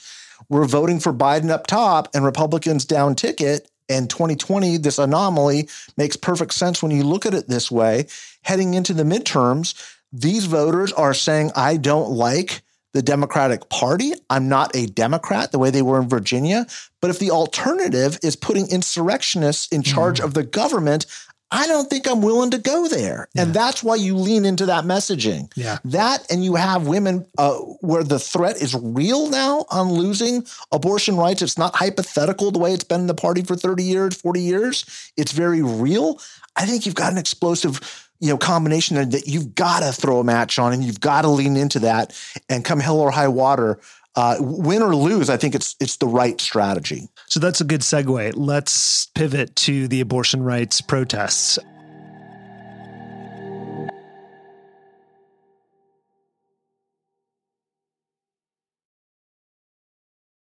were 0.49 0.65
voting 0.65 0.99
for 0.99 1.13
Biden 1.13 1.51
up 1.51 1.67
top 1.67 2.09
and 2.15 2.25
Republicans 2.25 2.85
down 2.85 3.13
ticket 3.13 3.69
and 3.89 4.09
2020, 4.09 4.77
this 4.77 4.97
anomaly 4.97 5.69
makes 5.97 6.15
perfect 6.15 6.53
sense 6.53 6.81
when 6.81 6.91
you 6.91 7.03
look 7.03 7.25
at 7.25 7.33
it 7.33 7.47
this 7.47 7.69
way. 7.69 8.07
Heading 8.43 8.73
into 8.73 8.93
the 8.93 9.03
midterms, 9.03 9.75
these 10.13 10.45
voters 10.45 10.93
are 10.93 11.13
saying, 11.13 11.51
I 11.55 11.77
don't 11.77 12.11
like 12.11 12.61
the 12.93 13.01
Democratic 13.01 13.67
Party. 13.69 14.13
I'm 14.29 14.47
not 14.47 14.75
a 14.75 14.85
Democrat 14.85 15.51
the 15.51 15.59
way 15.59 15.71
they 15.71 15.81
were 15.81 15.99
in 15.99 16.07
Virginia. 16.07 16.67
But 17.01 17.09
if 17.09 17.17
the 17.17 17.31
alternative 17.31 18.19
is 18.23 18.35
putting 18.35 18.69
insurrectionists 18.69 19.67
in 19.69 19.81
charge 19.81 20.21
mm. 20.21 20.25
of 20.25 20.35
the 20.35 20.43
government, 20.43 21.07
I 21.49 21.67
don't 21.67 21.87
think 21.87 22.07
I'm 22.07 22.21
willing 22.21 22.49
to 22.51 22.57
go 22.57 22.87
there. 22.87 23.29
Yeah. 23.33 23.43
And 23.43 23.53
that's 23.53 23.83
why 23.83 23.95
you 23.95 24.15
lean 24.15 24.43
into 24.43 24.65
that 24.67 24.85
messaging. 24.85 25.51
Yeah. 25.55 25.77
That 25.85 26.25
and 26.31 26.43
you 26.43 26.55
have 26.55 26.87
women 26.87 27.27
uh, 27.37 27.53
where 27.81 28.03
the 28.03 28.17
threat 28.17 28.57
is 28.57 28.73
real 28.73 29.29
now 29.29 29.65
on 29.69 29.93
losing 29.93 30.45
abortion 30.71 31.15
rights. 31.15 31.43
It's 31.43 31.57
not 31.57 31.75
hypothetical 31.75 32.51
the 32.51 32.59
way 32.59 32.73
it's 32.73 32.83
been 32.83 33.01
in 33.01 33.07
the 33.07 33.13
party 33.13 33.43
for 33.43 33.55
30 33.55 33.83
years, 33.83 34.15
40 34.15 34.41
years. 34.41 35.11
It's 35.15 35.31
very 35.31 35.61
real. 35.61 36.19
I 36.55 36.65
think 36.65 36.85
you've 36.85 36.95
got 36.95 37.11
an 37.11 37.19
explosive 37.19 38.09
you 38.23 38.29
know 38.29 38.37
combination 38.37 39.09
that 39.09 39.27
you've 39.27 39.53
got 39.53 39.81
to 39.81 39.91
throw 39.91 40.21
a 40.21 40.23
match 40.23 40.57
on 40.57 40.71
and 40.71 40.81
you've 40.81 41.01
got 41.01 41.23
to 41.23 41.27
lean 41.27 41.57
into 41.57 41.79
that 41.79 42.17
and 42.47 42.63
come 42.63 42.79
hell 42.79 43.01
or 43.01 43.11
high 43.11 43.27
water 43.27 43.81
uh, 44.15 44.37
win 44.39 44.81
or 44.81 44.95
lose, 44.95 45.29
I 45.29 45.35
think 45.37 45.55
it's 45.55 45.75
it's 45.79 45.97
the 45.97 46.07
right 46.07 46.39
strategy. 46.39 47.09
So 47.27 47.39
that's 47.41 47.59
a 47.59 47.65
good 47.65 47.81
segue. 47.81 48.33
Let's 48.35 49.07
pivot 49.07 49.55
to 49.57 49.89
the 49.89 49.99
abortion 49.99 50.41
rights 50.41 50.79
protests. 50.79 51.59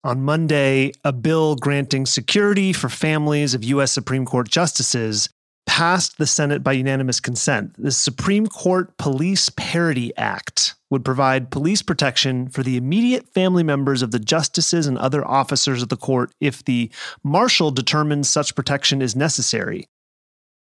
On 0.02 0.22
Monday, 0.22 0.92
a 1.04 1.12
bill 1.12 1.54
granting 1.54 2.06
security 2.06 2.72
for 2.72 2.88
families 2.88 3.52
of 3.52 3.62
U.S. 3.62 3.92
Supreme 3.92 4.24
Court 4.24 4.48
justices 4.48 5.28
passed 5.68 6.16
the 6.16 6.26
Senate 6.26 6.64
by 6.64 6.72
unanimous 6.72 7.20
consent. 7.20 7.74
The 7.76 7.92
Supreme 7.92 8.46
Court 8.46 8.96
Police 8.96 9.50
Parity 9.50 10.16
Act 10.16 10.74
would 10.90 11.04
provide 11.04 11.50
police 11.50 11.82
protection 11.82 12.48
for 12.48 12.62
the 12.62 12.78
immediate 12.78 13.28
family 13.34 13.62
members 13.62 14.00
of 14.00 14.10
the 14.10 14.18
justices 14.18 14.86
and 14.86 14.96
other 14.96 15.24
officers 15.24 15.82
of 15.82 15.90
the 15.90 15.96
court 15.96 16.32
if 16.40 16.64
the 16.64 16.90
marshal 17.22 17.70
determines 17.70 18.30
such 18.30 18.54
protection 18.54 19.02
is 19.02 19.14
necessary. 19.14 19.86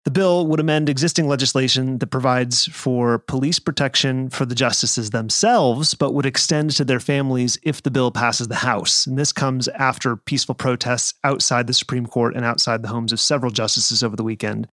The 0.03 0.11
bill 0.11 0.45
would 0.47 0.59
amend 0.59 0.89
existing 0.89 1.27
legislation 1.27 1.99
that 1.99 2.07
provides 2.07 2.65
for 2.65 3.17
police 3.17 3.59
protection 3.59 4.29
for 4.29 4.45
the 4.45 4.55
justices 4.55 5.11
themselves, 5.11 5.93
but 5.93 6.13
would 6.13 6.25
extend 6.25 6.71
to 6.71 6.85
their 6.85 6.99
families 6.99 7.57
if 7.63 7.81
the 7.81 7.91
bill 7.91 8.11
passes 8.11 8.49
the 8.49 8.55
House. 8.55 9.07
And 9.07 9.17
this 9.17 9.31
comes 9.31 9.69
after 9.69 10.17
peaceful 10.17 10.55
protests 10.55 11.13
outside 11.23 11.67
the 11.67 11.73
Supreme 11.73 12.05
Court 12.05 12.35
and 12.35 12.45
outside 12.45 12.81
the 12.81 12.89
homes 12.89 13.13
of 13.13 13.21
several 13.21 13.51
justices 13.51 14.03
over 14.03 14.15
the 14.15 14.23
weekend. 14.23 14.67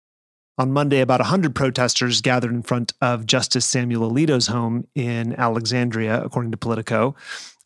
On 0.61 0.73
Monday, 0.73 1.01
about 1.01 1.21
100 1.21 1.55
protesters 1.55 2.21
gathered 2.21 2.51
in 2.51 2.61
front 2.61 2.93
of 3.01 3.25
Justice 3.25 3.65
Samuel 3.65 4.11
Alito's 4.11 4.49
home 4.49 4.87
in 4.95 5.35
Alexandria, 5.37 6.23
according 6.23 6.51
to 6.51 6.59
Politico. 6.59 7.17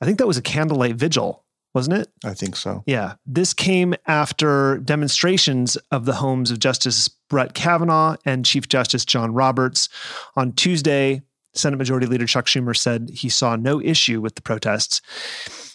I 0.00 0.04
think 0.04 0.18
that 0.18 0.28
was 0.28 0.36
a 0.36 0.42
candlelight 0.42 0.94
vigil. 0.94 1.44
wasn't 1.74 1.96
it? 1.96 2.08
I 2.24 2.34
think 2.34 2.54
so. 2.54 2.84
Yeah. 2.86 3.14
This 3.26 3.52
came 3.52 3.96
after 4.06 4.78
demonstrations 4.78 5.74
of 5.90 6.04
the 6.04 6.12
homes 6.12 6.52
of 6.52 6.60
Justice 6.60 7.08
Brett 7.28 7.52
Kavanaugh 7.52 8.14
and 8.24 8.44
Chief 8.44 8.68
Justice 8.68 9.04
John 9.04 9.34
Roberts. 9.34 9.88
On 10.36 10.52
Tuesday, 10.52 11.22
Senate 11.52 11.78
Majority 11.78 12.06
Leader 12.06 12.26
Chuck 12.26 12.46
Schumer 12.46 12.76
said 12.76 13.10
he 13.12 13.28
saw 13.28 13.56
no 13.56 13.80
issue 13.80 14.20
with 14.20 14.36
the 14.36 14.42
protests. 14.42 15.02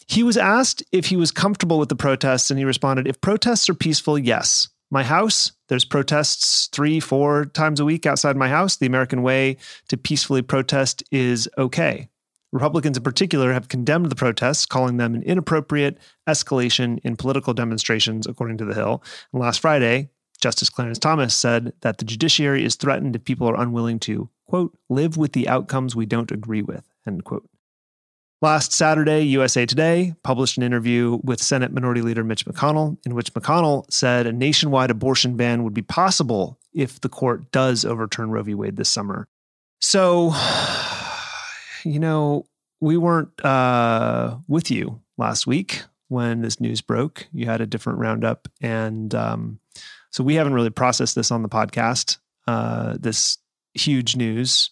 He 0.07 0.23
was 0.23 0.37
asked 0.37 0.83
if 0.93 1.07
he 1.07 1.17
was 1.17 1.31
comfortable 1.31 1.79
with 1.79 1.89
the 1.89 1.97
protests, 1.97 2.49
and 2.49 2.57
he 2.57 2.63
responded, 2.63 3.09
If 3.09 3.19
protests 3.19 3.67
are 3.67 3.73
peaceful, 3.75 4.17
yes. 4.17 4.69
My 4.91 5.03
house, 5.03 5.51
there's 5.67 5.85
protests 5.85 6.67
three, 6.71 6.99
four 6.99 7.45
times 7.45 7.79
a 7.79 7.85
week 7.85 8.05
outside 8.05 8.35
my 8.35 8.49
house. 8.49 8.77
The 8.77 8.87
American 8.87 9.21
way 9.21 9.57
to 9.87 9.97
peacefully 9.97 10.41
protest 10.41 11.03
is 11.11 11.47
okay. 11.57 12.09
Republicans 12.51 12.97
in 12.97 13.03
particular 13.03 13.53
have 13.53 13.67
condemned 13.67 14.07
the 14.09 14.15
protests, 14.15 14.65
calling 14.65 14.97
them 14.97 15.13
an 15.13 15.21
inappropriate 15.21 15.99
escalation 16.27 16.97
in 17.03 17.15
political 17.15 17.53
demonstrations, 17.53 18.25
according 18.25 18.57
to 18.57 18.65
The 18.65 18.73
Hill. 18.73 19.03
And 19.31 19.41
last 19.41 19.59
Friday, 19.59 20.09
Justice 20.41 20.69
Clarence 20.69 20.97
Thomas 20.97 21.35
said 21.35 21.73
that 21.81 21.99
the 21.99 22.05
judiciary 22.05 22.65
is 22.65 22.75
threatened 22.75 23.15
if 23.15 23.23
people 23.23 23.47
are 23.47 23.61
unwilling 23.61 23.99
to, 23.99 24.29
quote, 24.47 24.75
live 24.89 25.17
with 25.17 25.33
the 25.33 25.47
outcomes 25.47 25.95
we 25.95 26.07
don't 26.07 26.31
agree 26.31 26.63
with, 26.63 26.83
end 27.05 27.23
quote. 27.25 27.47
Last 28.41 28.71
Saturday, 28.71 29.23
USA 29.23 29.65
Today 29.65 30.15
published 30.23 30.55
an 30.55 30.63
interview 30.63 31.19
with 31.23 31.41
Senate 31.41 31.73
Minority 31.73 32.01
Leader 32.01 32.23
Mitch 32.23 32.45
McConnell, 32.45 32.97
in 33.05 33.13
which 33.13 33.33
McConnell 33.33 33.91
said 33.91 34.27
a 34.27 34.31
nationwide 34.31 34.91
abortion 34.91 35.35
ban 35.35 35.65
would 35.65 35.73
be 35.73 35.81
possible 35.81 36.57
if 36.73 37.01
the 37.01 37.09
court 37.09 37.51
does 37.51 37.83
overturn 37.83 38.31
Roe 38.31 38.43
v. 38.43 38.53
Wade 38.53 38.77
this 38.77 38.87
summer. 38.87 39.27
So, 39.81 40.33
you 41.83 41.99
know, 41.99 42.45
we 42.79 42.95
weren't 42.95 43.43
uh, 43.43 44.37
with 44.47 44.71
you 44.71 45.01
last 45.17 45.45
week 45.45 45.83
when 46.07 46.41
this 46.41 46.61
news 46.61 46.79
broke. 46.79 47.27
You 47.33 47.45
had 47.45 47.59
a 47.59 47.67
different 47.67 47.99
roundup. 47.99 48.47
And 48.61 49.13
um, 49.13 49.59
so 50.11 50.23
we 50.23 50.35
haven't 50.35 50.53
really 50.53 50.69
processed 50.69 51.15
this 51.15 51.29
on 51.29 51.41
the 51.41 51.49
podcast, 51.49 52.19
uh, 52.47 52.95
this 52.97 53.37
huge 53.73 54.15
news. 54.15 54.71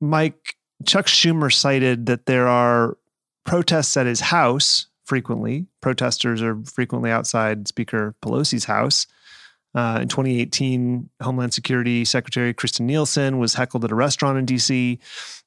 Mike, 0.00 0.55
Chuck 0.84 1.06
Schumer 1.06 1.52
cited 1.52 2.06
that 2.06 2.26
there 2.26 2.48
are 2.48 2.96
protests 3.44 3.96
at 3.96 4.06
his 4.06 4.20
house 4.20 4.86
frequently. 5.04 5.66
Protesters 5.80 6.42
are 6.42 6.58
frequently 6.64 7.10
outside 7.10 7.68
Speaker 7.68 8.14
Pelosi's 8.20 8.64
house. 8.64 9.06
Uh, 9.74 10.00
in 10.02 10.08
2018, 10.08 11.08
Homeland 11.22 11.52
Security 11.52 12.04
Secretary 12.04 12.54
Kirstjen 12.54 12.86
Nielsen 12.86 13.38
was 13.38 13.54
heckled 13.54 13.84
at 13.84 13.92
a 13.92 13.94
restaurant 13.94 14.38
in 14.38 14.46
DC. 14.46 14.98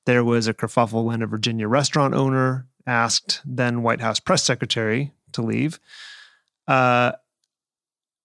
There 0.05 0.23
was 0.23 0.47
a 0.47 0.53
kerfuffle 0.53 1.03
when 1.03 1.21
a 1.21 1.27
Virginia 1.27 1.67
restaurant 1.67 2.13
owner 2.13 2.67
asked 2.85 3.41
then 3.45 3.81
White 3.81 4.01
House 4.01 4.19
press 4.19 4.43
secretary 4.43 5.11
to 5.33 5.41
leave. 5.41 5.79
Uh, 6.67 7.13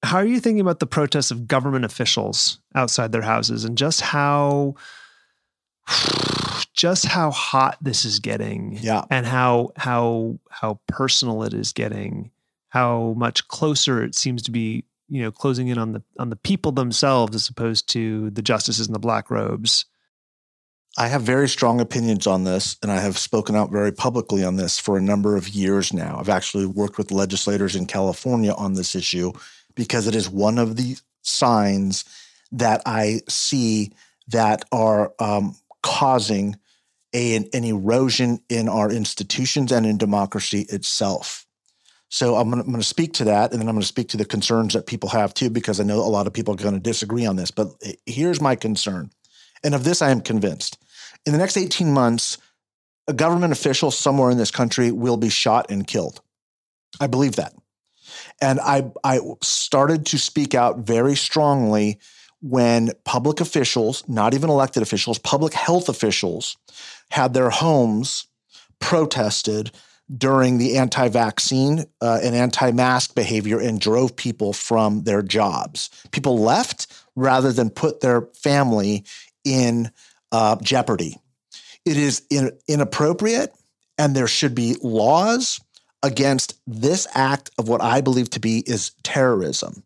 how 0.03 0.19
are 0.19 0.27
you 0.27 0.41
thinking 0.41 0.61
about 0.61 0.81
the 0.81 0.87
protests 0.87 1.31
of 1.31 1.49
government 1.49 1.85
officials 1.85 2.61
outside 2.75 3.13
their 3.13 3.23
houses 3.23 3.65
and 3.65 3.79
just 3.79 4.03
how 4.03 4.75
just 6.85 7.07
how 7.07 7.31
hot 7.31 7.79
this 7.81 8.05
is 8.05 8.19
getting 8.19 8.77
yeah. 8.83 9.03
and 9.09 9.25
how 9.25 9.71
how 9.75 10.39
how 10.51 10.79
personal 10.87 11.43
it 11.43 11.55
is 11.55 11.73
getting 11.73 12.31
how 12.69 13.15
much 13.17 13.49
closer 13.49 14.05
it 14.05 14.15
seems 14.15 14.43
to 14.43 14.51
be 14.51 14.85
you 15.09 15.23
know 15.23 15.33
closing 15.33 15.69
in 15.69 15.79
on 15.79 15.93
the 15.93 16.03
on 16.19 16.29
the 16.29 16.37
people 16.37 16.73
themselves 16.73 17.35
as 17.35 17.49
opposed 17.49 17.89
to 17.89 18.29
the 18.29 18.43
justices 18.43 18.87
in 18.87 18.93
the 18.93 18.99
black 18.99 19.31
robes 19.31 19.87
I 20.99 21.09
have 21.09 21.23
very 21.23 21.49
strong 21.49 21.81
opinions 21.81 22.25
on 22.25 22.45
this, 22.45 22.77
and 22.81 22.93
I 22.93 23.01
have 23.01 23.19
spoken 23.19 23.57
out 23.57 23.73
very 23.73 23.91
publicly 23.91 24.45
on 24.45 24.55
this 24.55 24.79
for 24.79 24.97
a 24.97 25.03
number 25.03 25.37
of 25.37 25.49
years 25.49 25.93
now. 25.93 26.19
I've 26.21 26.29
actually 26.29 26.67
worked 26.67 26.99
with 26.99 27.11
legislators 27.11 27.75
in 27.75 27.87
California 27.87 28.53
on 28.53 28.75
this 28.75 28.95
issue 28.95 29.33
because 29.75 30.07
it 30.07 30.15
is 30.15 30.31
one 30.31 30.57
of 30.57 30.77
the 30.77 30.97
signs 31.23 32.05
that 32.53 32.81
I 32.87 33.23
see 33.29 33.91
that 34.29 34.67
are 34.71 35.13
um, 35.19 35.57
causing 35.83 36.61
a, 37.15 37.37
an 37.37 37.65
erosion 37.65 38.41
in 38.49 38.69
our 38.69 38.91
institutions 38.91 39.73
and 39.73 39.87
in 39.87 39.97
democracy 39.97 40.67
itself. 40.69 41.47
So 42.09 42.37
I'm 42.37 42.51
going 42.51 42.73
to 42.75 42.83
speak 42.83 43.15
to 43.15 43.25
that, 43.25 43.53
and 43.53 43.61
then 43.61 43.69
I'm 43.69 43.75
going 43.75 43.83
to 43.83 43.89
speak 43.89 44.09
to 44.11 44.17
the 44.17 44.25
concerns 44.25 44.75
that 44.75 44.87
people 44.87 45.09
have 45.09 45.35
too, 45.35 45.51
because 45.51 45.81
I 45.81 45.85
know 45.85 45.99
a 45.99 46.07
lot 46.07 46.27
of 46.27 46.33
people 46.33 46.55
are 46.55 46.63
going 46.63 46.75
to 46.75 46.81
disagree 46.81 47.27
on 47.27 47.37
this. 47.37 47.51
But 47.51 47.69
eh, 47.83 47.95
here's 48.07 48.41
my 48.41 48.57
concern, 48.57 49.11
and 49.65 49.75
of 49.75 49.85
this 49.85 50.03
I 50.03 50.11
am 50.11 50.21
convinced: 50.21 50.79
in 51.27 51.33
the 51.33 51.39
next 51.39 51.57
18 51.57 51.93
months, 51.93 52.39
a 53.09 53.13
government 53.13 53.53
official 53.53 53.91
somewhere 53.91 54.31
in 54.31 54.39
this 54.39 54.51
country 54.51 54.93
will 54.93 55.17
be 55.17 55.29
shot 55.29 55.71
and 55.71 55.87
killed. 55.87 56.21
I 57.01 57.09
believe 57.09 57.37
that, 57.37 57.55
and 58.41 58.61
I 58.61 58.93
I 59.03 59.21
started 59.43 60.07
to 60.07 60.19
speak 60.19 60.55
out 60.55 60.79
very 60.79 61.17
strongly 61.17 61.99
when 62.45 62.93
public 63.05 63.41
officials, 63.41 64.07
not 64.07 64.35
even 64.35 64.51
elected 64.51 64.83
officials, 64.83 65.19
public 65.19 65.55
health 65.55 65.89
officials 65.89 66.59
had 67.11 67.33
their 67.33 67.49
homes 67.49 68.27
protested 68.81 69.71
during 70.15 70.59
the 70.59 70.77
anti 70.77 71.09
vaccine 71.09 71.87
uh, 72.03 72.21
and 72.23 72.35
anti 72.35 72.71
mask 72.71 73.15
behavior 73.15 73.59
and 73.59 73.81
drove 73.81 74.15
people 74.15 74.53
from 74.53 75.05
their 75.05 75.23
jobs. 75.23 75.89
People 76.11 76.39
left 76.39 76.87
rather 77.17 77.51
than 77.51 77.71
put 77.71 78.01
their 78.01 78.29
family 78.35 79.05
in 79.47 79.91
uh, 80.31 80.57
jeopardy. 80.61 81.17
It 81.87 81.97
is 81.97 82.27
in, 82.29 82.51
inappropriate, 82.69 83.55
and 83.97 84.15
there 84.15 84.27
should 84.27 84.55
be 84.55 84.77
laws 84.83 85.61
against 86.03 86.61
this 86.67 87.07
act 87.15 87.51
of 87.57 87.69
what 87.69 87.81
I 87.81 88.03
believe 88.03 88.29
to 88.31 88.41
be 88.41 88.59
is 88.67 88.91
terrorism. 89.03 89.83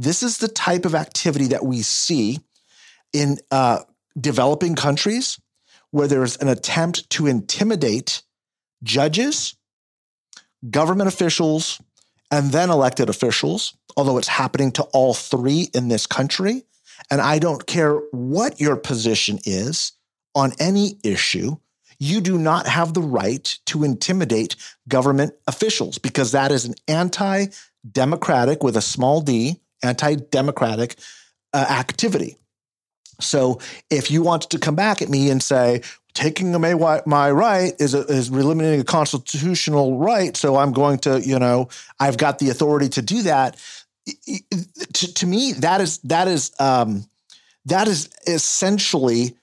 This 0.00 0.22
is 0.22 0.38
the 0.38 0.48
type 0.48 0.86
of 0.86 0.94
activity 0.94 1.48
that 1.48 1.62
we 1.62 1.82
see 1.82 2.38
in 3.12 3.36
uh, 3.50 3.80
developing 4.18 4.74
countries 4.74 5.38
where 5.90 6.08
there's 6.08 6.38
an 6.38 6.48
attempt 6.48 7.10
to 7.10 7.26
intimidate 7.26 8.22
judges, 8.82 9.56
government 10.70 11.08
officials, 11.08 11.82
and 12.30 12.50
then 12.50 12.70
elected 12.70 13.10
officials, 13.10 13.74
although 13.94 14.16
it's 14.16 14.28
happening 14.28 14.72
to 14.72 14.84
all 14.84 15.12
three 15.12 15.68
in 15.74 15.88
this 15.88 16.06
country. 16.06 16.62
And 17.10 17.20
I 17.20 17.38
don't 17.38 17.66
care 17.66 17.96
what 18.10 18.58
your 18.58 18.76
position 18.76 19.38
is 19.44 19.92
on 20.34 20.54
any 20.58 20.96
issue, 21.04 21.56
you 21.98 22.22
do 22.22 22.38
not 22.38 22.66
have 22.66 22.94
the 22.94 23.02
right 23.02 23.54
to 23.66 23.84
intimidate 23.84 24.56
government 24.88 25.34
officials 25.46 25.98
because 25.98 26.32
that 26.32 26.52
is 26.52 26.64
an 26.64 26.74
anti 26.88 27.48
democratic 27.92 28.62
with 28.62 28.78
a 28.78 28.82
small 28.82 29.20
d 29.20 29.60
anti 29.82 30.16
democratic 30.16 30.96
uh, 31.52 31.66
activity. 31.68 32.36
So 33.20 33.60
if 33.90 34.10
you 34.10 34.22
want 34.22 34.50
to 34.50 34.58
come 34.58 34.74
back 34.74 35.02
at 35.02 35.08
me 35.08 35.30
and 35.30 35.42
say, 35.42 35.82
taking 36.14 36.54
away 36.54 36.74
my 37.06 37.30
right 37.30 37.72
is 37.78 37.94
a, 37.94 38.00
is 38.00 38.30
eliminating 38.30 38.80
a 38.80 38.84
constitutional 38.84 39.98
right, 39.98 40.36
so 40.36 40.56
I'm 40.56 40.72
going 40.72 40.98
to, 41.00 41.20
you 41.20 41.38
know, 41.38 41.68
I've 41.98 42.16
got 42.16 42.38
the 42.38 42.50
authority 42.50 42.88
to 42.90 43.02
do 43.02 43.22
that. 43.22 43.56
To, 44.94 45.14
to 45.14 45.26
me, 45.26 45.52
that 45.54 45.80
is 45.80 45.98
that 45.98 46.26
is 46.26 46.52
um, 46.58 47.06
that 47.66 47.86
is 47.86 48.08
essentially 48.26 49.36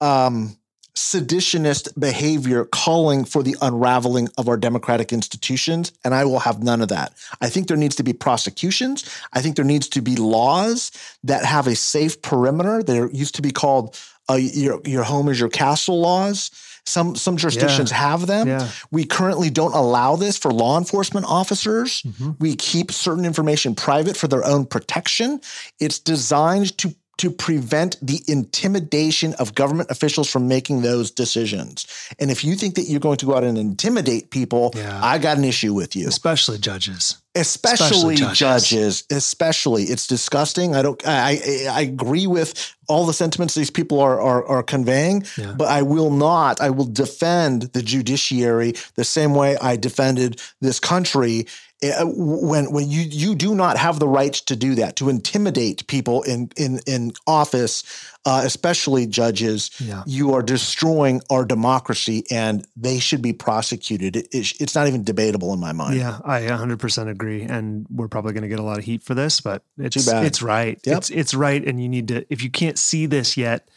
um, 0.00 0.56
seditionist 1.00 1.98
behavior 1.98 2.66
calling 2.66 3.24
for 3.24 3.42
the 3.42 3.56
unraveling 3.62 4.28
of 4.36 4.48
our 4.50 4.58
democratic 4.58 5.14
institutions. 5.14 5.92
And 6.04 6.14
I 6.14 6.26
will 6.26 6.40
have 6.40 6.62
none 6.62 6.82
of 6.82 6.88
that. 6.88 7.14
I 7.40 7.48
think 7.48 7.68
there 7.68 7.76
needs 7.78 7.96
to 7.96 8.02
be 8.02 8.12
prosecutions. 8.12 9.08
I 9.32 9.40
think 9.40 9.56
there 9.56 9.64
needs 9.64 9.88
to 9.90 10.02
be 10.02 10.14
laws 10.16 10.90
that 11.24 11.46
have 11.46 11.66
a 11.66 11.74
safe 11.74 12.20
perimeter. 12.20 12.82
There 12.82 13.10
used 13.12 13.34
to 13.36 13.42
be 13.42 13.50
called 13.50 13.98
uh, 14.28 14.34
your, 14.34 14.82
your 14.84 15.02
home 15.02 15.30
is 15.30 15.40
your 15.40 15.48
castle 15.48 16.00
laws. 16.00 16.50
Some 16.86 17.14
some 17.14 17.36
jurisdictions 17.36 17.90
yeah. 17.90 17.96
have 17.96 18.26
them. 18.26 18.48
Yeah. 18.48 18.68
We 18.90 19.04
currently 19.04 19.50
don't 19.50 19.74
allow 19.74 20.16
this 20.16 20.36
for 20.36 20.50
law 20.50 20.78
enforcement 20.78 21.26
officers. 21.26 22.02
Mm-hmm. 22.02 22.30
We 22.40 22.56
keep 22.56 22.90
certain 22.90 23.24
information 23.24 23.74
private 23.74 24.16
for 24.16 24.28
their 24.28 24.44
own 24.44 24.66
protection. 24.66 25.40
It's 25.78 25.98
designed 25.98 26.76
to 26.78 26.94
to 27.20 27.30
prevent 27.30 27.98
the 28.00 28.22
intimidation 28.26 29.34
of 29.34 29.54
government 29.54 29.90
officials 29.90 30.30
from 30.30 30.48
making 30.48 30.80
those 30.80 31.10
decisions. 31.10 31.86
And 32.18 32.30
if 32.30 32.42
you 32.42 32.54
think 32.54 32.76
that 32.76 32.84
you're 32.84 32.98
going 32.98 33.18
to 33.18 33.26
go 33.26 33.36
out 33.36 33.44
and 33.44 33.58
intimidate 33.58 34.30
people, 34.30 34.72
yeah. 34.74 34.98
I 35.04 35.18
got 35.18 35.36
an 35.36 35.44
issue 35.44 35.74
with 35.74 35.94
you. 35.94 36.08
Especially 36.08 36.56
judges. 36.56 37.19
Especially, 37.36 38.14
especially 38.14 38.16
judges. 38.16 38.38
judges. 38.38 39.04
Especially, 39.10 39.84
it's 39.84 40.08
disgusting. 40.08 40.74
I 40.74 40.82
don't. 40.82 41.00
I, 41.06 41.38
I, 41.44 41.66
I 41.70 41.80
agree 41.82 42.26
with 42.26 42.74
all 42.88 43.06
the 43.06 43.12
sentiments 43.12 43.54
these 43.54 43.70
people 43.70 44.00
are 44.00 44.20
are, 44.20 44.44
are 44.46 44.62
conveying, 44.64 45.24
yeah. 45.38 45.54
but 45.56 45.68
I 45.68 45.82
will 45.82 46.10
not. 46.10 46.60
I 46.60 46.70
will 46.70 46.86
defend 46.86 47.62
the 47.72 47.82
judiciary 47.82 48.74
the 48.96 49.04
same 49.04 49.34
way 49.34 49.56
I 49.58 49.76
defended 49.76 50.42
this 50.60 50.80
country 50.80 51.46
uh, 51.82 52.04
when 52.04 52.70
when 52.72 52.90
you 52.90 53.02
you 53.02 53.34
do 53.34 53.54
not 53.54 53.78
have 53.78 53.98
the 53.98 54.08
right 54.08 54.34
to 54.34 54.54
do 54.54 54.74
that 54.74 54.96
to 54.96 55.08
intimidate 55.08 55.86
people 55.86 56.22
in 56.22 56.50
in 56.56 56.80
in 56.86 57.12
office 57.26 57.84
uh, 58.26 58.42
especially 58.44 59.06
judges 59.06 59.70
yeah. 59.80 60.02
you 60.06 60.34
are 60.34 60.42
destroying 60.42 61.22
our 61.30 61.44
democracy 61.44 62.24
and 62.30 62.66
they 62.76 62.98
should 62.98 63.22
be 63.22 63.32
prosecuted. 63.32 64.16
It, 64.16 64.28
it, 64.32 64.60
it's 64.60 64.74
not 64.74 64.88
even 64.88 65.04
debatable 65.04 65.52
in 65.54 65.60
my 65.60 65.72
mind. 65.72 65.96
Yeah 65.96 66.18
i 66.24 66.42
100% 66.42 67.08
agree. 67.08 67.42
And 67.42 67.86
we're 67.90 68.08
probably 68.08 68.32
going 68.32 68.42
to 68.42 68.48
get 68.48 68.58
a 68.58 68.62
lot 68.62 68.78
of 68.78 68.84
heat 68.84 69.02
for 69.02 69.14
this 69.14 69.40
but 69.40 69.62
it's 69.78 70.06
it's 70.08 70.42
right. 70.42 70.78
Yep. 70.84 70.98
it's 70.98 71.10
it's 71.10 71.34
right. 71.34 71.64
And 71.64 71.82
you 71.82 71.88
need 71.88 72.08
to 72.08 72.26
if 72.30 72.42
you 72.42 72.50
can't 72.50 72.78
see 72.78 73.06
this 73.06 73.36
yet 73.36 73.68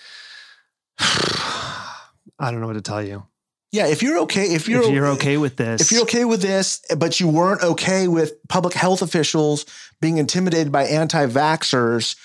i 1.00 2.52
don't 2.52 2.60
know 2.60 2.68
what 2.68 2.74
to 2.74 2.82
tell 2.82 3.04
you. 3.04 3.24
Yeah, 3.72 3.88
if 3.88 4.04
you're 4.04 4.20
okay, 4.20 4.54
if 4.54 4.70
you're 4.70 4.84
if 4.84 4.92
you're 4.92 5.08
okay 5.14 5.38
with 5.38 5.56
this, 5.56 5.82
if 5.82 5.92
you're 5.92 6.04
okay 6.04 6.26
with 6.26 6.44
this, 6.44 6.80
but 6.96 7.20
you 7.20 7.28
weren't 7.28 7.64
okay 7.64 8.08
with 8.08 8.34
public 8.48 8.76
health 8.76 9.02
officials 9.02 9.66
being 10.00 10.20
intimidated 10.20 10.72
by 10.72 10.84
anti-vaxxers, 10.84 12.16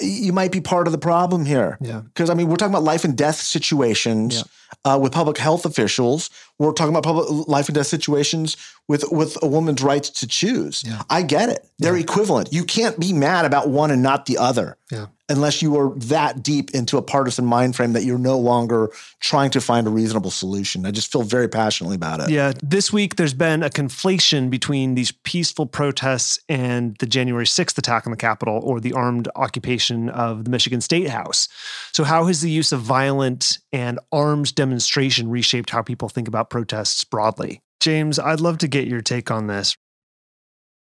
you 0.00 0.32
might 0.32 0.52
be 0.52 0.60
part 0.60 0.86
of 0.86 0.92
the 0.92 0.98
problem 0.98 1.44
here. 1.44 1.78
Yeah, 1.80 2.00
because 2.00 2.30
I 2.30 2.34
mean, 2.34 2.48
we're 2.48 2.56
talking 2.56 2.72
about 2.72 2.84
life 2.84 3.04
and 3.04 3.16
death 3.16 3.36
situations 3.36 4.44
yeah. 4.84 4.94
uh, 4.94 4.98
with 4.98 5.12
public 5.12 5.38
health 5.38 5.64
officials. 5.64 6.30
We're 6.58 6.72
talking 6.72 6.94
about 6.94 7.04
public 7.04 7.48
life 7.48 7.68
and 7.68 7.74
death 7.74 7.86
situations 7.86 8.56
with 8.88 9.04
with 9.10 9.36
a 9.42 9.46
woman's 9.46 9.82
right 9.82 10.02
to 10.02 10.26
choose. 10.26 10.82
Yeah. 10.86 11.02
I 11.10 11.22
get 11.22 11.48
it; 11.48 11.66
they're 11.78 11.96
yeah. 11.96 12.02
equivalent. 12.02 12.52
You 12.52 12.64
can't 12.64 12.98
be 12.98 13.12
mad 13.12 13.44
about 13.44 13.68
one 13.68 13.90
and 13.90 14.02
not 14.02 14.26
the 14.26 14.38
other. 14.38 14.78
Yeah 14.90 15.06
unless 15.28 15.60
you 15.60 15.76
are 15.76 15.90
that 15.96 16.42
deep 16.42 16.70
into 16.72 16.96
a 16.96 17.02
partisan 17.02 17.44
mind 17.44 17.74
frame 17.74 17.92
that 17.92 18.04
you're 18.04 18.18
no 18.18 18.38
longer 18.38 18.90
trying 19.20 19.50
to 19.50 19.60
find 19.60 19.86
a 19.86 19.90
reasonable 19.90 20.30
solution. 20.30 20.86
I 20.86 20.90
just 20.90 21.10
feel 21.10 21.22
very 21.22 21.48
passionately 21.48 21.96
about 21.96 22.20
it. 22.20 22.30
Yeah. 22.30 22.52
This 22.62 22.92
week, 22.92 23.16
there's 23.16 23.34
been 23.34 23.62
a 23.62 23.70
conflation 23.70 24.50
between 24.50 24.94
these 24.94 25.10
peaceful 25.10 25.66
protests 25.66 26.38
and 26.48 26.96
the 26.98 27.06
January 27.06 27.44
6th 27.44 27.76
attack 27.76 28.06
on 28.06 28.12
the 28.12 28.16
Capitol 28.16 28.60
or 28.62 28.80
the 28.80 28.92
armed 28.92 29.28
occupation 29.34 30.08
of 30.10 30.44
the 30.44 30.50
Michigan 30.50 30.80
State 30.80 31.08
House. 31.08 31.48
So, 31.92 32.04
how 32.04 32.26
has 32.26 32.40
the 32.40 32.50
use 32.50 32.72
of 32.72 32.80
violent 32.80 33.58
and 33.76 34.00
arms 34.10 34.52
demonstration 34.52 35.28
reshaped 35.28 35.70
how 35.70 35.82
people 35.82 36.08
think 36.08 36.28
about 36.28 36.50
protests 36.50 37.04
broadly? 37.04 37.60
James, 37.80 38.18
I'd 38.18 38.40
love 38.40 38.58
to 38.58 38.68
get 38.68 38.88
your 38.88 39.02
take 39.02 39.30
on 39.30 39.46
this. 39.46 39.76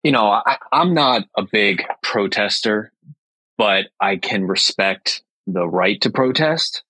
You 0.04 0.12
know, 0.12 0.28
I, 0.30 0.58
I'm 0.72 0.94
not 0.94 1.24
a 1.36 1.42
big 1.42 1.84
protester 2.02 2.92
but 3.58 3.86
I 4.00 4.16
can 4.16 4.46
respect 4.46 5.22
the 5.46 5.68
right 5.68 6.00
to 6.00 6.10
protest. 6.10 6.84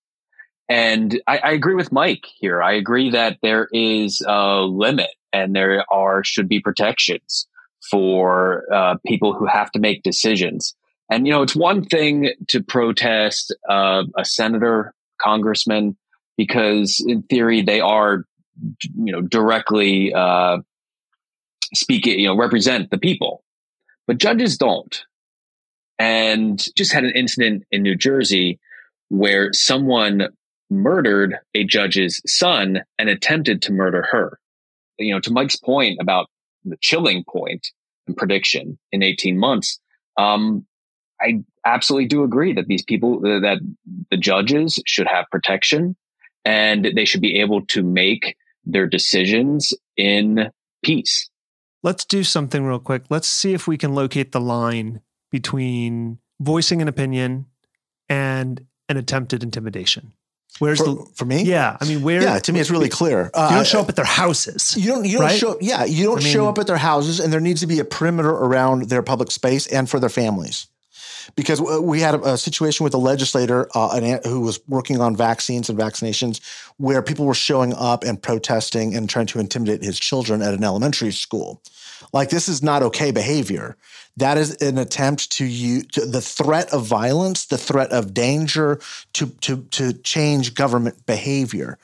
And 0.69 1.21
I, 1.27 1.39
I, 1.39 1.51
agree 1.53 1.75
with 1.75 1.91
Mike 1.91 2.27
here. 2.39 2.63
I 2.63 2.75
agree 2.75 3.11
that 3.11 3.39
there 3.43 3.69
is 3.73 4.23
a 4.27 4.61
limit 4.61 5.09
and 5.33 5.57
there 5.57 5.83
are 5.91 6.23
should 6.23 6.47
be 6.47 6.61
protections 6.61 7.47
for 7.91 8.65
uh, 8.73 8.97
people 9.07 9.33
who 9.33 9.47
have 9.47 9.73
to 9.73 9.79
make 9.79 10.03
decisions. 10.03 10.77
And 11.11 11.27
you 11.27 11.33
know, 11.33 11.41
it's 11.41 11.57
one 11.57 11.85
thing 11.85 12.33
to 12.49 12.63
protest 12.63 13.55
uh, 13.69 14.05
a 14.19 14.27
senator, 14.27 14.93
congressman, 15.21 15.97
because 16.37 17.05
in 17.07 17.23
theory 17.23 17.63
they 17.63 17.81
are, 17.81 18.25
you 18.81 19.13
know, 19.13 19.21
directly 19.21 20.13
uh, 20.15 20.59
speaking, 21.75 22.19
you 22.19 22.27
know, 22.27 22.37
represent 22.37 22.91
the 22.91 22.99
people. 22.99 23.43
But 24.07 24.19
judges 24.19 24.57
don't 24.57 25.05
and 25.99 26.65
just 26.77 26.93
had 26.93 27.05
an 27.05 27.13
incident 27.15 27.65
in 27.71 27.83
New 27.83 27.97
Jersey 27.97 28.59
where 29.09 29.53
someone 29.53 30.29
murdered 30.71 31.37
a 31.55 31.65
judge's 31.65 32.21
son 32.27 32.83
and 32.99 33.09
attempted 33.09 33.63
to 33.63 33.73
murder 33.73 34.07
her. 34.11 34.39
You 34.99 35.15
know, 35.15 35.21
to 35.21 35.33
Mike's 35.33 35.57
point 35.57 35.99
about 36.01 36.27
the 36.65 36.77
chilling 36.81 37.25
point 37.29 37.69
and 38.07 38.17
prediction 38.17 38.79
in 38.93 39.03
18 39.03 39.39
months, 39.39 39.81
um, 40.17 40.67
I 41.21 41.43
absolutely 41.65 42.07
do 42.07 42.23
agree 42.23 42.53
that 42.55 42.67
these 42.67 42.83
people, 42.83 43.21
that 43.21 43.61
the 44.11 44.17
judges 44.17 44.81
should 44.87 45.07
have 45.07 45.27
protection 45.31 45.97
and 46.45 46.89
they 46.95 47.05
should 47.05 47.21
be 47.21 47.41
able 47.41 47.65
to 47.67 47.83
make 47.83 48.37
their 48.65 48.87
decisions 48.87 49.73
in 49.97 50.51
peace. 50.83 51.29
Let's 51.83 52.05
do 52.05 52.25
something 52.25 52.65
real 52.65 52.79
quick. 52.79 53.05
Let's 53.09 53.29
see 53.29 53.55
if 53.55 53.67
we 53.67 53.77
can 53.77 53.95
locate 53.95 54.33
the 54.33 54.41
line 54.41 55.01
between 55.31 56.19
voicing 56.41 56.83
an 56.83 56.89
opinion 56.89 57.47
and 58.09 58.65
an 58.89 58.97
attempted 58.97 59.43
intimidation. 59.43 60.13
Where's 60.59 60.79
for, 60.79 60.85
the 60.87 61.07
for 61.15 61.25
me? 61.25 61.45
Yeah, 61.45 61.77
I 61.81 61.85
mean, 61.85 62.03
where? 62.03 62.23
Yeah, 62.23 62.39
to 62.39 62.53
me, 62.53 62.59
it's 62.59 62.71
really 62.71 62.89
clear. 62.89 63.31
Uh, 63.33 63.49
you 63.51 63.57
don't 63.57 63.67
show 63.67 63.81
up 63.81 63.89
at 63.89 63.97
their 63.97 64.05
houses. 64.05 64.77
You 64.77 64.91
don't. 64.91 65.05
You 65.05 65.19
don't 65.19 65.27
right? 65.27 65.39
show. 65.39 65.57
Yeah, 65.61 65.85
you 65.85 66.05
don't 66.05 66.21
I 66.21 66.25
mean, 66.25 66.33
show 66.33 66.49
up 66.49 66.59
at 66.59 66.67
their 66.67 66.79
houses, 66.79 67.21
and 67.21 67.33
there 67.33 67.41
needs 67.41 67.61
to 67.61 67.67
be 67.67 67.79
a 67.79 67.85
perimeter 67.85 68.31
around 68.31 68.89
their 68.89 69.03
public 69.03 69.31
space 69.31 69.67
and 69.69 69.89
for 69.89 70.01
their 70.01 70.09
families. 70.09 70.67
Because 71.37 71.61
we 71.61 72.01
had 72.01 72.15
a, 72.15 72.35
a 72.35 72.39
situation 72.39 72.85
with 72.85 72.95
a 72.95 72.99
legislator 72.99 73.69
uh, 73.75 73.91
an, 73.95 74.21
who 74.25 74.41
was 74.41 74.61
working 74.69 75.01
on 75.01 75.17
vaccines 75.17 75.69
and 75.69 75.79
vaccinations, 75.79 76.41
where 76.79 77.03
people 77.03 77.27
were 77.27 77.35
showing 77.35 77.75
up 77.75 78.05
and 78.05 78.21
protesting 78.21 78.95
and 78.95 79.09
trying 79.09 79.27
to 79.27 79.39
intimidate 79.39 79.83
his 79.83 79.99
children 79.99 80.43
at 80.43 80.55
an 80.55 80.65
elementary 80.65 81.13
school. 81.13 81.63
Like 82.13 82.31
this 82.31 82.49
is 82.49 82.63
not 82.63 82.83
okay 82.83 83.11
behavior. 83.11 83.77
That 84.17 84.39
is 84.39 84.57
an 84.57 84.79
attempt 84.79 85.31
to 85.33 85.45
use 85.45 85.87
to 85.89 86.05
the 86.05 86.21
threat 86.21 86.73
of 86.73 86.87
violence, 86.87 87.47
the 87.47 87.59
threat 87.59 87.91
of 87.93 88.15
danger 88.15 88.81
to 89.15 89.27
to 89.43 89.63
to 89.71 89.93
change 89.93 90.55
government 90.55 91.07
behavior. 91.07 91.79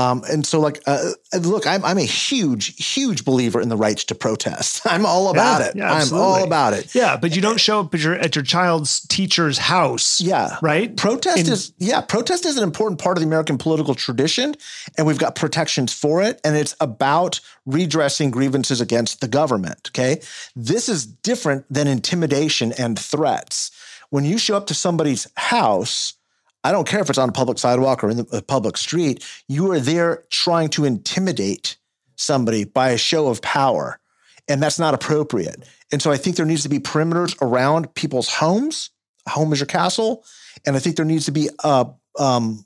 Um, 0.00 0.22
and 0.30 0.46
so, 0.46 0.60
like, 0.60 0.82
uh, 0.86 1.10
look, 1.40 1.66
I'm, 1.66 1.84
I'm 1.84 1.98
a 1.98 2.02
huge, 2.02 2.74
huge 2.82 3.24
believer 3.24 3.60
in 3.60 3.68
the 3.68 3.76
right 3.76 3.98
to 3.98 4.14
protest. 4.14 4.80
I'm 4.86 5.04
all 5.04 5.28
about 5.28 5.60
yeah, 5.60 5.66
it. 5.66 5.76
Yeah, 5.76 5.92
I'm 5.92 6.14
all 6.14 6.42
about 6.42 6.72
it. 6.72 6.94
Yeah, 6.94 7.18
but 7.18 7.36
you 7.36 7.42
don't 7.42 7.60
show 7.60 7.80
up 7.80 7.94
at 7.94 8.00
your 8.00 8.14
at 8.14 8.34
your 8.34 8.44
child's 8.44 9.00
teacher's 9.08 9.58
house. 9.58 10.20
Yeah, 10.20 10.56
right. 10.62 10.96
Protest 10.96 11.46
in, 11.46 11.52
is 11.52 11.72
yeah, 11.78 12.00
protest 12.00 12.46
is 12.46 12.56
an 12.56 12.62
important 12.62 13.00
part 13.00 13.18
of 13.18 13.20
the 13.20 13.26
American 13.26 13.58
political 13.58 13.94
tradition, 13.94 14.54
and 14.96 15.06
we've 15.06 15.18
got 15.18 15.34
protections 15.34 15.92
for 15.92 16.22
it. 16.22 16.40
And 16.44 16.56
it's 16.56 16.74
about 16.80 17.40
redressing 17.66 18.30
grievances 18.30 18.80
against 18.80 19.20
the 19.20 19.28
government. 19.28 19.90
Okay, 19.92 20.22
this 20.56 20.88
is 20.88 21.04
different 21.04 21.66
than 21.68 21.86
intimidation 21.86 22.72
and 22.72 22.98
threats. 22.98 23.70
When 24.08 24.24
you 24.24 24.38
show 24.38 24.56
up 24.56 24.66
to 24.68 24.74
somebody's 24.74 25.28
house 25.36 26.14
I 26.62 26.72
don't 26.72 26.86
care 26.86 27.00
if 27.00 27.08
it's 27.08 27.18
on 27.18 27.28
a 27.28 27.32
public 27.32 27.58
sidewalk 27.58 28.04
or 28.04 28.10
in 28.10 28.18
the 28.18 28.44
public 28.46 28.76
street. 28.76 29.24
You 29.48 29.70
are 29.72 29.80
there 29.80 30.24
trying 30.30 30.68
to 30.70 30.84
intimidate 30.84 31.76
somebody 32.16 32.64
by 32.64 32.90
a 32.90 32.98
show 32.98 33.28
of 33.28 33.40
power, 33.40 33.98
and 34.48 34.62
that's 34.62 34.78
not 34.78 34.94
appropriate. 34.94 35.66
And 35.90 36.02
so 36.02 36.12
I 36.12 36.16
think 36.16 36.36
there 36.36 36.46
needs 36.46 36.62
to 36.64 36.68
be 36.68 36.78
perimeters 36.78 37.34
around 37.40 37.94
people's 37.94 38.28
homes. 38.28 38.90
Home 39.28 39.52
is 39.52 39.60
your 39.60 39.66
castle, 39.66 40.24
and 40.66 40.76
I 40.76 40.78
think 40.78 40.96
there 40.96 41.04
needs 41.04 41.24
to 41.26 41.32
be 41.32 41.48
uh, 41.64 41.86
um, 42.18 42.64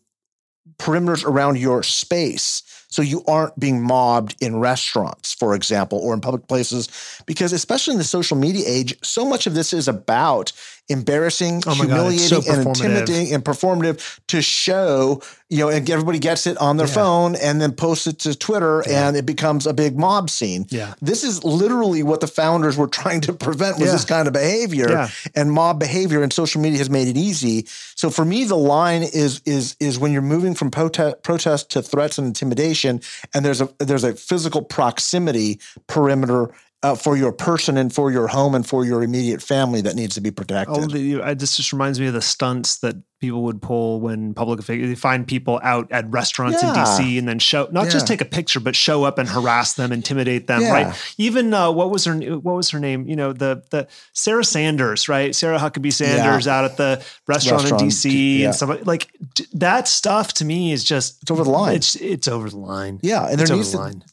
perimeters 0.78 1.24
around 1.24 1.58
your 1.58 1.82
space 1.82 2.62
so 2.94 3.02
you 3.02 3.24
aren't 3.26 3.58
being 3.58 3.82
mobbed 3.82 4.36
in 4.40 4.60
restaurants, 4.60 5.34
for 5.34 5.56
example, 5.56 5.98
or 5.98 6.14
in 6.14 6.20
public 6.20 6.46
places. 6.46 6.88
Because 7.26 7.52
especially 7.52 7.92
in 7.92 7.98
the 7.98 8.04
social 8.04 8.36
media 8.36 8.64
age, 8.68 8.94
so 9.02 9.24
much 9.24 9.48
of 9.48 9.54
this 9.54 9.72
is 9.72 9.88
about 9.88 10.52
embarrassing, 10.88 11.62
oh 11.66 11.74
humiliating, 11.74 12.28
God, 12.28 12.44
so 12.44 12.52
and 12.52 12.68
intimidating 12.68 13.34
and 13.34 13.42
performative 13.42 14.20
to 14.28 14.42
show, 14.42 15.22
you 15.48 15.58
know, 15.58 15.70
and 15.70 15.88
everybody 15.88 16.18
gets 16.18 16.46
it 16.46 16.58
on 16.58 16.76
their 16.76 16.86
yeah. 16.86 16.92
phone 16.92 17.36
and 17.36 17.60
then 17.60 17.72
posts 17.72 18.06
it 18.06 18.18
to 18.20 18.36
Twitter 18.36 18.82
yeah. 18.86 19.08
and 19.08 19.16
it 19.16 19.24
becomes 19.24 19.66
a 19.66 19.72
big 19.72 19.98
mob 19.98 20.28
scene. 20.28 20.66
Yeah. 20.68 20.94
This 21.00 21.24
is 21.24 21.42
literally 21.42 22.02
what 22.02 22.20
the 22.20 22.26
founders 22.26 22.76
were 22.76 22.86
trying 22.94 23.22
to 23.22 23.32
prevent 23.32 23.78
was 23.78 23.86
yeah. 23.86 23.92
this 23.92 24.04
kind 24.04 24.26
of 24.26 24.34
behavior 24.34 25.08
and 25.34 25.50
mob 25.50 25.80
behavior 25.80 26.22
and 26.22 26.32
social 26.32 26.60
media 26.60 26.78
has 26.78 26.90
made 26.90 27.08
it 27.08 27.16
easy. 27.16 27.66
So 27.94 28.10
for 28.10 28.24
me, 28.24 28.44
the 28.44 28.56
line 28.56 29.02
is 29.02 29.40
is 29.46 29.76
is 29.80 29.98
when 29.98 30.12
you're 30.12 30.22
moving 30.22 30.54
from 30.54 30.70
protest 30.70 31.22
protest 31.22 31.70
to 31.70 31.82
threats 31.82 32.18
and 32.18 32.26
intimidation 32.26 33.00
and 33.32 33.44
there's 33.44 33.60
a 33.60 33.68
there's 33.78 34.04
a 34.04 34.14
physical 34.14 34.62
proximity 34.62 35.60
perimeter 35.86 36.50
uh, 36.84 36.94
for 36.94 37.16
your 37.16 37.32
person 37.32 37.78
and 37.78 37.94
for 37.94 38.10
your 38.10 38.28
home 38.28 38.54
and 38.54 38.66
for 38.66 38.84
your 38.84 39.02
immediate 39.02 39.40
family 39.40 39.80
that 39.80 39.96
needs 39.96 40.14
to 40.16 40.20
be 40.20 40.30
protected. 40.30 40.76
Oh, 40.76 40.86
the, 40.86 41.22
I, 41.22 41.32
this 41.32 41.56
just 41.56 41.72
reminds 41.72 41.98
me 41.98 42.08
of 42.08 42.12
the 42.12 42.20
stunts 42.20 42.80
that 42.80 42.96
people 43.22 43.42
would 43.44 43.62
pull 43.62 44.02
when 44.02 44.34
public 44.34 44.62
figures 44.62 44.90
they 44.90 44.94
find 44.94 45.26
people 45.26 45.58
out 45.62 45.90
at 45.90 46.04
restaurants 46.10 46.62
yeah. 46.62 46.68
in 46.68 46.74
DC 46.74 47.18
and 47.18 47.26
then 47.26 47.38
show 47.38 47.66
not 47.72 47.84
yeah. 47.84 47.90
just 47.90 48.06
take 48.06 48.20
a 48.20 48.26
picture 48.26 48.60
but 48.60 48.76
show 48.76 49.02
up 49.02 49.16
and 49.16 49.30
harass 49.30 49.72
them, 49.74 49.92
intimidate 49.92 50.46
them, 50.46 50.60
yeah. 50.60 50.72
right? 50.72 51.14
Even 51.16 51.54
uh, 51.54 51.72
what 51.72 51.90
was 51.90 52.04
her 52.04 52.14
what 52.18 52.54
was 52.54 52.68
her 52.68 52.78
name? 52.78 53.08
You 53.08 53.16
know 53.16 53.32
the 53.32 53.64
the 53.70 53.88
Sarah 54.12 54.44
Sanders, 54.44 55.08
right? 55.08 55.34
Sarah 55.34 55.58
Huckabee 55.58 55.92
Sanders 55.92 56.46
out 56.46 56.66
at 56.66 56.76
the 56.76 57.02
restaurant, 57.26 57.62
restaurant 57.62 57.82
in 57.82 57.88
DC 57.88 58.44
and 58.44 58.54
stuff 58.54 58.86
like 58.86 59.10
that 59.54 59.88
stuff. 59.88 60.34
To 60.34 60.44
me 60.44 60.72
is 60.72 60.84
just 60.84 61.22
it's 61.22 61.30
over 61.30 61.44
the 61.44 61.50
line. 61.50 61.76
It's 61.76 61.96
it's 61.96 62.28
over 62.28 62.50
the 62.50 62.58
line. 62.58 63.00
Yeah, 63.02 63.26
and 63.26 63.40
it's 63.40 63.50
over 63.50 63.64
the 63.64 63.70
to, 63.70 63.78
line. 63.78 64.04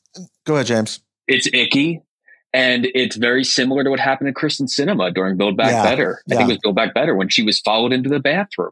Go 0.45 0.53
ahead, 0.53 0.67
James. 0.67 1.01
It's 1.27 1.47
icky 1.53 2.01
and 2.53 2.87
it's 2.93 3.15
very 3.15 3.43
similar 3.43 3.83
to 3.83 3.89
what 3.89 3.99
happened 3.99 4.33
to 4.33 4.39
Kyrsten 4.39 4.67
Sinema 4.67 5.13
during 5.13 5.37
Build 5.37 5.57
Back 5.57 5.71
yeah, 5.71 5.83
Better. 5.83 6.15
I 6.15 6.21
yeah. 6.25 6.37
think 6.37 6.49
it 6.49 6.53
was 6.53 6.59
Build 6.59 6.75
Back 6.75 6.93
Better 6.93 7.15
when 7.15 7.29
she 7.29 7.43
was 7.43 7.59
followed 7.59 7.93
into 7.93 8.09
the 8.09 8.19
bathroom. 8.19 8.71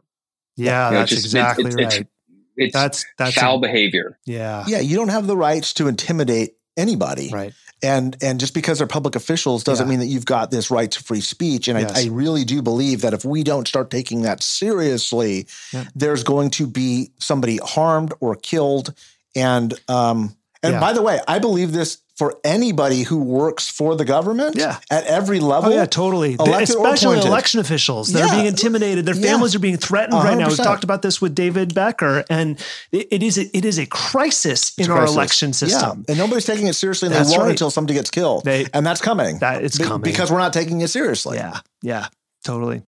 Yeah, 0.56 0.88
you 0.88 0.92
know, 0.92 0.98
that's 1.00 1.10
just, 1.10 1.24
exactly 1.24 1.66
it's, 1.66 1.76
right. 1.76 1.86
It's, 1.86 2.10
it's, 2.56 2.74
that's 2.74 3.06
that's 3.16 3.34
foul 3.34 3.58
a, 3.58 3.60
behavior. 3.60 4.18
Yeah, 4.26 4.64
yeah. 4.66 4.80
You 4.80 4.96
don't 4.96 5.08
have 5.08 5.26
the 5.26 5.36
rights 5.36 5.72
to 5.74 5.88
intimidate 5.88 6.56
anybody. 6.76 7.30
Right. 7.32 7.52
And 7.82 8.16
and 8.22 8.38
just 8.38 8.52
because 8.52 8.78
they're 8.78 8.86
public 8.86 9.16
officials 9.16 9.64
doesn't 9.64 9.86
Yeah. 9.86 9.90
mean 9.90 10.00
that 10.00 10.06
you've 10.06 10.26
got 10.26 10.50
this 10.50 10.70
right 10.70 10.90
to 10.90 11.02
free 11.02 11.22
speech. 11.22 11.66
And 11.68 11.78
Yes. 11.80 11.96
I, 11.96 12.02
I 12.02 12.08
really 12.08 12.44
do 12.44 12.60
believe 12.60 13.00
that 13.00 13.14
if 13.14 13.24
we 13.24 13.42
don't 13.42 13.66
start 13.66 13.90
taking 13.90 14.22
that 14.22 14.42
seriously, 14.42 15.46
Yeah. 15.72 15.84
there's 15.94 16.22
going 16.22 16.50
to 16.50 16.66
be 16.66 17.12
somebody 17.18 17.58
harmed 17.62 18.12
or 18.20 18.36
killed. 18.36 18.92
And 19.34 19.72
um 19.88 20.36
and 20.62 20.74
Yeah. 20.74 20.80
by 20.80 20.92
the 20.92 21.02
way, 21.02 21.20
I 21.26 21.38
believe 21.38 21.72
this 21.72 21.98
for 22.16 22.36
anybody 22.44 23.02
who 23.02 23.16
works 23.16 23.70
for 23.70 23.96
the 23.96 24.04
government 24.04 24.54
Yeah. 24.54 24.76
at 24.90 25.04
every 25.06 25.40
level. 25.40 25.72
Oh 25.72 25.74
yeah, 25.74 25.86
totally. 25.86 26.36
The- 26.36 26.58
Especially 26.58 27.18
election 27.18 27.60
officials. 27.60 28.12
They're 28.12 28.26
Yeah. 28.26 28.34
being 28.34 28.46
intimidated. 28.46 29.06
Their 29.06 29.14
families 29.14 29.54
are 29.54 29.58
being 29.58 29.78
threatened 29.78 30.22
right 30.22 30.36
now. 30.36 30.48
We've 30.48 30.56
talked 30.58 30.84
about 30.84 31.00
this 31.00 31.22
with 31.22 31.34
David 31.34 31.74
Becker, 31.74 32.24
and 32.28 32.58
it, 32.92 33.08
it 33.10 33.22
is 33.22 33.38
a, 33.38 33.56
it 33.56 33.64
is 33.64 33.78
a 33.78 33.86
crisis 33.86 34.72
in 34.76 34.90
our 34.90 34.98
crisis. 34.98 35.16
election 35.16 35.52
system. 35.54 36.04
Yeah. 36.06 36.10
And 36.12 36.18
nobody's 36.18 36.44
taking 36.44 36.66
it 36.66 36.74
seriously 36.74 37.06
and 37.06 37.14
That's 37.14 37.30
they 37.30 37.38
won't 37.38 37.44
right. 37.46 37.50
until 37.52 37.70
somebody 37.70 37.94
gets 37.94 38.10
killed. 38.10 38.44
They- 38.44 38.66
and 38.74 38.84
that's 38.84 39.00
coming. 39.00 39.38
That 39.38 39.64
it's 39.64 39.78
Be- 39.78 39.84
coming 39.84 40.02
Because 40.02 40.30
we're 40.30 40.38
not 40.40 40.52
taking 40.52 40.82
it 40.82 40.88
seriously. 40.88 41.38
Yeah, 41.38 41.60
yeah, 41.80 42.08
totally. 42.44 42.82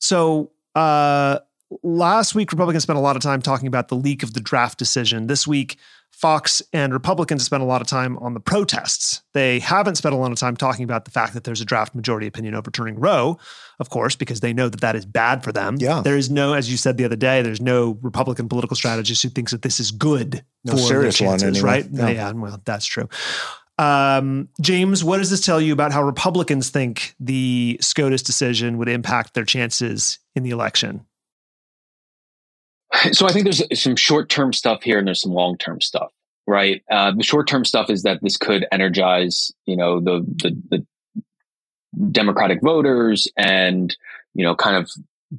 So 0.00 0.50
uh, 0.74 1.38
last 1.82 2.34
week, 2.34 2.52
Republicans 2.52 2.82
spent 2.82 2.98
a 2.98 3.02
lot 3.02 3.16
of 3.16 3.22
time 3.22 3.42
talking 3.42 3.66
about 3.66 3.88
the 3.88 3.96
leak 3.96 4.22
of 4.22 4.34
the 4.34 4.40
draft 4.40 4.78
decision. 4.78 5.26
This 5.26 5.46
week, 5.46 5.78
Fox 6.12 6.62
and 6.72 6.92
Republicans 6.92 7.44
spent 7.44 7.62
a 7.62 7.66
lot 7.66 7.80
of 7.80 7.86
time 7.88 8.16
on 8.18 8.34
the 8.34 8.40
protests. 8.40 9.22
They 9.32 9.58
haven't 9.58 9.96
spent 9.96 10.14
a 10.14 10.18
lot 10.18 10.30
of 10.30 10.38
time 10.38 10.56
talking 10.56 10.84
about 10.84 11.04
the 11.04 11.10
fact 11.10 11.34
that 11.34 11.42
there's 11.44 11.60
a 11.60 11.64
draft 11.64 11.94
majority 11.94 12.28
opinion 12.28 12.54
overturning 12.54 13.00
Roe, 13.00 13.38
of 13.80 13.90
course, 13.90 14.14
because 14.14 14.40
they 14.40 14.52
know 14.52 14.68
that 14.68 14.80
that 14.82 14.94
is 14.94 15.04
bad 15.04 15.42
for 15.42 15.50
them. 15.50 15.76
Yeah. 15.80 16.00
There 16.00 16.16
is 16.16 16.30
no, 16.30 16.52
as 16.52 16.70
you 16.70 16.76
said 16.76 16.96
the 16.96 17.04
other 17.04 17.16
day, 17.16 17.42
there's 17.42 17.60
no 17.60 17.98
Republican 18.02 18.48
political 18.48 18.76
strategist 18.76 19.22
who 19.22 19.30
thinks 19.30 19.50
that 19.50 19.62
this 19.62 19.80
is 19.80 19.90
good 19.90 20.44
No 20.64 20.72
for 20.72 20.76
their 20.76 20.86
serious 20.86 21.20
one, 21.20 21.38
chances, 21.40 21.58
anyway. 21.58 21.82
right? 21.82 21.88
Yeah. 21.90 22.08
yeah, 22.10 22.32
well, 22.32 22.60
that's 22.64 22.86
true. 22.86 23.08
Um, 23.78 24.48
James, 24.60 25.02
what 25.02 25.16
does 25.16 25.30
this 25.30 25.44
tell 25.44 25.60
you 25.60 25.72
about 25.72 25.92
how 25.92 26.02
Republicans 26.02 26.68
think 26.70 27.14
the 27.18 27.78
SCOTUS 27.80 28.22
decision 28.22 28.78
would 28.78 28.88
impact 28.88 29.34
their 29.34 29.44
chances 29.44 30.18
in 30.36 30.42
the 30.44 30.50
election? 30.50 31.04
So 33.12 33.26
I 33.26 33.32
think 33.32 33.44
there's 33.44 33.80
some 33.80 33.96
short 33.96 34.28
term 34.28 34.52
stuff 34.52 34.82
here 34.82 34.98
and 34.98 35.06
there's 35.06 35.22
some 35.22 35.32
long 35.32 35.56
term 35.56 35.80
stuff, 35.80 36.12
right? 36.46 36.82
Uh, 36.90 37.12
the 37.16 37.22
short 37.22 37.48
term 37.48 37.64
stuff 37.64 37.88
is 37.90 38.02
that 38.02 38.20
this 38.22 38.36
could 38.36 38.66
energize, 38.70 39.50
you 39.64 39.76
know, 39.76 40.00
the, 40.00 40.24
the 40.42 40.62
the 40.70 40.86
Democratic 42.10 42.60
voters 42.62 43.30
and 43.36 43.96
you 44.34 44.44
know, 44.44 44.54
kind 44.54 44.76
of 44.76 44.90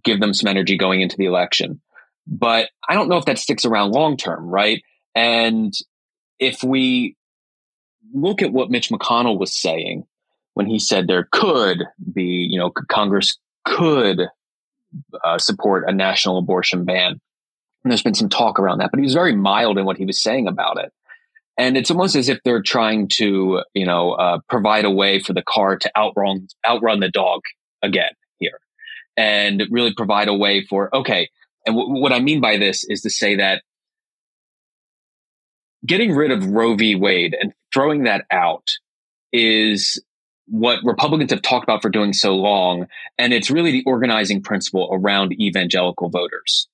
give 0.04 0.20
them 0.20 0.34
some 0.34 0.48
energy 0.48 0.78
going 0.78 1.02
into 1.02 1.18
the 1.18 1.26
election. 1.26 1.82
But 2.28 2.70
I 2.88 2.94
don't 2.94 3.10
know 3.10 3.18
if 3.18 3.26
that 3.26 3.40
sticks 3.40 3.66
around 3.66 3.92
long 3.92 4.18
term, 4.18 4.48
right? 4.48 4.82
And 5.16 5.74
if 6.40 6.64
we 6.64 7.16
look 8.14 8.42
at 8.42 8.54
what 8.54 8.70
Mitch 8.70 8.90
McConnell 8.90 9.38
was 9.38 9.54
saying 9.54 10.06
when 10.54 10.68
he 10.68 10.80
said 10.80 11.08
there 11.08 11.28
could 11.32 11.84
be, 12.14 12.48
you 12.50 12.60
know, 12.60 12.72
Congress 12.90 13.38
could 13.66 14.22
uh, 15.24 15.38
support 15.38 15.86
a 15.88 15.94
national 15.94 16.38
abortion 16.38 16.86
ban. 16.86 17.20
And 17.84 17.92
there's 17.92 18.04
been 18.04 18.14
some 18.14 18.30
talk 18.30 18.60
around 18.60 18.80
that, 18.80 18.92
but 18.92 19.00
he 19.00 19.04
was 19.04 19.14
very 19.14 19.36
mild 19.36 19.78
in 19.78 19.86
what 19.86 19.98
he 19.98 20.06
was 20.06 20.22
saying 20.22 20.48
about 20.48 20.78
it. 20.78 20.92
And 21.58 21.78
it's 21.78 21.92
almost 21.92 22.16
as 22.16 22.30
if 22.30 22.40
they're 22.44 22.62
trying 22.62 23.10
to, 23.10 23.62
you 23.74 23.86
know, 23.86 24.14
uh, 24.14 24.40
provide 24.50 24.86
a 24.86 24.92
way 24.92 25.20
for 25.20 25.34
the 25.34 25.44
car 25.44 25.78
to 25.78 25.92
outrun 25.98 26.48
outrun 26.66 27.00
the 27.00 27.10
dog 27.10 27.42
again 27.82 28.12
here, 28.40 28.60
and 29.18 29.64
really 29.70 29.94
provide 29.94 30.30
a 30.30 30.34
way 30.34 30.66
for 30.66 30.96
okay. 30.96 31.30
And 31.66 31.76
w- 31.76 32.02
what 32.02 32.12
I 32.12 32.20
mean 32.20 32.42
by 32.42 32.58
this 32.58 32.84
is 32.84 33.02
to 33.02 33.10
say 33.10 33.36
that 33.36 33.62
getting 35.86 36.16
rid 36.16 36.32
of 36.32 36.48
Roe 36.48 36.76
v. 36.76 36.96
Wade 36.96 37.36
and 37.40 37.54
throwing 37.74 38.04
that 38.04 38.26
out 38.32 38.72
is 39.32 40.02
what 40.48 40.80
Republicans 40.84 41.32
have 41.32 41.42
talked 41.42 41.64
about 41.64 41.82
for 41.82 41.90
doing 41.90 42.14
so 42.14 42.36
long, 42.36 42.88
and 43.18 43.32
it's 43.32 43.52
really 43.52 43.72
the 43.72 43.84
organizing 43.86 44.42
principle 44.42 44.90
around 44.92 45.40
evangelical 45.40 46.10
voters. 46.10 46.68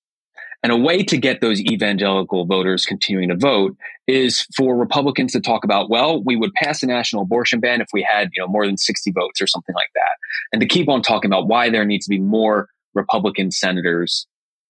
And 0.62 0.74
a 0.74 0.78
way 0.78 1.04
to 1.04 1.18
get 1.18 1.40
those 1.40 1.62
evangelical 1.62 2.46
voters 2.46 2.86
continuing 2.86 3.30
to 3.30 3.38
vote 3.38 3.78
is 4.08 4.46
for 4.58 4.76
Republicans 4.76 5.32
to 5.32 5.40
talk 5.40 5.64
about, 5.64 5.90
well, 5.90 6.22
we 6.22 6.36
would 6.36 6.54
pass 6.54 6.84
a 6.84 6.86
national 6.86 7.22
abortion 7.22 7.62
ban 7.62 7.80
if 7.80 7.88
we 7.94 8.02
had, 8.10 8.30
you 8.36 8.42
know, 8.42 8.48
more 8.48 8.66
than 8.66 8.78
60 8.78 9.12
votes 9.12 9.42
or 9.42 9.48
something 9.48 9.76
like 9.76 9.92
that. 9.96 10.18
And 10.52 10.60
to 10.60 10.68
keep 10.68 10.90
on 10.90 11.02
talking 11.02 11.32
about 11.32 11.48
why 11.48 11.70
there 11.70 11.86
needs 11.86 12.06
to 12.06 12.10
be 12.10 12.20
more 12.20 12.68
Republican 12.94 13.52
senators 13.52 14.28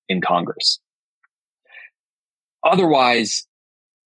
in 0.07 0.21
Congress. 0.21 0.79
Otherwise, 2.63 3.47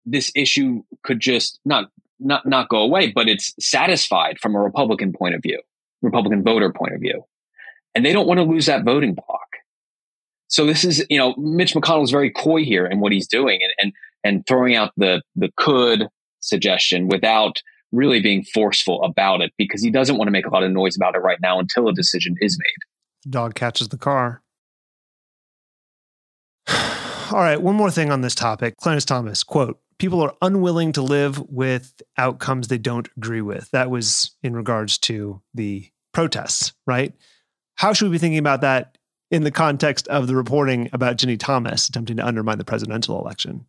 this 0.06 0.32
issue 0.36 0.84
could 1.04 1.20
just 1.20 1.60
not 1.66 1.90
not 2.20 2.46
not 2.46 2.70
go 2.70 2.80
away, 2.80 3.12
but 3.12 3.28
it's 3.28 3.54
satisfied 3.60 4.38
from 4.40 4.56
a 4.56 4.60
Republican 4.60 5.12
point 5.12 5.36
of 5.36 5.42
view, 5.42 5.60
Republican 6.02 6.44
voter 6.44 6.72
point 6.72 6.94
of 6.94 7.02
view. 7.02 7.26
And 7.96 8.06
they 8.06 8.14
don't 8.14 8.28
want 8.28 8.40
to 8.40 8.44
lose 8.44 8.68
that 8.68 8.84
voting 8.84 9.16
block. 9.16 9.43
So 10.54 10.68
this 10.68 10.84
is, 10.84 11.04
you 11.10 11.18
know, 11.18 11.34
Mitch 11.36 11.74
McConnell 11.74 12.04
is 12.04 12.12
very 12.12 12.30
coy 12.30 12.64
here 12.64 12.86
in 12.86 13.00
what 13.00 13.12
he's 13.12 13.28
doing 13.28 13.60
and 13.64 13.72
and 13.80 13.94
and 14.24 14.48
throwing 14.48 14.76
out 14.76 14.92
the 14.96 15.24
the 15.36 15.50
could 15.58 16.08
suggestion 16.42 17.08
without 17.08 17.60
really 17.92 18.22
being 18.22 18.44
forceful 18.44 19.02
about 19.02 19.42
it 19.42 19.52
because 19.58 19.82
he 19.82 19.90
doesn't 19.90 20.16
want 20.16 20.28
to 20.28 20.32
make 20.32 20.46
a 20.46 20.52
lot 20.52 20.62
of 20.62 20.72
noise 20.72 20.96
about 20.96 21.16
it 21.16 21.20
right 21.20 21.40
now 21.42 21.58
until 21.58 21.88
a 21.88 21.94
decision 21.94 22.36
is 22.40 22.60
made. 22.60 23.32
Dog 23.32 23.56
catches 23.56 23.88
the 23.88 23.98
car. 23.98 24.44
All 26.68 27.40
right, 27.40 27.60
one 27.60 27.76
more 27.76 27.90
thing 27.90 28.12
on 28.12 28.22
this 28.22 28.36
topic. 28.36 28.78
Clarence 28.78 29.06
Thomas, 29.06 29.44
quote, 29.44 29.80
people 29.98 30.22
are 30.22 30.36
unwilling 30.40 30.92
to 30.92 31.02
live 31.02 31.40
with 31.50 32.00
outcomes 32.16 32.68
they 32.68 32.78
don't 32.78 33.10
agree 33.18 33.42
with. 33.42 33.72
That 33.72 33.90
was 33.90 34.36
in 34.44 34.56
regards 34.56 35.00
to 35.00 35.42
the 35.56 35.90
protests, 36.14 36.74
right? 36.86 37.14
How 37.76 37.94
should 37.94 38.06
we 38.06 38.16
be 38.16 38.20
thinking 38.20 38.38
about 38.38 38.62
that 38.62 39.00
in 39.34 39.44
the 39.44 39.52
context 39.52 40.08
of 40.10 40.28
the 40.28 40.36
reporting 40.36 40.92
about 40.94 41.18
Ginny 41.18 41.38
Thomas 41.38 41.90
attempting 41.90 42.18
to 42.18 42.26
undermine 42.26 42.60
the 42.60 42.64
presidential 42.64 43.20
election? 43.20 43.66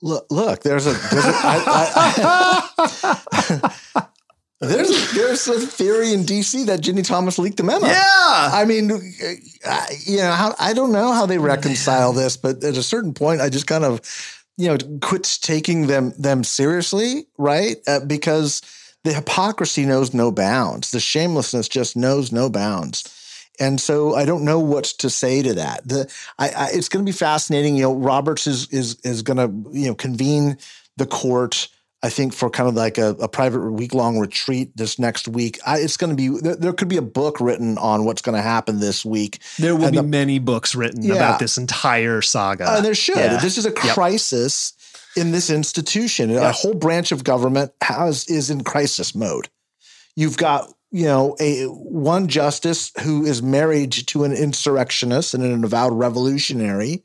Look, 0.00 0.26
look, 0.30 0.62
there's 0.62 0.86
a, 0.86 0.92
there's 0.92 1.24
a, 1.26 1.32
I, 1.34 2.62
I, 3.52 4.08
there's 4.60 4.88
a, 4.88 5.14
there's 5.14 5.46
a 5.48 5.60
theory 5.66 6.14
in 6.14 6.20
DC 6.22 6.64
that 6.64 6.80
Ginny 6.80 7.02
Thomas 7.02 7.38
leaked 7.38 7.58
the 7.58 7.62
memo. 7.62 7.86
Yeah. 7.86 7.94
I 8.52 8.64
mean, 8.66 8.90
I, 9.66 9.88
you 10.06 10.16
know, 10.16 10.32
how, 10.32 10.54
I 10.58 10.72
don't 10.72 10.90
know 10.90 11.12
how 11.12 11.26
they 11.26 11.36
reconcile 11.36 12.14
this, 12.14 12.38
but 12.38 12.64
at 12.64 12.78
a 12.78 12.82
certain 12.82 13.12
point, 13.12 13.42
I 13.42 13.50
just 13.50 13.66
kind 13.66 13.84
of, 13.84 14.00
you 14.56 14.68
know, 14.68 14.78
quit 15.02 15.24
taking 15.42 15.88
them 15.88 16.14
them 16.16 16.42
seriously, 16.42 17.26
right? 17.36 17.76
Uh, 17.86 18.00
because 18.00 18.62
the 19.04 19.12
hypocrisy 19.12 19.84
knows 19.84 20.14
no 20.14 20.32
bounds. 20.32 20.90
The 20.90 21.00
shamelessness 21.00 21.68
just 21.68 21.98
knows 21.98 22.32
no 22.32 22.48
bounds. 22.48 23.13
And 23.60 23.80
so 23.80 24.14
I 24.14 24.24
don't 24.24 24.44
know 24.44 24.58
what 24.58 24.84
to 24.98 25.08
say 25.10 25.42
to 25.42 25.54
that. 25.54 25.86
The 25.86 26.12
I, 26.38 26.48
I 26.48 26.68
it's 26.72 26.88
going 26.88 27.04
to 27.04 27.08
be 27.10 27.16
fascinating. 27.16 27.76
You 27.76 27.82
know, 27.82 27.94
Roberts 27.94 28.46
is 28.46 28.68
is 28.70 28.96
is 29.04 29.22
going 29.22 29.36
to 29.36 29.78
you 29.78 29.88
know 29.88 29.94
convene 29.94 30.58
the 30.96 31.06
court. 31.06 31.68
I 32.02 32.10
think 32.10 32.34
for 32.34 32.50
kind 32.50 32.68
of 32.68 32.74
like 32.74 32.98
a, 32.98 33.10
a 33.18 33.28
private 33.28 33.60
week 33.70 33.94
long 33.94 34.18
retreat 34.18 34.76
this 34.76 34.98
next 34.98 35.26
week. 35.26 35.58
I, 35.66 35.78
it's 35.78 35.96
going 35.96 36.10
to 36.10 36.16
be 36.16 36.28
there, 36.38 36.54
there. 36.54 36.72
Could 36.74 36.88
be 36.88 36.98
a 36.98 37.02
book 37.02 37.40
written 37.40 37.78
on 37.78 38.04
what's 38.04 38.20
going 38.20 38.36
to 38.36 38.42
happen 38.42 38.78
this 38.78 39.06
week. 39.06 39.38
There 39.58 39.74
will 39.74 39.84
And 39.84 39.92
be 39.92 39.96
the- 39.98 40.02
many 40.02 40.38
books 40.38 40.74
written 40.74 41.02
Yeah. 41.02 41.14
about 41.14 41.38
this 41.38 41.56
entire 41.56 42.20
saga. 42.20 42.64
Uh, 42.68 42.80
there 42.82 42.94
should. 42.94 43.16
Yeah. 43.16 43.38
This 43.38 43.56
is 43.56 43.64
a 43.64 43.72
crisis 43.72 44.74
in 45.16 45.32
this 45.32 45.48
institution. 45.48 46.34
A 46.36 46.52
whole 46.52 46.74
branch 46.74 47.10
of 47.10 47.24
government 47.24 47.72
has 47.80 48.26
is 48.28 48.50
in 48.50 48.64
crisis 48.64 49.14
mode. 49.14 49.48
You've 50.14 50.36
got 50.36 50.70
you 50.94 51.04
know 51.06 51.34
a 51.40 51.64
one 51.66 52.28
justice 52.28 52.92
who 53.02 53.24
is 53.26 53.42
married 53.42 53.90
to 54.06 54.22
an 54.24 54.32
insurrectionist 54.32 55.34
and 55.34 55.42
an 55.42 55.64
avowed 55.64 55.92
revolutionary. 55.92 57.02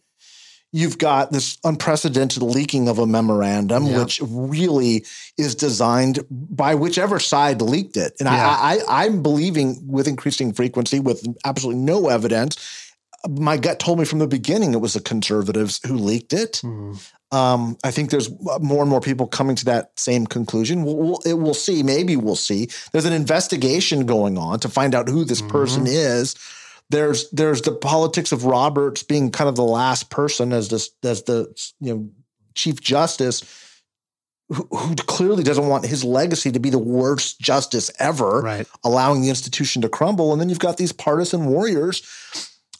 You've 0.72 1.00
got 1.00 1.32
this 1.32 1.58
unprecedented 1.64 2.44
leaking 2.44 2.88
of 2.90 3.00
a 3.00 3.08
memorandum, 3.08 3.88
Yeah. 3.88 3.98
which 4.04 4.22
really 4.24 5.04
is 5.36 5.56
designed 5.56 6.20
by 6.30 6.76
whichever 6.76 7.18
side 7.20 7.60
leaked 7.64 7.98
it. 7.98 8.14
And 8.20 8.28
Yeah. 8.30 8.48
I, 8.48 8.78
I, 8.88 9.04
I'm 9.06 9.24
believing 9.24 9.82
with 9.88 10.08
increasing 10.08 10.54
frequency, 10.54 11.00
with 11.00 11.26
absolutely 11.44 11.82
no 11.82 12.10
evidence. 12.10 12.56
My 13.28 13.58
gut 13.58 13.80
told 13.80 13.98
me 13.98 14.06
from 14.06 14.20
the 14.20 14.28
beginning 14.28 14.74
it 14.76 14.82
was 14.82 14.94
the 14.94 15.02
conservatives 15.02 15.82
who 15.88 15.96
leaked 15.98 16.34
it. 16.34 16.62
Mhm. 16.64 17.02
Um, 17.32 17.78
I 17.84 17.92
think 17.92 18.10
there's 18.10 18.30
more 18.60 18.82
and 18.82 18.90
more 18.90 19.02
people 19.02 19.28
coming 19.28 19.56
to 19.58 19.66
that 19.66 19.92
same 20.00 20.26
conclusion. 20.26 20.84
We'll, 20.84 20.98
we'll, 20.98 21.20
it, 21.26 21.34
we'll 21.36 21.54
see. 21.54 21.84
Maybe 21.84 22.16
we'll 22.16 22.36
see. 22.36 22.70
There's 22.92 23.06
an 23.06 23.14
investigation 23.14 24.06
going 24.08 24.38
on 24.38 24.60
to 24.62 24.70
find 24.70 24.96
out 24.96 25.08
who 25.10 25.24
this 25.26 25.42
person 25.44 25.86
is. 25.86 26.36
There's 26.90 27.30
there's 27.30 27.62
the 27.62 27.72
politics 27.72 28.32
of 28.32 28.46
Roberts 28.46 29.04
being 29.04 29.30
kind 29.30 29.48
of 29.48 29.56
the 29.56 29.64
last 29.64 30.10
person 30.10 30.52
as 30.52 30.70
this 30.70 30.90
as 31.04 31.22
the 31.24 31.54
you 31.80 31.94
know 31.96 32.10
chief 32.56 32.82
justice 32.82 33.44
who, 34.50 34.68
who 34.72 34.96
clearly 34.96 35.44
doesn't 35.44 35.68
want 35.68 35.86
his 35.86 36.04
legacy 36.04 36.52
to 36.52 36.60
be 36.60 36.72
the 36.72 36.80
worst 36.80 37.40
justice 37.40 37.92
ever 38.00 38.42
Right. 38.42 38.68
allowing 38.84 39.22
the 39.22 39.30
institution 39.30 39.84
to 39.84 39.90
crumble. 39.90 40.32
And 40.32 40.42
then 40.42 40.50
you've 40.50 40.58
got 40.58 40.78
these 40.78 40.92
partisan 40.92 41.46
warriors 41.46 42.02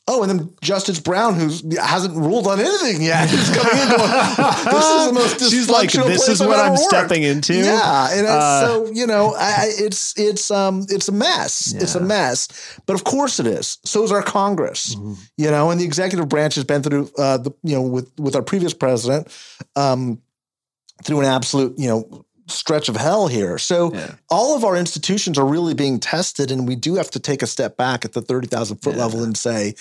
Oh, 0.08 0.22
and 0.22 0.30
then 0.30 0.54
Justice 0.60 0.98
Brown, 0.98 1.34
who 1.34 1.48
hasn't 1.78 2.16
ruled 2.16 2.46
on 2.48 2.58
anything 2.58 3.00
yet, 3.00 3.32
is 3.32 3.48
coming 3.56 3.80
in 3.82 3.88
going, 3.88 4.10
this 4.74 4.86
is 4.86 5.06
the 5.06 5.12
most 5.12 5.40
She's 5.50 5.70
like, 5.70 5.92
this 5.92 6.26
is 6.28 6.40
I've 6.40 6.48
what 6.48 6.58
I'm 6.58 6.72
worked. 6.72 6.82
stepping 6.82 7.22
into. 7.22 7.54
Yeah, 7.54 8.08
and 8.10 8.26
Uh, 8.26 8.66
so 8.66 8.90
you 8.92 9.06
know, 9.06 9.34
I, 9.38 9.66
it's 9.78 10.18
it's 10.18 10.50
um 10.50 10.84
it's 10.88 11.08
a 11.08 11.12
mess. 11.12 11.72
It's 11.74 11.94
a 11.94 12.00
mess. 12.00 12.48
But 12.86 12.94
of 12.94 13.04
course 13.04 13.38
it 13.38 13.46
is. 13.46 13.78
So 13.84 14.02
is 14.02 14.10
our 14.10 14.22
Congress. 14.22 14.96
Mm-hmm. 14.96 15.14
You 15.36 15.50
know, 15.52 15.70
and 15.70 15.80
the 15.80 15.84
executive 15.84 16.28
branch 16.28 16.56
has 16.56 16.64
been 16.64 16.82
through 16.82 17.10
uh 17.16 17.36
the 17.38 17.52
you 17.62 17.76
know 17.76 17.82
with 17.82 18.10
with 18.18 18.34
our 18.34 18.42
previous 18.42 18.74
president 18.74 19.28
um 19.76 20.20
through 21.04 21.20
an 21.20 21.26
absolute 21.26 21.78
you 21.78 21.88
know 21.88 22.24
stretch 22.50 22.88
of 22.88 22.96
hell 22.96 23.26
here. 23.28 23.58
So 23.58 23.92
Yeah. 23.94 24.14
all 24.28 24.56
of 24.56 24.64
our 24.64 24.76
institutions 24.76 25.38
are 25.38 25.46
really 25.46 25.74
being 25.74 25.98
tested, 26.00 26.50
and 26.50 26.66
we 26.68 26.76
do 26.76 26.96
have 26.96 27.10
to 27.12 27.20
take 27.20 27.42
a 27.42 27.46
step 27.46 27.76
back 27.76 28.04
at 28.04 28.12
the 28.12 28.22
thirty 28.22 28.46
thousand 28.48 28.78
foot 28.78 28.96
Yeah. 28.96 29.04
level 29.04 29.22
and 29.22 29.36
say. 29.36 29.74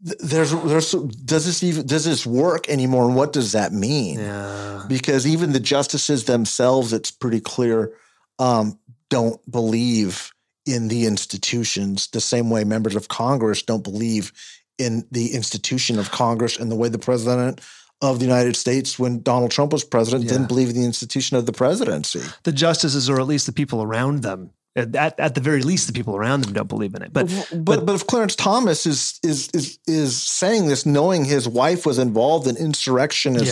There's, 0.00 0.50
there's, 0.50 0.90
does 0.92 1.46
this 1.46 1.62
even, 1.62 1.86
does 1.86 2.04
this 2.04 2.26
work 2.26 2.68
anymore? 2.68 3.06
And 3.06 3.16
what 3.16 3.32
does 3.32 3.52
that 3.52 3.72
mean? 3.72 4.18
Yeah. 4.18 4.82
because 4.86 5.26
even 5.26 5.52
the 5.52 5.60
justices 5.60 6.24
themselves, 6.24 6.92
it's 6.92 7.10
pretty 7.10 7.40
clear, 7.40 7.92
um, 8.38 8.78
don't 9.08 9.40
believe 9.50 10.30
in 10.66 10.88
the 10.88 11.06
institutions 11.06 12.08
the 12.08 12.20
same 12.20 12.50
way 12.50 12.64
members 12.64 12.96
of 12.96 13.08
Congress 13.08 13.62
don't 13.62 13.84
believe 13.84 14.32
in 14.78 15.06
the 15.10 15.32
institution 15.32 15.98
of 15.98 16.10
Congress 16.10 16.58
and 16.58 16.70
the 16.70 16.76
way 16.76 16.88
the 16.90 16.98
president 16.98 17.60
of 18.00 18.18
the 18.18 18.24
United 18.26 18.56
States, 18.56 18.98
when 18.98 19.22
Donald 19.22 19.50
Trump 19.50 19.72
was 19.72 19.84
president, 19.84 20.24
Yeah. 20.24 20.32
didn't 20.32 20.48
believe 20.48 20.68
in 20.70 20.74
the 20.76 20.84
institution 20.84 21.36
of 21.36 21.46
the 21.46 21.52
presidency. 21.52 22.20
The 22.42 22.52
justices, 22.52 23.08
or 23.08 23.20
at 23.20 23.26
least 23.26 23.46
the 23.46 23.52
people 23.52 23.82
around 23.82 24.22
them, 24.22 24.50
at, 24.76 25.18
at 25.20 25.34
the 25.36 25.40
very 25.40 25.62
least, 25.62 25.86
the 25.86 25.92
people 25.92 26.16
around 26.16 26.42
them 26.44 26.52
don't 26.52 26.68
believe 26.68 26.94
in 26.94 27.02
it. 27.02 27.12
But 27.12 27.28
but 27.54 27.86
but, 27.86 27.94
if 27.94 28.06
Clarence 28.06 28.34
Thomas 28.34 28.86
is 28.86 29.18
is 29.22 29.48
is 29.54 29.78
is 29.86 30.20
saying 30.20 30.66
this, 30.66 30.84
knowing 30.84 31.24
his 31.24 31.46
wife 31.48 31.86
was 31.86 31.98
involved 31.98 32.46
in 32.48 32.56
insurrectionist 32.56 33.46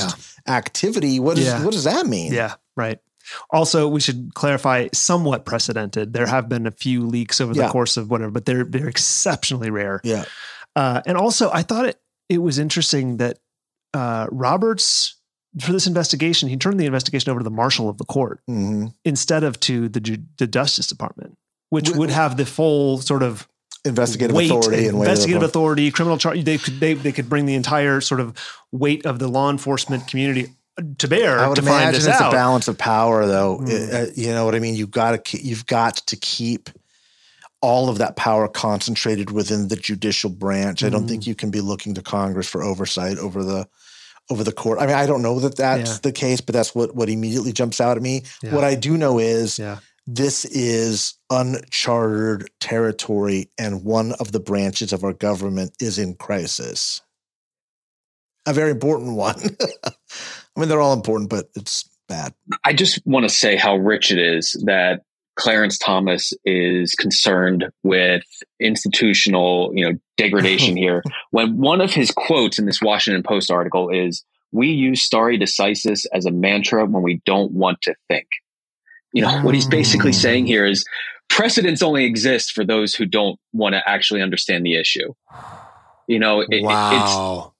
Yeah. 0.49 0.55
activity, 0.55 1.20
what 1.20 1.38
is 1.38 1.47
Yeah. 1.47 1.62
what 1.64 1.72
does 1.72 1.84
that 1.84 2.07
mean? 2.07 2.32
Yeah, 2.32 2.55
right. 2.76 2.99
Also, 3.51 3.86
we 3.86 4.01
should 4.01 4.32
clarify 4.34 4.88
somewhat 4.93 5.45
precedented. 5.45 6.12
There 6.12 6.26
have 6.26 6.49
been 6.49 6.66
a 6.66 6.72
few 6.72 7.07
leaks 7.07 7.40
over 7.40 7.55
the 7.55 7.61
Yeah. 7.61 7.68
course 7.70 7.97
of 7.97 8.11
whatever, 8.11 8.32
but 8.32 8.45
they're 8.45 8.64
they're 8.64 8.88
exceptionally 8.88 9.70
rare. 9.70 10.01
yeah, 10.03 10.24
Uh, 10.74 11.01
and 11.07 11.16
also, 11.16 11.51
I 11.53 11.62
thought 11.62 11.86
it 11.86 12.01
it 12.28 12.38
was 12.38 12.59
interesting 12.59 13.18
that 13.18 13.38
uh, 13.95 14.26
Roberts 14.30 15.16
for 15.61 15.72
this 15.72 15.86
investigation 15.86 16.49
he 16.49 16.57
turned 16.57 16.80
the 16.80 16.86
investigation 16.86 17.30
over 17.30 17.40
to 17.40 17.45
the 17.45 17.51
marshal 17.51 17.88
of 17.90 17.99
the 17.99 18.05
court 18.07 18.40
hmm 18.47 18.86
instead 19.05 19.45
of 19.45 19.61
to 19.61 19.88
the 19.88 20.01
Ju- 20.01 20.24
the 20.38 20.47
Justice 20.47 20.86
Department, 20.86 21.36
which 21.70 21.90
Wh- 21.90 21.99
would 21.99 22.11
have 22.11 22.36
the 22.38 22.47
full 22.47 22.99
sort 22.99 23.22
of 23.22 23.47
investigative 23.84 24.34
weight, 24.34 24.51
authority 24.51 24.86
and 24.86 24.99
weight 24.99 25.03
of 25.03 25.05
the 25.07 25.11
investigative 25.11 25.43
authority, 25.43 25.90
criminal 25.90 26.16
charge. 26.16 26.43
They 26.45 26.57
could 26.59 26.80
they 26.80 26.95
they 26.95 27.12
could 27.12 27.28
bring 27.28 27.45
the 27.47 27.55
entire 27.55 28.01
sort 28.01 28.20
of 28.20 28.34
weight 28.70 29.05
of 29.05 29.18
the 29.18 29.28
law 29.28 29.51
enforcement 29.51 30.09
community 30.09 30.55
to 30.99 31.07
bear 31.09 31.38
I 31.38 31.49
would 31.49 31.57
to 31.57 31.62
find 31.62 31.82
imagine 31.90 32.09
it's 32.11 32.20
out. 32.20 32.32
a 32.32 32.34
balance 32.34 32.66
of 32.66 32.78
power, 32.78 33.26
though. 33.26 33.59
Mm. 33.59 33.68
It- 33.68 33.93
uh, 33.95 34.12
you 34.16 34.28
know 34.28 34.47
what 34.47 34.55
I 34.55 34.59
mean? 34.59 34.74
You've 34.74 34.90
got 34.90 35.22
to 35.26 35.43
you've 35.43 35.66
got 35.66 35.97
to 36.07 36.16
keep 36.16 36.70
all 37.61 37.88
of 37.90 37.99
that 37.99 38.16
power 38.16 38.49
concentrated 38.49 39.30
within 39.30 39.68
the 39.68 39.76
judicial 39.76 40.30
branch. 40.30 40.82
I 40.82 40.88
don't 40.88 41.05
Mm. 41.05 41.09
think 41.09 41.26
you 41.26 41.34
can 41.34 41.51
be 41.51 41.61
looking 41.61 41.95
to 41.95 42.03
Congress 42.03 42.49
for 42.49 42.62
oversight 42.62 43.18
over 43.18 43.45
the 43.45 43.68
over 44.33 44.43
the 44.43 44.53
court. 44.53 44.78
I 44.80 44.87
mean, 44.87 44.97
I 44.97 45.07
don't 45.07 45.22
know 45.22 45.39
that 45.41 45.57
that's 45.57 45.91
Yeah. 45.93 45.99
the 46.03 46.12
case, 46.12 46.41
but 46.41 46.55
that's 46.55 46.74
what 46.74 46.97
what 46.97 47.09
immediately 47.11 47.53
jumps 47.53 47.80
out 47.80 47.97
at 47.99 48.03
me. 48.03 48.22
Yeah. 48.43 48.55
What 48.55 48.64
I 48.64 48.74
do 48.74 48.97
know 48.97 49.18
is 49.18 49.59
Yeah. 49.59 49.78
this 50.07 50.45
is 50.47 51.14
uncharted 51.30 52.49
territory, 52.61 53.51
and 53.59 53.85
one 53.85 54.12
of 54.12 54.33
the 54.33 54.41
branches 54.41 54.93
of 54.93 55.05
our 55.05 55.12
government 55.12 55.72
is 55.80 55.99
in 55.99 56.14
crisis. 56.14 57.01
A 58.47 58.53
very 58.53 58.70
important 58.70 59.14
one. 59.16 59.37
I 59.85 60.61
mean, 60.61 60.68
they're 60.68 60.80
all 60.80 60.95
important, 60.95 61.30
but 61.30 61.49
it's 61.55 61.85
bad. 62.09 62.35
I 62.64 62.72
just 62.72 63.01
want 63.07 63.24
to 63.24 63.28
say 63.28 63.55
how 63.57 63.76
rich 63.76 64.11
it 64.11 64.18
is 64.18 64.53
that 64.64 65.03
Clarence 65.37 65.78
Thomas 65.78 66.33
is 66.45 66.95
concerned 66.95 67.66
with 67.83 68.22
institutional, 68.61 69.72
you 69.74 69.89
know, 69.91 69.99
degradation 70.16 70.76
here. 70.85 71.03
When 71.30 71.59
one 71.59 71.80
of 71.80 71.93
his 71.93 72.11
quotes 72.11 72.59
in 72.59 72.66
this 72.66 72.80
Washington 72.83 73.22
Post 73.22 73.51
article 73.51 73.89
is, 73.91 74.24
"We 74.53 74.68
use 74.68 75.03
stare 75.03 75.33
decisis 75.39 76.05
as 76.12 76.26
a 76.26 76.30
mantra 76.30 76.85
when 76.87 77.03
we 77.03 77.20
don't 77.24 77.53
want 77.53 77.80
to 77.83 77.95
think." 78.09 78.26
You 79.14 79.22
know, 79.22 79.43
what 79.43 79.55
he's 79.55 79.66
basically 79.66 80.12
Mm. 80.12 80.14
saying 80.22 80.47
here 80.47 80.64
is 80.66 80.85
precedents 81.28 81.83
only 81.83 82.05
exist 82.05 82.53
for 82.53 82.64
those 82.64 82.95
who 82.95 83.05
don't 83.07 83.39
want 83.53 83.74
to 83.74 83.83
actually 83.87 84.22
understand 84.22 84.64
the 84.64 84.76
issue. 84.78 85.12
You 86.09 86.18
know, 86.18 86.41
it- 86.41 86.49
it- 86.51 87.52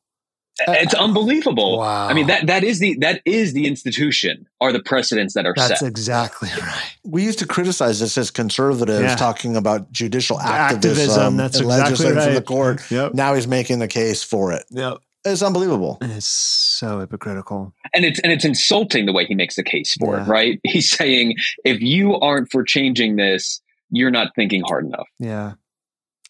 Uh, 0.69 0.73
it's 0.73 0.93
it's 0.93 0.95
unbelievable. 0.95 1.79
Wow. 1.79 2.09
I 2.09 2.13
mean 2.13 2.27
that 2.27 2.47
that 2.47 2.63
is 2.63 2.79
the 2.79 2.97
that 3.01 3.23
is 3.25 3.55
the 3.55 3.67
institution 3.67 4.47
are 4.61 4.71
the 4.73 4.83
precedents 4.83 5.33
that 5.35 5.47
are 5.47 5.55
That's 5.57 5.69
set. 5.69 5.81
That's 5.81 5.83
exactly 5.91 6.51
right. 6.61 6.97
We 7.05 7.25
used 7.25 7.39
to 7.39 7.47
criticize 7.47 8.01
this 8.01 8.19
as 8.19 8.31
conservatives, 8.31 9.01
Yeah. 9.01 9.17
talking 9.17 9.57
about 9.57 9.91
judicial 9.93 10.39
Activism, 10.39 10.91
activism, 10.91 11.37
that's 11.39 11.57
and 11.57 11.65
exactly 11.67 11.85
legislating 12.07 12.23
for 12.23 12.29
the 12.31 12.37
right. 12.37 12.45
court. 12.47 12.91
Yep. 12.91 13.15
Now 13.15 13.35
he's 13.35 13.49
making 13.49 13.79
the 13.79 13.89
case 13.89 14.23
for 14.23 14.53
it. 14.53 14.65
Yep. 14.71 14.99
It's 15.25 15.41
unbelievable. 15.43 15.99
It's 16.03 16.27
so 16.27 16.99
hypocritical. 17.01 17.73
and 17.95 18.05
it's 18.05 18.19
and 18.21 18.31
it's 18.33 18.45
insulting 18.45 19.07
the 19.07 19.13
way 19.13 19.25
he 19.25 19.35
makes 19.35 19.55
the 19.57 19.63
case 19.63 19.95
for 19.95 20.17
Yeah. 20.17 20.25
it, 20.25 20.29
right? 20.29 20.61
He's 20.65 20.91
saying 20.91 21.37
if 21.65 21.81
you 21.81 22.17
aren't 22.17 22.51
for 22.53 22.63
changing 22.63 23.17
this, 23.17 23.61
you're 23.91 24.11
not 24.11 24.35
thinking 24.35 24.63
hard 24.67 24.85
enough. 24.85 25.09
Yeah. 25.19 25.53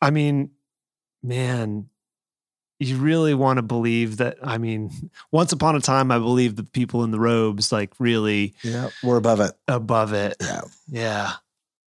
I 0.00 0.10
mean, 0.10 0.50
man, 1.22 1.88
you 2.82 2.96
really 2.98 3.34
want 3.34 3.56
to 3.58 3.62
believe 3.62 4.16
that. 4.18 4.36
I 4.42 4.58
mean, 4.58 4.90
once 5.30 5.52
upon 5.52 5.76
a 5.76 5.80
time, 5.80 6.10
I 6.10 6.18
believe 6.18 6.56
the 6.56 6.64
people 6.64 7.04
in 7.04 7.10
the 7.10 7.20
robes, 7.20 7.72
like, 7.72 7.92
really 7.98 8.54
Yeah, 8.62 8.88
we're 9.02 9.16
above 9.16 9.40
it. 9.40 9.52
above 9.68 10.12
it. 10.12 10.36
Yeah. 10.40 10.60
Yeah. 10.88 11.32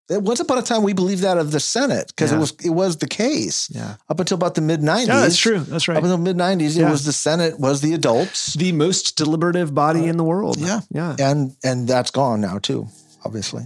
Once 0.08 0.40
upon 0.40 0.60
a 0.60 0.62
time, 0.62 0.84
we 0.84 0.94
believed 0.94 1.24
that 1.24 1.40
of 1.40 1.52
the 1.52 1.60
Senate 1.60 2.08
because 2.10 2.30
Yeah. 2.32 2.38
it 2.38 2.40
was 2.40 2.54
it 2.64 2.70
was 2.70 2.98
the 2.98 3.08
case 3.08 3.70
Yeah. 3.72 3.96
up 4.08 4.20
until 4.20 4.36
about 4.36 4.54
the 4.54 4.62
mid 4.62 4.84
nineties. 4.84 5.08
Yeah, 5.08 5.22
that's 5.22 5.38
true. 5.38 5.60
That's 5.62 5.88
right. 5.88 5.98
Up 5.98 6.04
until 6.04 6.20
mid 6.20 6.38
nineties, 6.38 6.78
Yeah. 6.78 6.88
it 6.88 6.92
was 6.92 7.06
the 7.06 7.12
Senate 7.14 7.60
was 7.60 7.82
the 7.82 7.94
adults, 7.96 8.54
the 8.54 8.72
most 8.72 9.18
deliberative 9.18 9.74
body 9.74 10.02
uh, 10.02 10.12
in 10.12 10.18
the 10.18 10.24
world. 10.24 10.58
yeah. 10.60 10.82
Yeah. 10.92 11.16
and 11.20 11.56
and 11.64 11.88
that's 11.88 12.12
gone 12.12 12.40
now 12.40 12.60
too, 12.60 12.88
obviously. 13.26 13.64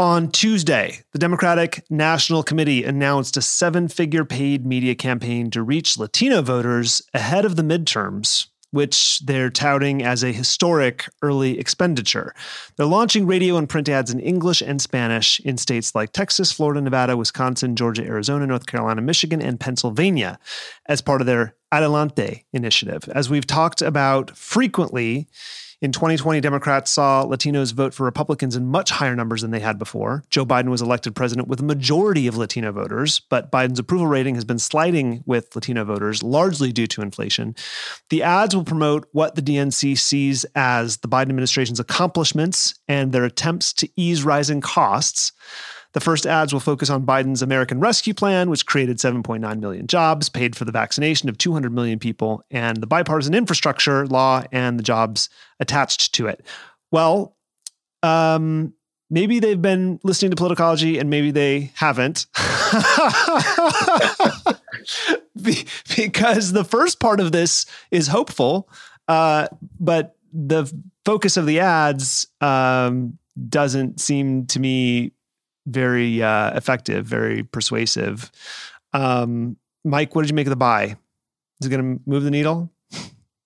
On 0.00 0.30
Tuesday, 0.30 1.00
the 1.10 1.18
Democratic 1.18 1.82
National 1.90 2.44
Committee 2.44 2.84
announced 2.84 3.36
a 3.36 3.42
seven 3.42 3.88
figure 3.88 4.24
paid 4.24 4.64
media 4.64 4.94
campaign 4.94 5.50
to 5.50 5.60
reach 5.60 5.98
Latino 5.98 6.40
voters 6.40 7.02
ahead 7.14 7.44
of 7.44 7.56
the 7.56 7.64
midterms, 7.64 8.46
which 8.70 9.18
they're 9.18 9.50
touting 9.50 10.04
as 10.04 10.22
a 10.22 10.30
historic 10.30 11.08
early 11.20 11.58
expenditure. 11.58 12.32
They're 12.76 12.86
launching 12.86 13.26
radio 13.26 13.56
and 13.56 13.68
print 13.68 13.88
ads 13.88 14.12
in 14.12 14.20
English 14.20 14.62
and 14.62 14.80
Spanish 14.80 15.40
in 15.40 15.56
states 15.56 15.92
like 15.96 16.12
Texas, 16.12 16.52
Florida, 16.52 16.80
Nevada, 16.80 17.16
Wisconsin, 17.16 17.74
Georgia, 17.74 18.04
Arizona, 18.04 18.46
North 18.46 18.66
Carolina, 18.66 19.02
Michigan, 19.02 19.42
and 19.42 19.58
Pennsylvania 19.58 20.38
as 20.86 21.02
part 21.02 21.20
of 21.20 21.26
their 21.26 21.56
Adelante 21.72 22.44
initiative. 22.52 23.08
As 23.12 23.28
we've 23.28 23.48
talked 23.48 23.82
about 23.82 24.36
frequently, 24.36 25.26
in 25.80 25.92
2020, 25.92 26.40
Democrats 26.40 26.90
saw 26.90 27.24
Latinos 27.24 27.72
vote 27.72 27.94
for 27.94 28.04
Republicans 28.04 28.56
in 28.56 28.66
much 28.66 28.90
higher 28.90 29.14
numbers 29.14 29.42
than 29.42 29.52
they 29.52 29.60
had 29.60 29.78
before. 29.78 30.24
Joe 30.28 30.44
Biden 30.44 30.70
was 30.70 30.82
elected 30.82 31.14
president 31.14 31.46
with 31.46 31.60
a 31.60 31.64
majority 31.64 32.26
of 32.26 32.36
Latino 32.36 32.72
voters, 32.72 33.20
but 33.20 33.52
Biden's 33.52 33.78
approval 33.78 34.08
rating 34.08 34.34
has 34.34 34.44
been 34.44 34.58
sliding 34.58 35.22
with 35.24 35.54
Latino 35.54 35.84
voters, 35.84 36.22
largely 36.24 36.72
due 36.72 36.88
to 36.88 37.00
inflation. 37.00 37.54
The 38.10 38.24
ads 38.24 38.56
will 38.56 38.64
promote 38.64 39.08
what 39.12 39.36
the 39.36 39.42
DNC 39.42 39.96
sees 39.98 40.44
as 40.56 40.96
the 40.96 41.08
Biden 41.08 41.28
administration's 41.28 41.78
accomplishments 41.78 42.74
and 42.88 43.12
their 43.12 43.24
attempts 43.24 43.72
to 43.74 43.88
ease 43.94 44.24
rising 44.24 44.60
costs. 44.60 45.30
The 45.98 46.04
first 46.04 46.26
ads 46.26 46.52
will 46.52 46.60
focus 46.60 46.90
on 46.90 47.04
Biden's 47.04 47.42
American 47.42 47.80
Rescue 47.80 48.14
Plan, 48.14 48.50
which 48.50 48.66
created 48.66 48.98
7.9 48.98 49.58
million 49.58 49.88
jobs, 49.88 50.28
paid 50.28 50.54
for 50.54 50.64
the 50.64 50.70
vaccination 50.70 51.28
of 51.28 51.36
200 51.38 51.72
million 51.72 51.98
people, 51.98 52.44
and 52.52 52.76
the 52.76 52.86
bipartisan 52.86 53.34
infrastructure 53.34 54.06
law 54.06 54.44
and 54.52 54.78
the 54.78 54.84
jobs 54.84 55.28
attached 55.58 56.14
to 56.14 56.28
it. 56.28 56.46
Well, 56.92 57.36
um, 58.04 58.74
maybe 59.10 59.40
they've 59.40 59.60
been 59.60 59.98
listening 60.04 60.30
to 60.30 60.36
politicology 60.36 61.00
and 61.00 61.10
maybe 61.10 61.32
they 61.32 61.72
haven't. 61.74 62.26
Be- 65.42 65.66
because 65.96 66.52
the 66.52 66.64
first 66.64 67.00
part 67.00 67.18
of 67.18 67.32
this 67.32 67.66
is 67.90 68.06
hopeful, 68.06 68.70
uh, 69.08 69.48
but 69.80 70.14
the 70.32 70.72
focus 71.04 71.36
of 71.36 71.46
the 71.46 71.58
ads 71.58 72.28
um, 72.40 73.18
doesn't 73.48 74.00
seem 74.00 74.46
to 74.46 74.60
me 74.60 75.10
very 75.68 76.22
uh, 76.22 76.56
effective, 76.56 77.06
very 77.06 77.42
persuasive. 77.44 78.30
Um, 78.92 79.56
Mike, 79.84 80.14
what 80.14 80.22
did 80.22 80.30
you 80.30 80.34
make 80.36 80.46
of 80.46 80.50
the 80.50 80.56
buy? 80.56 80.96
Is 81.60 81.66
it 81.66 81.70
going 81.70 81.98
to 81.98 82.02
move 82.06 82.22
the 82.24 82.30
needle? 82.30 82.70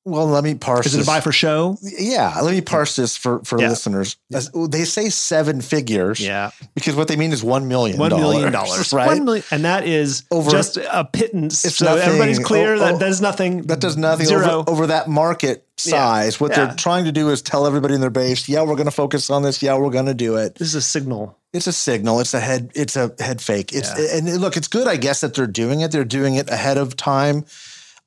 Well, 0.05 0.27
let 0.27 0.43
me 0.43 0.57
parse. 0.57 0.87
Is 0.87 0.97
it 0.97 1.03
a 1.03 1.07
buy 1.07 1.21
for 1.21 1.31
show? 1.31 1.79
Yeah, 1.81 2.41
let 2.43 2.53
me 2.53 2.61
parse 2.61 2.97
this 2.97 3.17
for 3.17 3.39
for 3.45 3.61
Yeah. 3.61 3.69
listeners. 3.69 4.17
As- 4.35 4.51
They 4.53 4.85
say 4.85 5.11
seven 5.11 5.61
figures 5.61 6.19
Yeah, 6.21 6.51
because 6.75 6.97
what 6.97 7.07
they 7.07 7.15
mean 7.15 7.33
is 7.33 7.45
one 7.45 7.69
million. 7.69 7.99
one 7.99 8.11
million 8.11 8.51
dollars, 8.51 8.93
right? 8.93 9.07
One 9.07 9.25
million, 9.25 9.45
and 9.53 9.65
that 9.65 9.87
is 9.87 10.25
Over- 10.33 10.51
just 10.51 10.77
a 10.77 11.05
pittance. 11.05 11.65
It's 11.65 11.77
so 11.77 11.85
nothing. 11.85 12.03
everybody's 12.03 12.41
clear 12.41 12.75
Oh, 12.75 12.79
that 12.81 12.95
oh, 12.95 12.99
does 12.99 13.21
nothing. 13.21 13.63
that 13.69 13.79
does 13.79 13.97
nothing 13.97 14.27
Zero. 14.27 14.45
over, 14.63 14.71
over 14.73 14.87
that 14.89 15.07
market 15.09 15.69
Yeah. 15.87 15.93
size. 15.93 16.41
What 16.41 16.51
Yeah. 16.53 16.67
they're 16.67 16.75
trying 16.77 17.05
to 17.07 17.13
do 17.13 17.31
is 17.31 17.43
tell 17.43 17.67
everybody 17.67 17.95
in 17.95 18.01
their 18.01 18.11
base, 18.11 18.49
yeah, 18.49 18.63
we're 18.63 18.77
going 18.77 18.87
to 18.87 18.91
focus 18.91 19.31
on 19.31 19.43
this. 19.43 19.63
Yeah, 19.63 19.77
we're 19.77 19.91
going 19.91 20.07
to 20.07 20.15
do 20.15 20.37
it. 20.37 20.55
This 20.57 20.69
is 20.69 20.75
a 20.77 20.83
signal. 20.83 21.39
It's 21.53 21.67
a 21.67 21.73
signal. 21.73 22.21
It's 22.21 22.35
a 22.35 22.41
head. 22.41 22.71
It's 22.75 22.97
a 22.97 23.13
head 23.19 23.41
fake. 23.41 23.73
It's 23.73 23.91
Yeah. 23.99 24.17
and 24.17 24.41
look, 24.41 24.57
it's 24.57 24.69
good, 24.69 24.89
I 24.89 24.97
guess, 24.97 25.21
that 25.21 25.35
they're 25.35 25.47
doing 25.47 25.81
it. 25.81 25.91
They're 25.93 26.05
doing 26.05 26.37
it 26.37 26.49
ahead 26.51 26.79
of 26.79 26.97
time, 26.97 27.45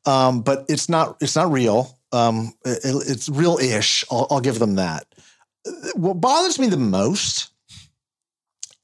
um, 0.06 0.42
but 0.42 0.66
it's 0.68 0.90
not. 0.90 1.18
It's 1.22 1.36
not 1.36 1.52
real. 1.52 1.98
Um, 2.12 2.54
it- 2.64 2.80
it's 3.08 3.28
real-ish. 3.30 4.06
I'll, 4.10 4.28
I'll 4.32 4.40
give 4.40 4.58
them 4.60 4.76
that. 4.76 5.06
What 5.96 6.22
bothers 6.22 6.60
me 6.60 6.68
the 6.68 6.78
most 6.78 7.50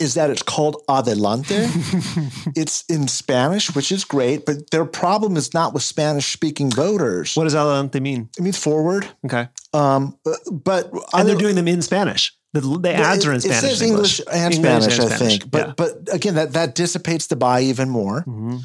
is 0.02 0.16
that 0.16 0.30
it's 0.30 0.42
called 0.44 0.82
adelante. 0.90 1.56
it's 2.56 2.84
in 2.90 3.08
Spanish, 3.08 3.74
which 3.76 3.92
is 3.92 4.04
great, 4.04 4.46
but 4.46 4.72
their 4.72 4.86
problem 4.86 5.38
is 5.38 5.54
not 5.54 5.74
with 5.74 5.84
Spanish-speaking 5.84 6.72
voters. 6.72 7.36
What 7.36 7.44
does 7.46 7.56
adelante 7.56 8.00
mean? 8.00 8.30
It 8.38 8.42
means 8.42 8.58
forward. 8.58 9.08
Okay, 9.26 9.48
Um, 9.74 10.18
but 10.52 10.92
and 11.14 11.28
they're 11.30 11.36
doing 11.38 11.56
them 11.56 11.68
in 11.68 11.82
Spanish. 11.82 12.34
The, 12.54 12.62
the 12.62 12.94
ads 12.94 13.26
are 13.26 13.32
in 13.34 13.40
Spanish. 13.42 13.64
It 13.64 13.68
says 13.68 13.82
and 13.82 13.90
English, 13.92 14.22
and 14.32 14.54
English 14.54 14.56
Spanish, 14.56 15.00
and 15.00 15.04
I 15.14 15.16
Spanish, 15.16 15.40
think. 15.40 15.52
But 15.52 15.68
yeah. 15.68 15.74
but 15.78 16.14
again, 16.14 16.36
that 16.36 16.54
that 16.54 16.76
dissipates 16.76 17.28
the 17.28 17.36
buy 17.38 17.62
even 17.62 17.90
more. 17.90 18.24
Mhm. 18.28 18.62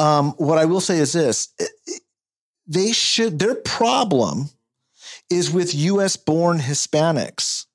Um, 0.00 0.32
what 0.38 0.58
I 0.58 0.64
will 0.64 0.80
say 0.80 0.98
is 0.98 1.12
this: 1.12 1.48
it- 1.58 1.70
it- 1.86 2.02
they 2.66 2.92
should. 2.92 3.38
Their 3.38 3.54
problem 3.54 4.50
is 5.30 5.50
with 5.50 5.74
U.S. 5.74 6.16
born 6.16 6.58
Hispanics 6.58 7.66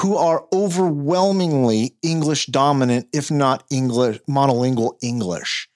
who 0.00 0.16
are 0.16 0.46
overwhelmingly 0.52 1.94
English 2.02 2.46
dominant, 2.46 3.06
if 3.12 3.30
not 3.30 3.64
English 3.70 4.18
monolingual 4.28 4.96
English. 5.02 5.68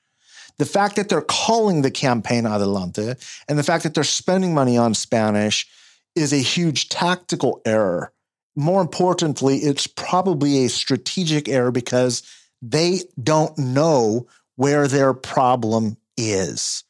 The 0.56 0.64
fact 0.64 0.96
that 0.96 1.08
they're 1.08 1.20
calling 1.20 1.82
the 1.82 1.90
campaign 1.90 2.46
Adelante 2.46 3.14
and 3.48 3.58
the 3.58 3.62
fact 3.62 3.82
that 3.82 3.94
they're 3.94 4.04
spending 4.04 4.54
money 4.54 4.78
on 4.78 4.94
Spanish 4.94 5.66
is 6.14 6.32
a 6.32 6.38
huge 6.38 6.88
tactical 6.88 7.60
error. 7.66 8.12
More 8.56 8.80
importantly, 8.80 9.58
it's 9.58 9.86
probably 9.86 10.64
a 10.64 10.68
strategic 10.70 11.48
error 11.48 11.72
because 11.72 12.22
they 12.62 13.00
don't 13.22 13.58
know 13.58 14.26
where 14.56 14.88
their 14.88 15.12
problem 15.12 15.98
is. 16.16 16.84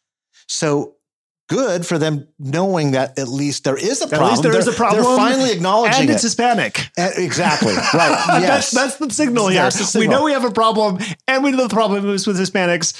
So 0.47 0.94
good 1.49 1.87
for 1.87 1.99
them 1.99 2.27
knowing 2.39 2.93
that 2.93 3.19
at 3.19 3.29
least 3.29 3.65
there 3.65 3.77
is 3.77 4.01
a 4.01 4.05
At 4.05 4.11
problem. 4.11 4.31
least 4.31 4.43
there 4.43 4.57
is 4.59 4.65
They're- 4.65 4.75
a 4.75 4.77
problem, 4.77 5.05
They're 5.05 5.17
finally 5.17 5.53
acknowledging 5.53 6.03
and 6.03 6.11
it's 6.11 6.25
it. 6.25 6.29
Hispanic. 6.29 6.89
Uh, 6.99 7.11
exactly. 7.17 7.75
Right. 7.95 8.25
that's 8.27 8.43
Yes. 8.43 8.71
that's 8.71 8.97
the 8.97 9.11
signal 9.11 9.49
here. 9.49 9.63
That's 9.63 9.93
the 9.93 9.99
We 10.01 10.07
know 10.09 10.25
we 10.25 10.33
have 10.33 10.45
a 10.45 10.51
problem, 10.51 10.99
and 11.29 11.45
we 11.45 11.51
know 11.53 11.67
the 11.67 11.75
problem 11.75 12.09
is 12.11 12.27
with 12.27 12.39
Hispanics. 12.39 12.95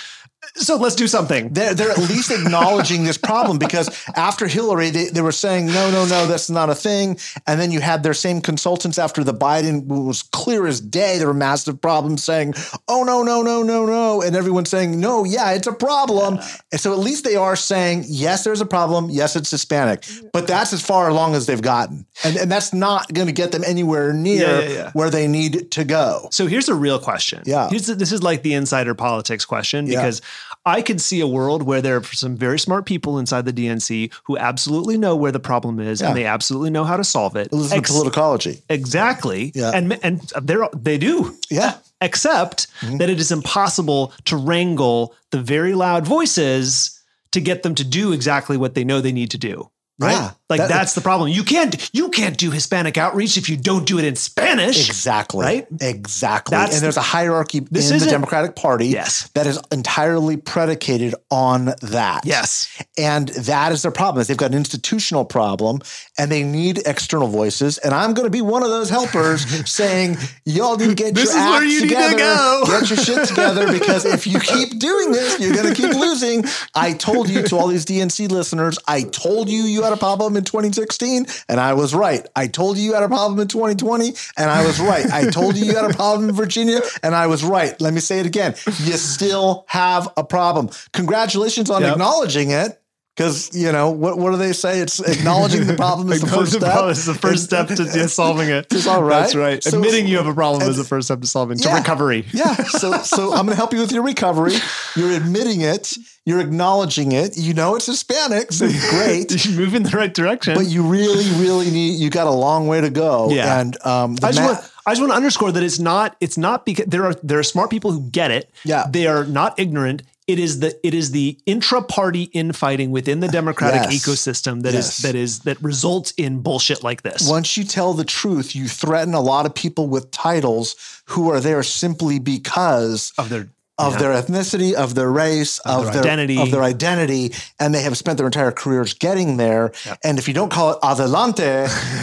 So 0.57 0.77
let's 0.77 0.95
do 0.95 1.07
something. 1.07 1.53
they're, 1.53 1.75
they're 1.75 1.91
at 1.91 1.99
least 1.99 2.31
acknowledging 2.31 3.05
this 3.05 3.19
problem 3.19 3.59
because 3.59 3.89
after 4.17 4.47
Hillary, 4.47 4.91
they, 4.91 5.07
they 5.09 5.21
were 5.21 5.33
saying, 5.33 5.67
no, 5.67 5.91
no, 5.91 6.05
no, 6.07 6.27
that's 6.27 6.49
not 6.51 6.71
a 6.71 6.75
thing. 6.75 7.19
And 7.47 7.61
then 7.61 7.71
you 7.71 7.81
had 7.81 8.03
their 8.03 8.15
same 8.15 8.41
consultants 8.41 8.99
after 8.99 9.25
the 9.25 9.35
Biden 9.35 9.87
was 9.87 10.23
clear 10.23 10.67
as 10.67 10.81
day. 10.81 11.19
There 11.19 11.27
were 11.27 11.35
massive 11.35 11.81
problems 11.81 12.23
saying, 12.23 12.55
oh, 12.89 13.03
no, 13.05 13.23
no, 13.23 13.43
no, 13.43 13.63
no, 13.63 13.85
no. 13.87 14.23
And 14.23 14.37
everyone's 14.37 14.71
saying, 14.71 14.99
no, 15.01 15.25
yeah, 15.25 15.53
it's 15.53 15.67
a 15.67 15.73
problem. 15.73 16.39
And 16.71 16.81
so 16.81 16.93
at 16.93 16.99
least 16.99 17.25
they 17.25 17.37
are 17.37 17.57
saying, 17.57 18.05
yes, 18.07 18.45
there's 18.45 18.61
a 18.61 18.67
problem. 18.67 19.11
Yes, 19.11 19.37
it's 19.37 19.51
Hispanic. 19.51 20.05
But 20.33 20.47
that's 20.47 20.73
as 20.73 20.83
far 20.85 21.09
along 21.09 21.35
as 21.35 21.47
they've 21.47 21.61
gotten. 21.61 22.07
And, 22.25 22.37
and 22.37 22.51
that's 22.51 22.73
not 22.73 23.13
going 23.13 23.27
to 23.27 23.33
get 23.33 23.53
them 23.53 23.65
anywhere 23.65 24.13
near 24.13 24.41
Yeah, 24.47 24.61
yeah, 24.61 24.69
yeah. 24.69 24.91
where 24.93 25.11
they 25.11 25.27
need 25.27 25.71
to 25.73 25.85
go. 25.85 26.29
So 26.31 26.47
here's 26.47 26.69
a 26.69 26.75
real 26.75 26.99
question. 26.99 27.43
Yeah. 27.45 27.69
Here's 27.69 27.87
the, 27.87 27.95
this 27.95 28.13
is 28.13 28.23
like 28.23 28.43
the 28.43 28.55
insider 28.55 28.95
politics 28.95 29.45
question 29.45 29.87
Yeah. 29.87 30.01
because 30.01 30.23
I 30.67 30.81
could 30.83 31.01
see 31.01 31.21
a 31.21 31.27
world 31.27 31.63
where 31.63 31.83
there 31.83 31.97
are 31.97 32.03
some 32.05 32.37
very 32.37 32.59
smart 32.59 32.87
people 32.87 33.19
inside 33.19 33.45
the 33.45 33.53
DNC 33.53 34.13
who 34.25 34.39
absolutely 34.39 34.97
know 34.97 35.15
where 35.15 35.31
the 35.33 35.41
problem 35.41 35.79
is 35.79 36.01
Yeah. 36.01 36.09
and 36.09 36.17
they 36.17 36.25
absolutely 36.25 36.71
know 36.71 36.85
how 36.85 36.97
to 36.97 37.05
solve 37.05 37.37
it. 37.37 37.53
Listen 37.53 37.79
Ex- 37.79 37.91
politicology. 37.93 38.63
exactly. 38.71 39.53
Yeah. 39.55 39.73
And 39.75 39.99
and 40.03 40.21
they're 40.43 40.69
they 40.75 40.97
do. 40.99 41.37
Yeah. 41.51 41.75
Except 42.01 42.67
Mm-hmm. 42.81 42.97
that 42.99 43.11
it 43.11 43.21
is 43.21 43.31
impossible 43.33 44.13
to 44.25 44.37
wrangle 44.37 45.15
the 45.31 45.41
very 45.41 45.75
loud 45.75 46.07
voices 46.07 46.99
to 47.33 47.41
get 47.41 47.63
them 47.63 47.75
to 47.75 47.85
do 47.85 48.13
exactly 48.13 48.57
what 48.57 48.75
they 48.75 48.85
know 48.85 49.01
they 49.01 49.13
need 49.13 49.31
to 49.33 49.39
do. 49.39 49.71
Right? 49.99 50.13
Yeah. 50.13 50.31
Like 50.51 50.61
That- 50.61 50.69
that's 50.69 50.93
the 50.95 51.01
problem. 51.01 51.31
You 51.31 51.43
can't 51.43 51.75
you 51.95 52.11
can't 52.11 52.37
do 52.37 52.51
Hispanic 52.51 52.99
outreach 52.99 53.37
if 53.39 53.49
you 53.49 53.57
don't 53.57 53.87
do 53.87 53.99
it 53.99 54.05
in 54.05 54.15
Spanish. 54.15 54.89
Exactly. 54.89 55.45
Right? 55.45 55.67
Exactly. 55.81 56.55
That's 56.57 56.75
and 56.77 56.83
there's 56.85 56.99
a 56.99 57.03
hierarchy 57.03 57.59
in 57.59 57.65
the 57.71 58.07
Democratic 58.11 58.55
Party 58.55 58.89
Yes. 58.89 59.31
that 59.35 59.47
is 59.47 59.59
entirely 59.73 60.37
predicated 60.37 61.15
on 61.31 61.73
that. 61.81 62.27
Yes. 62.27 62.69
And 62.99 63.29
that 63.31 63.73
is 63.73 63.83
their 63.83 63.91
problem. 63.91 64.21
Is 64.21 64.27
they've 64.27 64.37
got 64.37 64.51
an 64.51 64.57
institutional 64.59 65.25
problem 65.25 65.81
and 66.19 66.31
they 66.31 66.43
need 66.43 66.83
external 66.87 67.29
voices. 67.29 67.79
And 67.79 67.95
I'm 67.95 68.13
going 68.13 68.27
to 68.27 68.31
be 68.31 68.43
one 68.43 68.63
of 68.63 68.69
those 68.69 68.91
helpers 68.91 69.47
saying, 69.71 70.19
y'all 70.45 70.77
need 70.77 70.89
to 70.91 70.95
get 70.95 71.15
This 71.15 71.33
your 71.33 71.39
is 71.43 71.45
where 71.49 71.55
act 71.63 71.65
you 71.65 71.81
need 71.81 71.89
to 71.89 71.95
together. 71.95 72.17
go." 72.19 72.65
Get 72.75 72.91
your 72.91 72.99
shit 72.99 73.29
together 73.29 73.73
because 73.73 74.05
if 74.05 74.27
you 74.27 74.39
keep 74.41 74.79
doing 74.79 75.13
this, 75.13 75.39
you're 75.41 75.55
going 75.55 75.73
to 75.73 75.81
keep 75.81 75.95
losing. 75.95 76.45
I 76.75 76.93
told 76.93 77.29
you 77.31 77.43
to 77.45 77.57
all 77.57 77.69
these 77.69 77.85
DNC 77.87 78.31
listeners, 78.31 78.79
I 78.87 79.03
told 79.05 79.49
you 79.49 79.63
you 79.63 79.83
had 79.83 79.93
a 79.93 79.97
problem 79.97 80.34
in 80.37 80.45
2016 80.45 81.27
and 81.49 81.61
I 81.61 81.75
was 81.75 81.95
right. 81.95 82.27
I 82.37 82.47
told 82.47 82.77
you 82.79 82.85
you 82.85 82.95
had 82.95 83.03
a 83.03 83.09
problem 83.09 83.39
in 83.41 83.49
2020 83.49 84.13
and 84.37 84.51
I 84.51 84.65
was 84.67 84.81
right. 84.81 85.07
I 85.13 85.31
told 85.31 85.57
you 85.57 85.65
you 85.67 85.75
had 85.77 85.91
a 85.91 85.95
problem 85.95 86.29
in 86.29 86.35
Virginia 86.35 86.81
and 87.03 87.15
I 87.15 87.27
was 87.27 87.45
right. 87.45 87.79
Let 87.81 87.95
me 87.95 88.01
say 88.01 88.21
it 88.21 88.27
again. 88.27 88.55
You 88.67 88.95
still 88.95 89.65
have 89.69 90.09
a 90.17 90.25
problem. 90.25 90.71
Congratulations 90.93 91.71
on 91.71 91.83
Yep. 91.83 91.93
acknowledging 91.93 92.51
it. 92.51 92.81
Because 93.17 93.55
you 93.57 93.71
know 93.71 93.91
what? 93.91 94.19
What 94.19 94.33
do 94.33 94.37
they 94.39 94.53
say? 94.53 94.81
It's 94.81 94.99
acknowledging 94.99 95.69
the 95.69 95.75
problem 95.77 96.11
is 96.11 96.21
the 96.21 96.27
first 96.27 96.53
step. 96.55 96.85
It's 96.91 97.07
the 97.07 97.15
first 97.15 97.45
step 97.45 97.69
to 97.69 97.77
to 97.77 98.09
solving 98.09 98.49
it. 98.49 98.67
It's 98.73 98.89
all 98.89 99.05
right. 99.05 99.21
That's 99.21 99.37
right. 99.37 99.63
So- 99.63 99.77
Admitting 99.79 100.09
you 100.09 100.17
have 100.17 100.27
a 100.27 100.35
problem 100.35 100.69
is 100.69 100.77
the 100.77 100.83
first 100.83 101.07
step 101.07 101.21
to 101.21 101.27
solving 101.29 101.57
to 101.59 101.69
Yeah. 101.69 101.77
recovery. 101.79 102.27
Yeah. 102.33 102.55
So 102.55 102.93
so 103.03 103.27
I'm 103.33 103.47
going 103.47 103.51
to 103.51 103.55
help 103.55 103.73
you 103.73 103.79
with 103.79 103.93
your 103.93 104.03
recovery. 104.03 104.55
You're 104.97 105.13
admitting 105.13 105.61
it. 105.61 105.93
You're 106.27 106.41
acknowledging 106.41 107.13
it. 107.13 107.37
You 107.37 107.55
know 107.55 107.77
it's 107.77 107.87
Hispanic, 107.87 108.51
so 108.51 108.67
great. 108.91 109.45
You 109.47 109.57
move 109.59 109.75
in 109.77 109.85
the 109.85 109.91
right 109.97 110.13
direction. 110.13 110.55
But 110.55 110.67
you 110.67 110.83
really, 110.83 111.25
really 111.41 111.71
need. 111.71 112.01
You 112.01 112.11
got 112.11 112.27
a 112.27 112.33
long 112.33 112.67
way 112.67 112.81
to 112.81 112.91
go. 112.91 113.31
Yeah. 113.31 113.61
And 113.61 113.77
um, 113.87 114.17
I 114.25 114.33
just, 114.33 114.41
ma- 114.41 114.47
want, 114.47 114.71
I 114.87 114.91
just 114.91 115.01
want 115.03 115.13
to 115.13 115.17
underscore 115.17 115.53
that 115.53 115.63
it's 115.63 115.79
not 115.79 116.17
it's 116.21 116.37
not 116.37 116.67
because 116.67 116.87
there 116.87 117.05
are 117.05 117.15
there 117.23 117.39
are 117.39 117.45
smart 117.45 117.71
people 117.71 117.93
who 117.93 118.11
get 118.11 118.33
it. 118.33 118.51
Yeah. 118.65 118.87
They 118.91 119.07
are 119.07 119.25
not 119.25 119.57
ignorant. 119.61 120.03
It 120.27 120.39
is 120.39 120.61
the 120.61 120.75
it 120.87 120.95
is 120.95 121.11
the 121.11 121.37
intra-party 121.45 122.25
infighting 122.33 122.91
within 122.91 123.21
the 123.21 123.29
democratic 123.29 123.91
Yes. 123.91 124.07
ecosystem 124.07 124.63
that 124.63 124.73
is 124.75 124.87
Yes. 124.87 124.97
that 124.99 125.15
is 125.15 125.41
that 125.41 125.63
results 125.63 126.13
in 126.17 126.41
bullshit 126.41 126.83
like 126.83 127.03
this. 127.03 127.29
once 127.29 127.59
you 127.59 127.65
tell 127.65 127.93
the 127.93 128.05
truth, 128.05 128.55
you 128.57 128.67
threaten 128.67 129.13
a 129.13 129.21
lot 129.21 129.45
of 129.45 129.55
people 129.55 129.87
with 129.87 130.11
titles 130.11 130.77
who 131.07 131.31
are 131.31 131.41
there 131.41 131.63
simply 131.63 132.19
because 132.19 133.13
of 133.19 133.29
their 133.29 133.49
of 133.79 133.95
Yeah. 133.95 133.99
their 133.99 134.13
ethnicity, 134.23 134.73
of 134.73 134.95
their 134.95 135.11
race, 135.11 135.59
of, 135.61 135.85
their 135.85 135.95
their, 135.95 136.03
identity. 136.03 136.41
of 136.41 136.51
their 136.51 136.63
identity, 136.63 137.35
and 137.59 137.75
they 137.75 137.83
have 137.83 137.97
spent 137.97 138.19
their 138.19 138.27
entire 138.27 138.53
careers 138.53 138.95
getting 138.95 139.37
there. 139.37 139.73
And 140.05 140.19
if 140.19 140.29
you 140.29 140.35
don't 140.35 140.51
call 140.51 140.73
it 140.73 140.79
adelante 140.83 141.43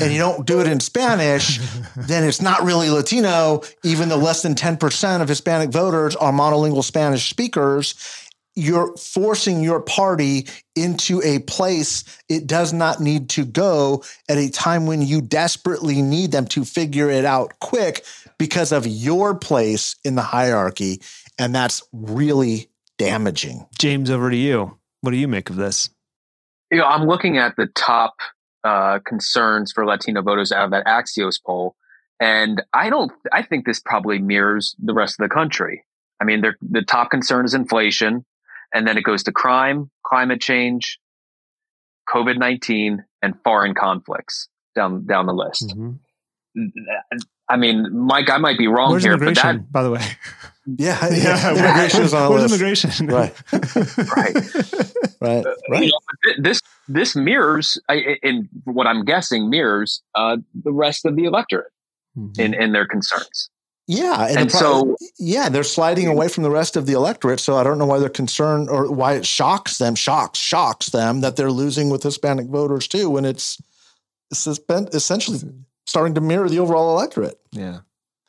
and 0.01 0.11
you 0.11 0.19
don't 0.19 0.45
do 0.45 0.59
it 0.59 0.67
in 0.67 0.79
Spanish, 0.81 1.59
then 1.95 2.23
it's 2.25 2.41
not 2.41 2.63
really 2.63 2.89
Latino, 2.89 3.61
even 3.83 4.09
though 4.09 4.17
less 4.17 4.41
than 4.41 4.53
10% 4.55 5.21
of 5.21 5.29
Hispanic 5.29 5.69
voters 5.69 6.15
are 6.17 6.33
monolingual 6.33 6.83
Spanish 6.83 7.29
speakers. 7.29 7.95
You're 8.53 8.93
forcing 8.97 9.63
your 9.63 9.79
party 9.79 10.47
into 10.75 11.21
a 11.23 11.39
place 11.39 12.03
it 12.27 12.47
does 12.47 12.73
not 12.73 12.99
need 12.99 13.29
to 13.29 13.45
go 13.45 14.03
at 14.27 14.37
a 14.37 14.49
time 14.49 14.87
when 14.87 15.01
you 15.01 15.21
desperately 15.21 16.01
need 16.01 16.33
them 16.33 16.45
to 16.47 16.65
figure 16.65 17.09
it 17.09 17.23
out 17.23 17.53
quick 17.61 18.03
because 18.37 18.73
of 18.73 18.85
your 18.85 19.35
place 19.35 19.95
in 20.03 20.15
the 20.15 20.21
hierarchy. 20.21 20.99
And 21.41 21.55
that's 21.55 21.83
really 21.91 22.69
damaging. 22.97 23.67
James, 23.77 24.09
over 24.09 24.29
to 24.29 24.37
you. 24.37 24.77
What 25.01 25.11
do 25.11 25.17
you 25.17 25.27
make 25.27 25.49
of 25.49 25.55
this? 25.55 25.89
you 26.71 26.77
know, 26.77 26.85
I'm 26.85 27.05
looking 27.05 27.37
at 27.37 27.55
the 27.57 27.67
top 27.67 28.15
uh, 28.63 28.99
concerns 29.05 29.71
for 29.71 29.85
Latino 29.85 30.21
voters 30.21 30.51
out 30.51 30.65
of 30.65 30.71
that 30.71 30.85
Axios 30.85 31.35
poll, 31.45 31.75
and 32.19 32.63
I 32.73 32.89
don't. 32.89 33.11
I 33.31 33.43
think 33.43 33.65
this 33.65 33.79
probably 33.79 34.19
mirrors 34.19 34.75
the 34.81 34.93
rest 34.93 35.19
of 35.19 35.29
the 35.29 35.33
country. 35.33 35.83
I 36.19 36.23
mean, 36.23 36.43
the 36.61 36.81
top 36.81 37.11
concern 37.11 37.45
is 37.45 37.53
inflation, 37.53 38.25
and 38.73 38.87
then 38.87 38.97
it 38.97 39.03
goes 39.03 39.23
to 39.23 39.31
crime, 39.31 39.91
climate 40.05 40.39
change, 40.39 40.97
COVID 42.09 42.37
nineteen, 42.37 43.03
and 43.21 43.35
foreign 43.43 43.75
conflicts 43.75 44.47
down 44.73 45.05
down 45.05 45.25
the 45.25 45.33
list. 45.33 45.75
I 47.49 47.57
mean, 47.57 48.05
Mike, 48.05 48.29
I 48.29 48.37
might 48.37 48.57
be 48.57 48.67
wrong 48.67 48.91
Where's 48.91 49.03
here, 49.03 49.17
but 49.17 49.35
that 49.35 49.71
by 49.71 49.83
the 49.83 49.91
way? 49.91 50.01
Yeah, 50.77 51.09
yeah. 51.09 51.51
immigration 51.55 52.03
is 52.03 52.13
on 52.13 52.29
Where's 52.31 52.43
list. 52.43 52.55
immigration? 52.55 53.07
Right. 53.07 53.33
right. 53.51 54.35
right. 55.21 55.45
Right. 55.69 55.83
You 55.83 55.91
know, 55.91 56.33
this 56.39 56.61
this 56.87 57.15
mirrors, 57.15 57.79
in 58.23 58.49
what 58.63 58.87
I'm 58.87 59.03
guessing, 59.05 59.49
mirrors 59.49 60.01
uh, 60.15 60.37
the 60.53 60.71
rest 60.71 61.05
of 61.05 61.15
the 61.15 61.25
electorate 61.25 61.71
mm-hmm. 62.17 62.39
in 62.39 62.53
in 62.53 62.71
their 62.71 62.87
concerns. 62.87 63.49
Yeah, 63.87 64.27
and, 64.27 64.37
and 64.37 64.49
the 64.49 64.57
so 64.57 64.95
yeah, 65.19 65.49
they're 65.49 65.63
sliding 65.63 66.07
away 66.07 66.27
from 66.27 66.43
the 66.43 66.49
rest 66.51 66.77
of 66.77 66.85
the 66.85 66.93
electorate. 66.93 67.39
So 67.39 67.57
I 67.57 67.63
don't 67.63 67.77
know 67.77 67.85
why 67.85 67.99
they're 67.99 68.09
concerned 68.09 68.69
or 68.69 68.89
why 68.91 69.13
it 69.15 69.25
shocks 69.25 69.79
them, 69.79 69.95
shocks, 69.95 70.39
shocks 70.39 70.89
them 70.89 71.21
that 71.21 71.35
they're 71.35 71.51
losing 71.51 71.89
with 71.89 72.03
Hispanic 72.03 72.47
voters 72.47 72.87
too, 72.87 73.09
when 73.09 73.25
it's, 73.25 73.61
it's 74.29 74.47
essentially 74.47 75.39
starting 75.85 76.13
to 76.15 76.21
mirror 76.21 76.47
the 76.47 76.59
overall 76.59 76.97
electorate. 76.97 77.39
Yeah, 77.51 77.79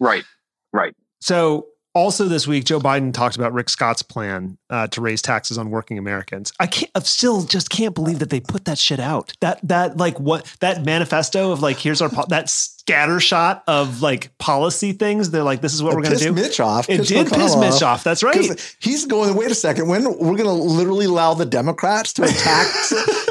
right, 0.00 0.24
right. 0.72 0.96
So 1.20 1.68
also 1.94 2.26
this 2.26 2.46
week, 2.46 2.64
Joe 2.64 2.80
Biden 2.80 3.12
talked 3.12 3.36
about 3.36 3.52
Rick 3.52 3.68
Scott's 3.68 4.02
plan 4.02 4.58
uh, 4.70 4.86
to 4.88 5.00
raise 5.00 5.22
taxes 5.22 5.58
on 5.58 5.70
working 5.70 5.98
Americans. 5.98 6.52
I 6.58 6.66
can't, 6.66 6.90
I 6.94 7.00
still 7.00 7.42
just 7.42 7.70
can't 7.70 7.94
believe 7.94 8.18
that 8.20 8.30
they 8.30 8.40
put 8.40 8.64
that 8.64 8.78
shit 8.78 9.00
out. 9.00 9.32
That 9.40 9.60
that 9.62 9.96
like 9.96 10.18
what 10.18 10.46
that 10.60 10.84
manifesto 10.84 11.52
of 11.52 11.62
like 11.62 11.78
here's 11.78 12.00
our 12.00 12.08
po- 12.08 12.26
that 12.28 12.48
scatter 12.82 13.20
shot 13.20 13.62
of 13.68 14.02
like 14.02 14.36
policy 14.38 14.92
things. 14.92 15.30
They're 15.30 15.44
like 15.44 15.60
this 15.60 15.72
is 15.72 15.82
what 15.82 15.92
it 15.92 15.96
we're 15.96 16.02
going 16.02 16.18
to 16.18 16.24
do. 16.24 16.32
Mitch 16.32 16.58
off. 16.58 16.90
It 16.90 17.06
did 17.06 17.28
piss 17.28 17.56
Mitch 17.56 17.80
off. 17.80 18.02
That's 18.02 18.24
right. 18.24 18.76
He's 18.80 19.06
going. 19.06 19.36
Wait 19.36 19.50
a 19.50 19.54
second. 19.54 19.86
When 19.86 20.04
we're 20.04 20.36
going 20.36 20.44
to 20.44 20.52
literally 20.52 21.06
allow 21.06 21.34
the 21.34 21.46
Democrats 21.46 22.12
to 22.14 22.24
attack 22.24 22.66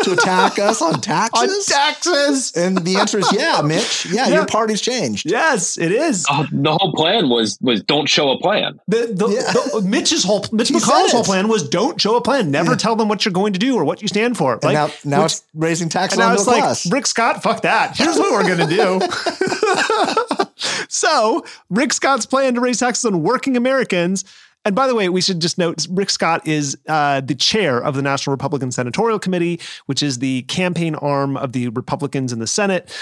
to 0.04 0.14
attack 0.14 0.58
us 0.58 0.82
on 0.82 1.02
taxes? 1.02 1.70
On 1.70 1.76
taxes. 1.76 2.54
And 2.56 2.78
the 2.78 2.95
answer 2.95 3.20
is 3.20 3.32
yeah, 3.34 3.62
Mitch. 3.66 4.06
Yeah, 4.06 4.28
yeah. 4.28 4.36
your 4.36 4.45
party's 4.45 4.80
changed. 4.80 5.30
Yes, 5.30 5.78
it 5.78 5.91
is. 5.91 6.26
Uh, 6.30 6.45
the 6.52 6.72
whole 6.72 6.93
plan 6.93 7.28
was 7.28 7.58
was 7.62 7.84
don't 7.84 8.08
show 8.08 8.32
a 8.32 8.39
plan. 8.39 8.80
The, 8.88 9.12
the, 9.14 9.28
yeah. 9.28 9.52
the 9.52 9.82
Mitch's 9.86 10.24
whole 10.24 10.45
Mitch 10.54 10.70
McConnell's 10.70 11.12
whole 11.12 11.26
plan 11.26 11.49
was 11.49 11.68
don't 11.68 11.99
show 11.99 12.16
a 12.16 12.22
plan. 12.22 12.52
Never 12.52 12.72
yeah. 12.72 12.78
tell 12.78 12.95
them 12.95 13.10
what 13.10 13.26
you're 13.26 13.34
going 13.34 13.52
to 13.52 13.60
do 13.60 13.76
or 13.76 13.84
what 13.84 14.02
you 14.02 14.08
stand 14.08 14.38
for. 14.38 14.60
Like 14.64 14.74
now, 14.74 14.89
now 15.04 15.26
it's 15.26 15.43
raising 15.54 15.89
taxes 15.89 16.20
on 16.20 16.32
middle 16.32 16.45
class. 16.45 16.86
Like, 16.86 16.93
Rick 16.93 17.08
Scott, 17.08 17.43
fuck 17.43 17.64
that. 17.64 17.97
Here's 17.97 18.18
what 18.18 18.32
we're 18.32 18.56
going 18.56 18.70
to 18.70 18.76
do. 18.76 19.02
so 20.89 21.44
Rick 21.70 21.94
Scott's 21.94 22.26
plan 22.26 22.56
to 22.56 22.62
raise 22.62 22.80
taxes 22.80 23.06
on 23.06 23.24
working 23.24 23.58
Americans. 23.58 24.26
And 24.64 24.76
by 24.76 24.88
the 24.88 24.94
way, 24.94 25.10
we 25.10 25.22
should 25.22 25.39
just 25.39 25.58
note 25.58 25.88
Rick 25.89 26.12
Scott 26.12 26.48
is 26.48 26.78
uh, 26.88 27.22
the 27.22 27.34
chair 27.34 27.84
of 27.84 27.96
the 27.96 28.02
National 28.02 28.32
Republican 28.32 28.72
Senatorial 28.72 29.18
Committee, 29.18 29.60
which 29.88 30.04
is 30.04 30.20
the 30.20 30.44
campaign 30.44 30.94
arm 30.96 31.36
of 31.36 31.54
the 31.54 31.70
Republicans 31.70 32.32
in 32.32 32.39
the 32.39 32.48
Senate. 32.48 32.96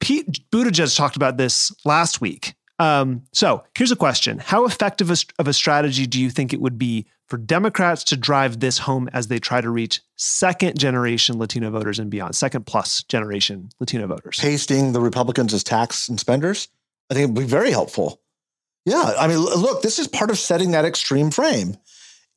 Pete 0.00 0.40
Buttigieg 0.50 0.96
talked 0.96 1.14
about 1.14 1.36
this 1.36 1.72
last 1.84 2.20
week. 2.20 2.54
Um, 2.78 3.22
so 3.32 3.62
here's 3.76 3.92
a 3.92 3.96
question 3.96 4.38
How 4.38 4.64
effective 4.64 5.10
of 5.10 5.48
a 5.48 5.52
strategy 5.52 6.06
do 6.06 6.20
you 6.20 6.30
think 6.30 6.52
it 6.52 6.60
would 6.60 6.78
be 6.78 7.06
for 7.28 7.36
Democrats 7.36 8.04
to 8.04 8.16
drive 8.16 8.60
this 8.60 8.78
home 8.78 9.08
as 9.12 9.28
they 9.28 9.38
try 9.38 9.60
to 9.60 9.70
reach 9.70 10.00
second 10.16 10.78
generation 10.78 11.38
Latino 11.38 11.70
voters 11.70 11.98
and 11.98 12.10
beyond, 12.10 12.34
second 12.34 12.66
plus 12.66 13.02
generation 13.04 13.70
Latino 13.80 14.06
voters? 14.06 14.38
Pasting 14.40 14.92
the 14.92 15.00
Republicans 15.00 15.54
as 15.54 15.64
tax 15.64 16.08
and 16.08 16.18
spenders, 16.18 16.68
I 17.10 17.14
think 17.14 17.24
it 17.24 17.32
would 17.32 17.40
be 17.40 17.48
very 17.48 17.70
helpful. 17.70 18.20
Yeah. 18.84 19.14
I 19.18 19.28
mean, 19.28 19.38
look, 19.38 19.82
this 19.82 19.98
is 19.98 20.08
part 20.08 20.30
of 20.30 20.38
setting 20.38 20.72
that 20.72 20.84
extreme 20.84 21.30
frame. 21.30 21.76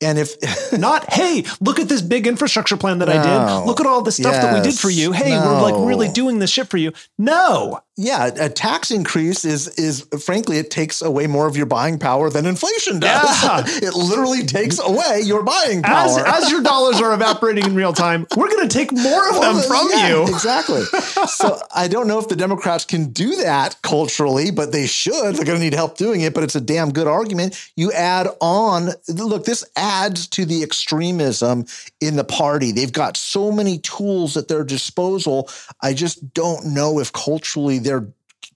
And 0.00 0.18
if 0.18 0.36
not, 0.78 1.12
hey, 1.12 1.44
look 1.60 1.78
at 1.78 1.88
this 1.88 2.02
big 2.02 2.26
infrastructure 2.26 2.76
plan 2.76 2.98
that 2.98 3.08
no. 3.08 3.14
I 3.14 3.22
did. 3.22 3.66
Look 3.66 3.80
at 3.80 3.86
all 3.86 4.02
the 4.02 4.12
stuff 4.12 4.32
yes. 4.32 4.42
that 4.42 4.54
we 4.54 4.68
did 4.68 4.78
for 4.78 4.90
you. 4.90 5.12
Hey, 5.12 5.30
no. 5.30 5.42
we're 5.44 5.62
like 5.62 5.86
really 5.86 6.08
doing 6.08 6.38
this 6.38 6.50
shit 6.50 6.68
for 6.68 6.76
you. 6.76 6.92
No. 7.18 7.80
Yeah, 8.00 8.26
a 8.26 8.48
tax 8.48 8.92
increase 8.92 9.44
is 9.44 9.66
is 9.76 10.06
frankly 10.24 10.58
it 10.58 10.70
takes 10.70 11.02
away 11.02 11.26
more 11.26 11.48
of 11.48 11.56
your 11.56 11.66
buying 11.66 11.98
power 11.98 12.30
than 12.30 12.46
inflation 12.46 13.00
does. 13.00 13.42
Yeah. 13.42 13.64
it 13.88 13.92
literally 13.92 14.46
takes 14.46 14.78
away 14.78 15.22
your 15.24 15.42
buying 15.42 15.82
power. 15.82 16.20
As, 16.24 16.44
as 16.44 16.50
your 16.52 16.62
dollars 16.62 17.00
are 17.00 17.12
evaporating 17.12 17.64
in 17.64 17.74
real 17.74 17.92
time, 17.92 18.24
we're 18.36 18.50
going 18.50 18.68
to 18.68 18.72
take 18.72 18.92
more 18.92 19.28
of 19.28 19.38
well, 19.38 19.54
them 19.54 19.64
from 19.66 19.88
yeah, 19.90 20.10
you. 20.10 20.22
Exactly. 20.28 20.84
so 21.26 21.60
I 21.74 21.88
don't 21.88 22.06
know 22.06 22.20
if 22.20 22.28
the 22.28 22.36
Democrats 22.36 22.84
can 22.84 23.10
do 23.10 23.34
that 23.36 23.82
culturally, 23.82 24.52
but 24.52 24.70
they 24.70 24.86
should. 24.86 25.34
They're 25.34 25.44
going 25.44 25.58
to 25.58 25.64
need 25.64 25.74
help 25.74 25.96
doing 25.96 26.20
it, 26.20 26.34
but 26.34 26.44
it's 26.44 26.54
a 26.54 26.60
damn 26.60 26.92
good 26.92 27.08
argument. 27.08 27.58
You 27.74 27.90
add 27.90 28.28
on, 28.40 28.90
look, 29.08 29.44
this 29.44 29.64
adds 29.88 30.28
to 30.28 30.44
the 30.44 30.62
extremism 30.62 31.64
in 32.00 32.16
the 32.16 32.24
party. 32.24 32.72
They've 32.72 32.92
got 32.92 33.16
so 33.16 33.50
many 33.50 33.78
tools 33.78 34.36
at 34.36 34.48
their 34.48 34.62
disposal. 34.62 35.48
I 35.82 35.94
just 35.94 36.34
don't 36.34 36.66
know 36.66 37.00
if 37.00 37.12
culturally 37.12 37.78
they're 37.78 38.08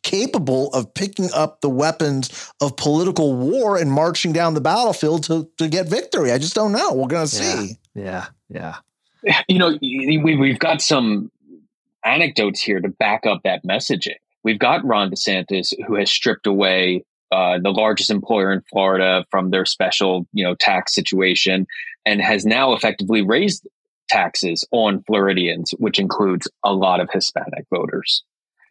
capable 0.03 0.69
of 0.75 0.93
picking 0.95 1.31
up 1.33 1.61
the 1.61 1.71
weapons 1.71 2.53
of 2.61 2.77
political 2.77 3.35
war 3.35 3.79
and 3.79 3.91
marching 3.91 4.33
down 4.33 4.55
the 4.55 4.61
battlefield 4.61 5.25
to, 5.25 5.49
to 5.59 5.69
get 5.69 5.89
victory. 5.89 6.33
I 6.33 6.39
just 6.39 6.55
don't 6.55 6.73
know. 6.73 6.93
We're 6.93 7.09
going 7.09 7.27
to 7.27 7.35
see. 7.35 7.77
Yeah. 7.95 8.27
Yeah. 8.49 8.77
You 9.49 9.59
know, 9.59 9.79
we, 9.81 10.37
we've 10.37 10.59
got 10.59 10.83
some 10.83 11.31
anecdotes 12.05 12.61
here 12.61 12.81
to 12.81 12.89
back 12.89 13.25
up 13.27 13.43
that 13.45 13.65
messaging. 13.65 14.17
We've 14.43 14.59
got 14.59 14.85
Ron 14.85 15.11
DeSantis, 15.11 15.73
who 15.87 15.95
has 15.95 16.11
stripped 16.11 16.47
away 16.49 17.05
uh, 17.33 17.59
the 17.63 17.71
largest 17.71 18.11
employer 18.11 18.53
in 18.53 18.63
Florida 18.71 19.25
from 19.31 19.51
their 19.51 19.65
special, 19.65 20.27
you 20.33 20.45
know, 20.45 20.55
tax 20.55 20.95
situation, 20.95 21.67
and 22.07 22.21
has 22.21 22.45
now 22.45 22.75
effectively 22.75 23.23
raised 23.23 23.67
taxes 24.09 24.67
on 24.71 25.03
Floridians, 25.05 25.73
which 25.79 25.99
includes 25.99 26.47
a 26.65 26.73
lot 26.73 27.01
of 27.01 27.09
Hispanic 27.13 27.65
voters. 27.75 28.23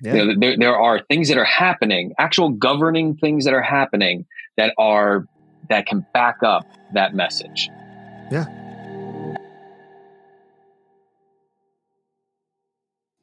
Yeah. 0.01 0.15
You 0.15 0.25
know, 0.25 0.33
there, 0.39 0.57
there 0.57 0.75
are 0.75 1.01
things 1.09 1.27
that 1.29 1.37
are 1.37 1.45
happening, 1.45 2.13
actual 2.17 2.49
governing 2.49 3.17
things 3.17 3.45
that 3.45 3.53
are 3.53 3.61
happening 3.61 4.25
that 4.57 4.73
are 4.77 5.25
that 5.69 5.85
can 5.85 6.05
back 6.13 6.37
up 6.43 6.65
that 6.93 7.13
message. 7.13 7.69
Yeah. 8.31 8.45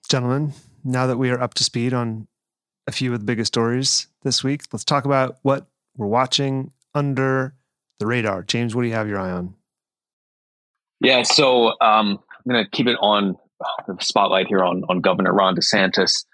Gentlemen, 0.09 0.55
now 0.85 1.07
that 1.07 1.19
we 1.19 1.31
are 1.31 1.41
up 1.41 1.55
to 1.55 1.65
speed 1.65 1.93
on 1.93 2.28
a 2.89 2.93
few 2.93 3.13
of 3.13 3.21
the 3.21 3.25
biggest 3.27 3.53
stories 3.53 4.09
this 4.23 4.43
week, 4.43 4.63
let's 4.73 4.85
talk 4.85 5.05
about 5.05 5.37
what 5.43 5.67
we're 5.97 6.07
watching 6.07 6.73
under 6.95 7.55
the 7.99 8.07
radar. 8.07 8.43
James, 8.43 8.75
what 8.75 8.83
do 8.83 8.89
you 8.89 8.95
have 8.95 9.09
your 9.09 9.21
eye 9.21 9.31
on? 9.31 9.55
Yeah, 11.01 11.23
so 11.23 11.69
um, 11.81 12.19
I'm 12.33 12.53
going 12.53 12.65
to 12.65 12.71
keep 12.71 12.87
it 12.87 12.97
on 13.01 13.37
the 13.87 13.97
spotlight 14.01 14.47
here 14.47 14.65
on 14.65 14.85
on 14.89 15.01
Governor 15.01 15.33
Ron 15.33 15.55
DeSantis. 15.55 16.25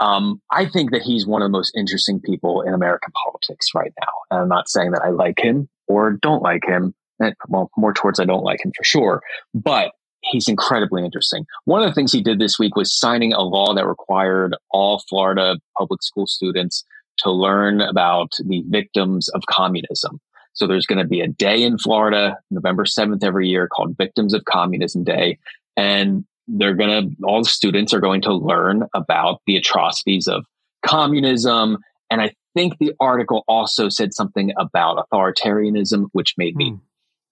Um, 0.00 0.42
I 0.50 0.66
think 0.66 0.90
that 0.90 1.02
he's 1.02 1.26
one 1.26 1.42
of 1.42 1.46
the 1.46 1.56
most 1.56 1.76
interesting 1.76 2.20
people 2.20 2.62
in 2.62 2.74
American 2.74 3.12
politics 3.24 3.68
right 3.74 3.92
now. 4.00 4.12
And 4.30 4.40
I'm 4.40 4.48
not 4.48 4.68
saying 4.68 4.90
that 4.92 5.02
I 5.02 5.10
like 5.10 5.38
him 5.38 5.68
or 5.86 6.12
don't 6.12 6.42
like 6.42 6.64
him. 6.66 6.94
Eh, 7.22 7.32
well, 7.48 7.70
more 7.76 7.92
towards 7.92 8.18
I 8.18 8.24
don't 8.24 8.42
like 8.42 8.64
him 8.64 8.72
for 8.76 8.82
sure, 8.82 9.22
but 9.54 9.92
he's 10.22 10.48
incredibly 10.48 11.04
interesting. 11.04 11.46
One 11.64 11.82
of 11.82 11.88
the 11.88 11.94
things 11.94 12.12
he 12.12 12.22
did 12.22 12.38
this 12.38 12.58
week 12.58 12.76
was 12.76 12.98
signing 12.98 13.32
a 13.32 13.42
law 13.42 13.74
that 13.74 13.86
required 13.86 14.56
all 14.70 15.02
Florida 15.08 15.58
public 15.78 16.02
school 16.02 16.26
students 16.26 16.84
to 17.18 17.30
learn 17.30 17.80
about 17.80 18.34
the 18.44 18.62
victims 18.68 19.28
of 19.30 19.42
communism. 19.48 20.20
So 20.52 20.66
there's 20.66 20.86
going 20.86 20.98
to 20.98 21.06
be 21.06 21.20
a 21.20 21.28
day 21.28 21.62
in 21.62 21.78
Florida, 21.78 22.38
November 22.50 22.84
7th 22.84 23.22
every 23.22 23.48
year 23.48 23.68
called 23.68 23.96
Victims 23.96 24.34
of 24.34 24.44
Communism 24.44 25.04
Day. 25.04 25.38
And 25.76 26.24
they're 26.48 26.74
going 26.74 27.10
to, 27.10 27.16
all 27.24 27.42
the 27.42 27.48
students 27.48 27.94
are 27.94 28.00
going 28.00 28.22
to 28.22 28.34
learn 28.34 28.84
about 28.94 29.40
the 29.46 29.56
atrocities 29.56 30.26
of 30.26 30.44
communism. 30.84 31.78
And 32.10 32.20
I 32.20 32.32
think 32.54 32.78
the 32.78 32.92
article 32.98 33.44
also 33.46 33.88
said 33.88 34.12
something 34.12 34.52
about 34.58 35.06
authoritarianism, 35.12 36.06
which 36.12 36.34
made 36.36 36.56
me 36.56 36.72
mm. 36.72 36.80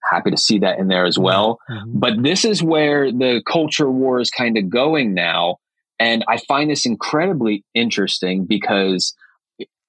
Happy 0.09 0.31
to 0.31 0.37
see 0.37 0.59
that 0.61 0.79
in 0.79 0.89
there 0.89 1.05
as 1.05 1.19
well. 1.19 1.59
Mm-hmm. 1.71 1.99
But 1.99 2.23
this 2.23 2.45
is 2.45 2.63
where 2.63 3.11
the 3.11 3.43
culture 3.47 3.91
war 3.91 4.21
is 4.21 4.31
kind 4.31 4.57
of 4.57 4.69
going 4.69 5.15
now. 5.15 5.57
And 5.99 6.25
I 6.29 6.39
find 6.39 6.71
this 6.71 6.87
incredibly 6.87 7.65
interesting 7.75 8.45
because, 8.45 9.15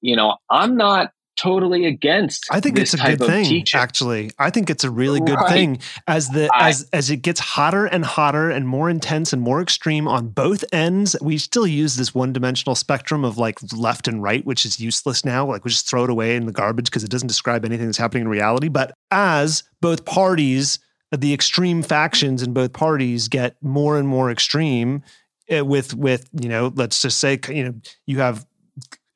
you 0.01 0.15
know, 0.15 0.38
I'm 0.49 0.76
not 0.76 1.11
totally 1.39 1.85
against. 1.85 2.47
I 2.51 2.59
think 2.59 2.77
it's 2.77 2.93
a 2.93 2.97
good 2.97 3.19
thing. 3.19 3.45
Teaching. 3.45 3.79
Actually, 3.79 4.31
I 4.37 4.49
think 4.49 4.69
it's 4.69 4.83
a 4.83 4.91
really 4.91 5.19
good 5.19 5.37
right. 5.37 5.49
thing 5.49 5.79
as 6.07 6.29
the 6.29 6.49
I, 6.53 6.69
as 6.69 6.89
as 6.91 7.09
it 7.09 7.17
gets 7.17 7.39
hotter 7.39 7.85
and 7.85 8.03
hotter 8.03 8.49
and 8.49 8.67
more 8.67 8.89
intense 8.89 9.31
and 9.31 9.41
more 9.41 9.61
extreme 9.61 10.07
on 10.07 10.29
both 10.29 10.65
ends. 10.73 11.15
We 11.21 11.37
still 11.37 11.67
use 11.67 11.95
this 11.95 12.13
one 12.13 12.33
dimensional 12.33 12.75
spectrum 12.75 13.23
of 13.23 13.37
like 13.37 13.59
left 13.73 14.07
and 14.07 14.21
right, 14.21 14.45
which 14.45 14.65
is 14.65 14.79
useless 14.79 15.23
now. 15.23 15.45
Like 15.45 15.63
we 15.63 15.71
just 15.71 15.89
throw 15.89 16.03
it 16.03 16.09
away 16.09 16.35
in 16.35 16.45
the 16.45 16.51
garbage 16.51 16.85
because 16.85 17.03
it 17.03 17.09
doesn't 17.09 17.27
describe 17.27 17.63
anything 17.63 17.85
that's 17.85 17.97
happening 17.97 18.23
in 18.23 18.27
reality. 18.27 18.67
But 18.67 18.93
as 19.11 19.63
both 19.81 20.05
parties, 20.05 20.79
the 21.15 21.33
extreme 21.33 21.81
factions 21.81 22.43
in 22.43 22.53
both 22.53 22.73
parties 22.73 23.27
get 23.27 23.55
more 23.61 23.97
and 23.97 24.07
more 24.07 24.29
extreme 24.29 25.03
eh, 25.47 25.61
with 25.61 25.93
with 25.95 26.29
you 26.39 26.49
know 26.49 26.71
let's 26.75 27.01
just 27.01 27.19
say 27.19 27.39
you 27.49 27.63
know 27.63 27.73
you 28.05 28.19
have 28.19 28.45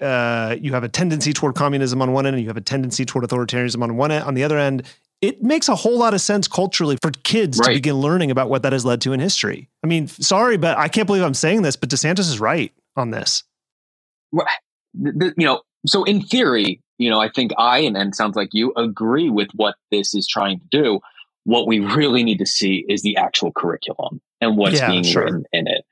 uh, 0.03 0.55
you 0.59 0.73
have 0.73 0.83
a 0.83 0.89
tendency 0.89 1.33
toward 1.33 1.55
communism 1.55 2.01
on 2.01 2.11
one 2.13 2.25
end 2.25 2.35
and 2.35 2.43
you 2.43 2.49
have 2.49 2.57
a 2.57 2.61
tendency 2.61 3.05
toward 3.05 3.25
authoritarianism 3.25 3.81
on 3.81 3.95
one 3.95 4.11
end 4.11 4.23
on 4.25 4.33
the 4.33 4.43
other 4.43 4.57
end 4.57 4.83
it 5.21 5.41
makes 5.41 5.69
a 5.69 5.75
whole 5.75 5.97
lot 5.97 6.13
of 6.13 6.19
sense 6.19 6.47
culturally 6.47 6.97
for 7.01 7.09
kids 7.23 7.57
right. 7.57 7.67
to 7.67 7.73
begin 7.75 7.95
learning 7.95 8.29
about 8.29 8.49
what 8.49 8.61
that 8.63 8.73
has 8.73 8.83
led 8.83 8.99
to 9.01 9.13
in 9.13 9.19
history 9.19 9.69
i 9.83 9.87
mean 9.87 10.07
sorry 10.07 10.57
but 10.57 10.77
i 10.77 10.87
can't 10.87 11.07
believe 11.07 11.23
i'm 11.23 11.33
saying 11.33 11.61
this 11.61 11.75
but 11.75 11.89
desantis 11.89 12.19
is 12.19 12.39
right 12.39 12.73
on 12.95 13.11
this 13.11 13.43
you 14.93 15.33
know 15.37 15.61
so 15.85 16.03
in 16.03 16.21
theory 16.21 16.81
you 16.97 17.09
know, 17.09 17.19
I 17.19 17.29
think 17.29 17.51
I 17.57 17.79
and, 17.79 17.97
and 17.97 18.15
sounds 18.15 18.35
like 18.35 18.49
you 18.53 18.73
agree 18.77 19.29
with 19.29 19.49
what 19.55 19.75
this 19.91 20.13
is 20.13 20.27
trying 20.27 20.59
to 20.59 20.65
do. 20.71 20.99
What 21.43 21.67
we 21.67 21.79
really 21.79 22.23
need 22.23 22.37
to 22.37 22.45
see 22.45 22.85
is 22.87 23.01
the 23.01 23.17
actual 23.17 23.51
curriculum 23.51 24.21
and 24.39 24.57
what's 24.57 24.79
yeah, 24.79 24.89
being 24.89 25.03
sure. 25.03 25.25
written 25.25 25.43
in 25.51 25.67
it, 25.67 25.83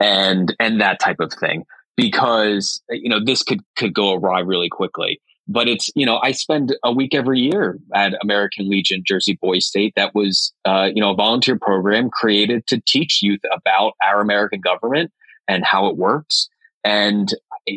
and 0.00 0.54
and 0.58 0.80
that 0.80 0.98
type 0.98 1.20
of 1.20 1.32
thing. 1.32 1.64
Because 1.96 2.82
you 2.90 3.08
know 3.08 3.20
this 3.24 3.42
could 3.42 3.60
could 3.76 3.94
go 3.94 4.14
awry 4.14 4.40
really 4.40 4.68
quickly. 4.68 5.20
But 5.48 5.68
it's 5.68 5.88
you 5.94 6.04
know 6.04 6.18
I 6.22 6.32
spend 6.32 6.76
a 6.84 6.92
week 6.92 7.14
every 7.14 7.40
year 7.40 7.78
at 7.94 8.14
American 8.22 8.68
Legion 8.68 9.02
Jersey 9.06 9.38
Boys 9.40 9.66
State. 9.66 9.94
That 9.96 10.14
was 10.14 10.52
uh, 10.64 10.90
you 10.94 11.00
know 11.00 11.10
a 11.10 11.14
volunteer 11.14 11.58
program 11.58 12.10
created 12.10 12.66
to 12.68 12.82
teach 12.86 13.20
youth 13.22 13.40
about 13.52 13.92
our 14.06 14.20
American 14.20 14.60
government 14.60 15.10
and 15.48 15.64
how 15.64 15.86
it 15.86 15.96
works. 15.96 16.48
And 16.84 17.32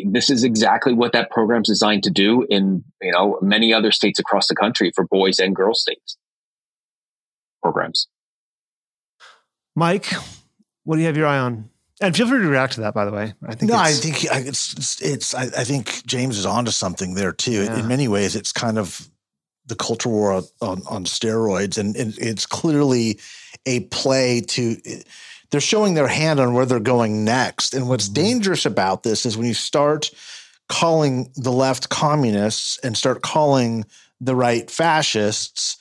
this 0.06 0.30
is 0.30 0.44
exactly 0.44 0.94
what 0.94 1.14
that 1.14 1.32
program's 1.32 1.68
designed 1.68 2.04
to 2.04 2.12
do 2.12 2.46
in 2.50 2.84
you 3.02 3.12
know 3.12 3.40
many 3.42 3.74
other 3.74 3.92
states 3.92 4.20
across 4.20 4.48
the 4.48 4.56
country 4.56 4.92
for 4.96 5.06
boys 5.06 5.40
and 5.40 5.56
girls 5.56 5.82
states 5.82 6.18
programs. 7.62 8.08
Mike, 9.76 10.08
what 10.84 10.96
do 10.96 11.02
you 11.02 11.08
have 11.08 11.18
your 11.18 11.28
eye 11.28 11.40
on? 11.40 11.70
And 12.02 12.16
feel 12.16 12.28
free 12.30 12.40
to 12.40 12.48
react 12.48 12.74
to 12.74 12.82
that, 12.82 12.94
by 12.94 13.06
the 13.06 13.12
way. 13.12 13.34
I 13.46 13.56
think 13.56 13.72
no, 13.72 13.78
I 13.78 13.92
think 13.92 14.24
it's 14.24 14.74
it's, 14.74 15.02
it's 15.02 15.36
I, 15.36 15.44
I, 15.44 15.64
think 15.66 16.06
James 16.06 16.38
is 16.38 16.46
onto 16.46 16.72
something 16.72 17.14
there 17.14 17.34
too. 17.34 17.64
Yeah. 17.64 17.80
In 17.80 17.88
many 17.88 18.08
ways, 18.08 18.38
it's 18.38 18.54
kind 18.54 18.78
of 18.78 19.10
the 19.66 19.76
culture 19.76 20.10
war 20.10 20.42
on, 20.62 20.82
on 20.90 21.06
steroids, 21.06 21.78
and, 21.78 21.96
and 21.98 22.18
it's 22.18 22.46
clearly 22.46 23.20
a 23.66 23.82
play 23.82 24.42
to 24.42 24.78
they're 25.52 25.62
showing 25.62 25.94
their 25.94 26.08
hand 26.08 26.40
on 26.40 26.54
where 26.54 26.66
they're 26.66 26.80
going 26.80 27.26
next. 27.26 27.74
And 27.74 27.90
what's 27.90 28.06
mm-hmm. 28.06 28.24
dangerous 28.24 28.66
about 28.66 29.04
this 29.04 29.26
is 29.26 29.38
when 29.38 29.48
you 29.48 29.54
start 29.54 30.12
calling 30.68 31.32
the 31.36 31.52
left 31.52 31.90
communists 31.90 32.78
and 32.84 32.96
start 32.96 33.22
calling 33.24 33.86
the 34.22 34.36
right 34.36 34.70
fascists, 34.70 35.78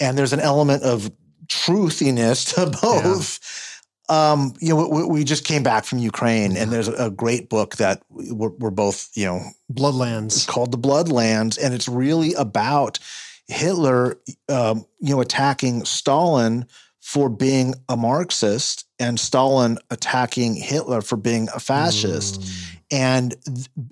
and 0.00 0.18
there's 0.18 0.34
an 0.34 0.40
element 0.40 0.82
of 0.82 1.10
truthiness 1.48 2.54
to 2.54 2.66
both. 2.82 3.40
Yeah. 3.42 3.75
Um, 4.08 4.54
you 4.60 4.68
know, 4.68 4.88
we, 4.88 5.04
we, 5.04 5.24
just 5.24 5.44
came 5.44 5.64
back 5.64 5.84
from 5.84 5.98
Ukraine, 5.98 6.56
and 6.56 6.70
there's 6.70 6.86
a 6.86 7.10
great 7.10 7.48
book 7.48 7.76
that 7.76 8.02
we're, 8.08 8.50
we're 8.50 8.70
both, 8.70 9.10
you 9.14 9.24
know, 9.24 9.40
Bloodlands, 9.72 10.46
called 10.46 10.70
The 10.70 10.78
Bloodlands, 10.78 11.58
and 11.60 11.74
it's 11.74 11.88
really 11.88 12.32
about 12.34 13.00
Hitler, 13.48 14.18
um, 14.48 14.86
you 15.00 15.14
know, 15.14 15.20
attacking 15.20 15.84
Stalin 15.84 16.66
for 17.00 17.28
being 17.28 17.74
a 17.88 17.96
Marxist 17.96 18.84
and 18.98 19.18
Stalin 19.20 19.78
attacking 19.90 20.56
Hitler 20.56 21.00
for 21.00 21.16
being 21.16 21.48
a 21.54 21.60
fascist. 21.60 22.40
Mm. 22.40 22.76
And 22.90 23.36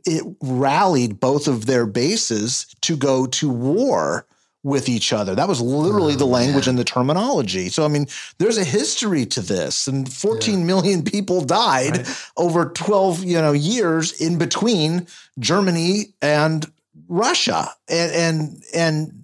it 0.04 0.24
rallied 0.40 1.20
both 1.20 1.48
of 1.48 1.66
their 1.66 1.86
bases 1.86 2.66
to 2.82 2.96
go 2.96 3.26
to 3.26 3.48
war 3.48 4.26
with 4.64 4.88
each 4.88 5.12
other. 5.12 5.36
That 5.36 5.46
was 5.46 5.60
literally 5.60 6.14
oh, 6.14 6.16
the 6.16 6.26
language 6.26 6.66
and 6.66 6.76
the 6.76 6.84
terminology. 6.84 7.68
So, 7.68 7.84
I 7.84 7.88
mean, 7.88 8.08
there's 8.38 8.58
a 8.58 8.64
history 8.64 9.26
to 9.26 9.40
this, 9.40 9.86
and 9.86 10.12
fourteen 10.12 10.60
yeah. 10.60 10.66
million 10.66 11.02
people 11.04 11.42
died 11.42 11.98
right. 11.98 12.30
over 12.36 12.70
12, 12.70 13.22
you 13.22 13.40
know, 13.40 13.52
years 13.52 14.20
in 14.20 14.38
between 14.38 15.06
Germany 15.38 16.14
and 16.20 16.66
Russia. 17.06 17.68
And, 17.88 18.12
and, 18.12 18.62
and, 18.74 19.20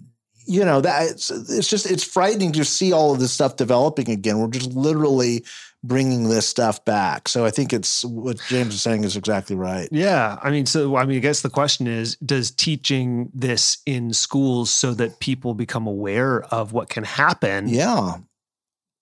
you 0.47 0.65
know 0.65 0.81
that 0.81 1.11
it's, 1.11 1.29
it's 1.29 1.69
just 1.69 1.89
it's 1.89 2.03
frightening 2.03 2.51
to 2.51 2.65
see 2.65 2.91
all 2.91 3.13
of 3.13 3.19
this 3.19 3.31
stuff 3.31 3.55
developing 3.55 4.09
again 4.09 4.39
we're 4.39 4.47
just 4.47 4.73
literally 4.73 5.45
bringing 5.83 6.29
this 6.29 6.47
stuff 6.47 6.83
back. 6.85 7.27
So 7.27 7.45
i 7.45 7.51
think 7.51 7.73
it's 7.73 8.05
what 8.05 8.39
james 8.47 8.75
is 8.75 8.81
saying 8.81 9.03
is 9.03 9.15
exactly 9.15 9.55
right. 9.55 9.87
Yeah 9.91 10.37
i 10.41 10.51
mean 10.51 10.65
so 10.65 10.95
i 10.95 11.05
mean 11.05 11.17
i 11.17 11.19
guess 11.19 11.41
the 11.41 11.49
question 11.49 11.87
is 11.87 12.15
does 12.17 12.51
teaching 12.51 13.29
this 13.33 13.77
in 13.85 14.13
schools 14.13 14.69
so 14.69 14.93
that 14.93 15.19
people 15.19 15.53
become 15.53 15.87
aware 15.87 16.43
of 16.43 16.73
what 16.73 16.89
can 16.89 17.03
happen 17.03 17.67
yeah. 17.67 18.17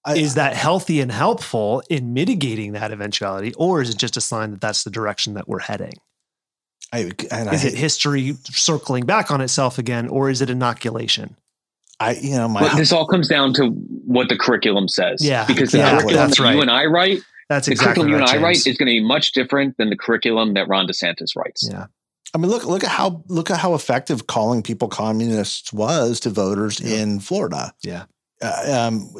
I, 0.06 0.16
is 0.16 0.36
that 0.36 0.56
healthy 0.56 1.02
and 1.02 1.12
helpful 1.12 1.84
in 1.90 2.14
mitigating 2.14 2.72
that 2.74 2.92
eventuality 2.92 3.54
or 3.56 3.82
is 3.82 3.90
it 3.90 3.98
just 3.98 4.18
a 4.18 4.22
sign 4.22 4.52
that 4.52 4.62
that's 4.62 4.84
the 4.84 4.90
direction 4.90 5.34
that 5.34 5.48
we're 5.48 5.60
heading? 5.60 5.94
I, 6.92 7.12
is 7.52 7.66
I, 7.66 7.68
it 7.68 7.76
history 7.76 8.36
circling 8.46 9.06
back 9.06 9.32
on 9.32 9.42
itself 9.42 9.78
again, 9.78 10.08
or 10.08 10.30
is 10.30 10.42
it 10.42 10.50
inoculation? 10.50 11.36
I, 12.00 12.14
you 12.14 12.32
know, 12.32 12.48
my, 12.48 12.76
this 12.76 12.92
all 12.92 13.06
comes 13.06 13.28
down 13.28 13.54
to 13.56 13.70
what 13.70 14.30
the 14.30 14.38
curriculum 14.38 14.88
says. 14.88 15.24
Yeah, 15.24 15.46
because 15.46 15.72
the 15.72 15.80
curriculum 15.80 16.30
that 16.30 16.40
right. 16.40 16.56
you 16.56 16.62
and 16.62 16.72
I 16.72 16.86
write, 16.86 17.20
that's 17.50 17.68
the 17.68 17.74
exactly 17.74 18.04
curriculum 18.04 18.22
right, 18.22 18.30
you 18.30 18.36
and 18.38 18.46
I 18.46 18.48
write 18.48 18.58
is 18.68 18.78
going 18.78 18.78
to 18.78 18.86
be 18.86 19.04
much 19.04 19.34
different 19.34 19.78
than 19.78 19.90
the 19.90 19.98
curriculum 19.98 20.54
that 20.54 20.68
Ron 20.68 20.88
DeSantis 20.88 21.36
writes. 21.36 21.68
Yeah. 21.70 21.88
I 22.34 22.38
mean, 22.38 22.50
look 22.50 22.66
look 22.66 22.84
at 22.84 22.92
how 22.92 23.24
look 23.28 23.50
at 23.50 23.58
how 23.58 23.74
effective 23.74 24.28
calling 24.28 24.62
people 24.62 24.88
communists 24.88 25.74
was 25.74 26.20
to 26.22 26.30
voters 26.30 26.80
yeah. 26.80 26.98
in 26.98 27.20
Florida. 27.20 27.74
Yeah. 27.84 28.06
Uh, 28.42 28.88
um, 28.88 29.14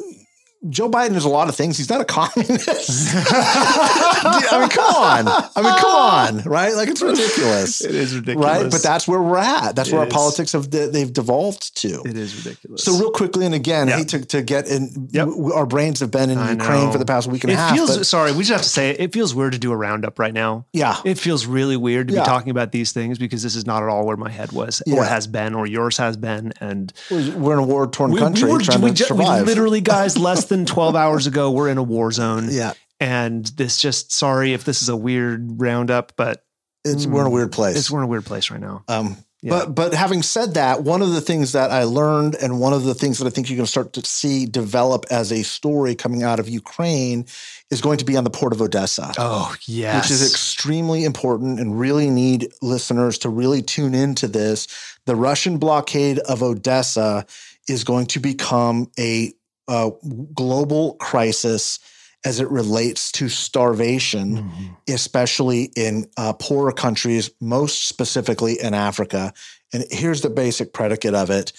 Joe 0.68 0.90
Biden 0.90 1.14
is 1.14 1.24
a 1.24 1.28
lot 1.28 1.48
of 1.48 1.56
things. 1.56 1.78
He's 1.78 1.88
not 1.88 2.02
a 2.02 2.04
communist. 2.04 3.14
I 3.14 4.58
mean, 4.60 4.68
come 4.68 4.94
on. 4.94 5.50
I 5.56 5.62
mean, 5.62 5.78
come 5.78 5.90
on, 5.90 6.42
right? 6.42 6.74
Like 6.74 6.90
it's 6.90 7.00
ridiculous. 7.00 7.82
It 7.82 7.94
is 7.94 8.14
ridiculous, 8.14 8.46
right? 8.46 8.70
But 8.70 8.82
that's 8.82 9.08
where 9.08 9.22
we're 9.22 9.38
at. 9.38 9.74
That's 9.74 9.88
it 9.88 9.94
where 9.94 10.06
is. 10.06 10.12
our 10.12 10.18
politics 10.18 10.52
have 10.52 10.70
they've 10.70 11.10
devolved 11.10 11.76
to. 11.78 12.02
It 12.04 12.14
is 12.14 12.36
ridiculous. 12.36 12.84
So 12.84 12.98
real 12.98 13.10
quickly, 13.10 13.46
and 13.46 13.54
again, 13.54 13.88
yep. 13.88 13.98
hate 13.98 14.08
to, 14.08 14.24
to 14.26 14.42
get 14.42 14.68
in. 14.68 15.08
Yep. 15.12 15.28
W- 15.28 15.54
our 15.54 15.64
brains 15.64 16.00
have 16.00 16.10
been 16.10 16.28
in 16.28 16.36
I 16.36 16.52
Ukraine 16.52 16.86
know. 16.86 16.92
for 16.92 16.98
the 16.98 17.06
past 17.06 17.26
week 17.28 17.42
and 17.44 17.52
it 17.52 17.54
a 17.54 17.56
half. 17.56 17.74
Feels, 17.74 18.06
sorry, 18.06 18.32
we 18.32 18.40
just 18.40 18.52
have 18.52 18.62
to 18.62 18.68
say 18.68 18.90
it, 18.90 19.00
it 19.00 19.12
feels 19.14 19.34
weird 19.34 19.52
to 19.52 19.58
do 19.58 19.72
a 19.72 19.76
roundup 19.76 20.18
right 20.18 20.34
now. 20.34 20.66
Yeah, 20.74 20.98
it 21.06 21.18
feels 21.18 21.46
really 21.46 21.78
weird 21.78 22.08
to 22.08 22.14
yeah. 22.14 22.20
be 22.20 22.26
talking 22.26 22.50
about 22.50 22.70
these 22.70 22.92
things 22.92 23.18
because 23.18 23.42
this 23.42 23.54
is 23.54 23.64
not 23.64 23.82
at 23.82 23.88
all 23.88 24.04
where 24.04 24.18
my 24.18 24.30
head 24.30 24.52
was, 24.52 24.82
yeah. 24.84 24.96
or 24.96 25.04
has 25.04 25.26
been, 25.26 25.54
or 25.54 25.66
yours 25.66 25.96
has 25.96 26.18
been. 26.18 26.52
And 26.60 26.92
we're 27.10 27.54
in 27.54 27.60
a 27.60 27.66
war 27.66 27.86
torn 27.86 28.14
country. 28.14 28.46
We, 28.46 28.52
were, 28.52 28.60
trying 28.60 28.82
we, 28.82 28.90
to 28.90 29.04
survive. 29.04 29.42
we 29.42 29.46
literally, 29.46 29.80
guys, 29.80 30.18
less 30.18 30.44
than 30.50 30.66
twelve 30.66 30.94
hours 30.94 31.26
ago, 31.26 31.50
we're 31.50 31.70
in 31.70 31.78
a 31.78 31.82
war 31.82 32.12
zone. 32.12 32.48
Yeah. 32.50 32.74
And 33.00 33.46
this 33.46 33.78
just 33.78 34.12
sorry 34.12 34.52
if 34.52 34.64
this 34.64 34.82
is 34.82 34.90
a 34.90 34.96
weird 34.96 35.58
roundup, 35.58 36.12
but 36.16 36.44
it's 36.84 37.06
we're 37.06 37.22
in 37.22 37.26
a 37.28 37.30
weird 37.30 37.52
place. 37.52 37.76
It's 37.76 37.90
we're 37.90 38.00
in 38.00 38.04
a 38.04 38.08
weird 38.08 38.26
place 38.26 38.50
right 38.50 38.60
now. 38.60 38.84
Um, 38.88 39.16
yeah. 39.42 39.50
But 39.50 39.74
but 39.74 39.94
having 39.94 40.22
said 40.22 40.54
that, 40.54 40.82
one 40.82 41.00
of 41.00 41.12
the 41.12 41.20
things 41.22 41.52
that 41.52 41.70
I 41.70 41.84
learned, 41.84 42.34
and 42.34 42.60
one 42.60 42.74
of 42.74 42.84
the 42.84 42.92
things 42.92 43.18
that 43.18 43.26
I 43.26 43.30
think 43.30 43.48
you're 43.48 43.56
going 43.56 43.64
to 43.64 43.70
start 43.70 43.94
to 43.94 44.04
see 44.04 44.44
develop 44.44 45.06
as 45.10 45.32
a 45.32 45.42
story 45.42 45.94
coming 45.94 46.22
out 46.22 46.38
of 46.38 46.48
Ukraine, 46.48 47.24
is 47.70 47.80
going 47.80 47.96
to 47.98 48.04
be 48.04 48.18
on 48.18 48.24
the 48.24 48.30
port 48.30 48.52
of 48.52 48.60
Odessa. 48.60 49.12
Oh 49.16 49.54
yes, 49.66 50.04
which 50.04 50.10
is 50.10 50.30
extremely 50.30 51.04
important, 51.04 51.58
and 51.58 51.80
really 51.80 52.10
need 52.10 52.52
listeners 52.60 53.16
to 53.18 53.30
really 53.30 53.62
tune 53.62 53.94
into 53.94 54.28
this. 54.28 54.68
The 55.06 55.16
Russian 55.16 55.56
blockade 55.56 56.18
of 56.18 56.42
Odessa 56.42 57.24
is 57.66 57.84
going 57.84 58.06
to 58.06 58.20
become 58.20 58.90
a 58.98 59.32
uh, 59.70 59.90
global 60.34 60.94
crisis 60.94 61.78
as 62.24 62.40
it 62.40 62.50
relates 62.50 63.10
to 63.12 63.28
starvation, 63.28 64.36
mm-hmm. 64.36 64.66
especially 64.88 65.70
in 65.76 66.06
uh, 66.16 66.34
poorer 66.34 66.72
countries, 66.72 67.30
most 67.40 67.86
specifically 67.88 68.60
in 68.60 68.74
Africa. 68.74 69.32
And 69.72 69.84
here's 69.90 70.20
the 70.20 70.28
basic 70.28 70.72
predicate 70.72 71.14
of 71.14 71.30
it. 71.30 71.52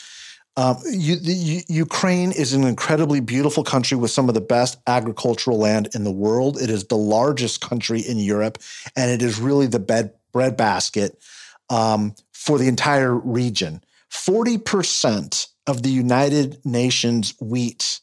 Um, 0.57 0.77
you, 0.91 1.15
the, 1.15 1.63
Ukraine 1.69 2.33
is 2.33 2.53
an 2.53 2.63
incredibly 2.65 3.21
beautiful 3.21 3.63
country 3.63 3.97
with 3.97 4.11
some 4.11 4.27
of 4.27 4.35
the 4.35 4.41
best 4.41 4.77
agricultural 4.85 5.57
land 5.57 5.87
in 5.95 6.03
the 6.03 6.11
world. 6.11 6.61
It 6.61 6.69
is 6.69 6.83
the 6.83 6.97
largest 6.97 7.61
country 7.61 8.01
in 8.01 8.17
Europe, 8.17 8.57
and 8.95 9.09
it 9.09 9.21
is 9.21 9.39
really 9.39 9.67
the 9.67 9.79
bed, 9.79 10.13
breadbasket 10.33 11.17
um, 11.69 12.13
for 12.33 12.59
the 12.59 12.67
entire 12.67 13.15
region. 13.15 13.81
40% 14.11 15.47
of 15.67 15.83
the 15.83 15.89
United 15.89 16.63
Nations 16.65 17.33
wheat, 17.39 17.99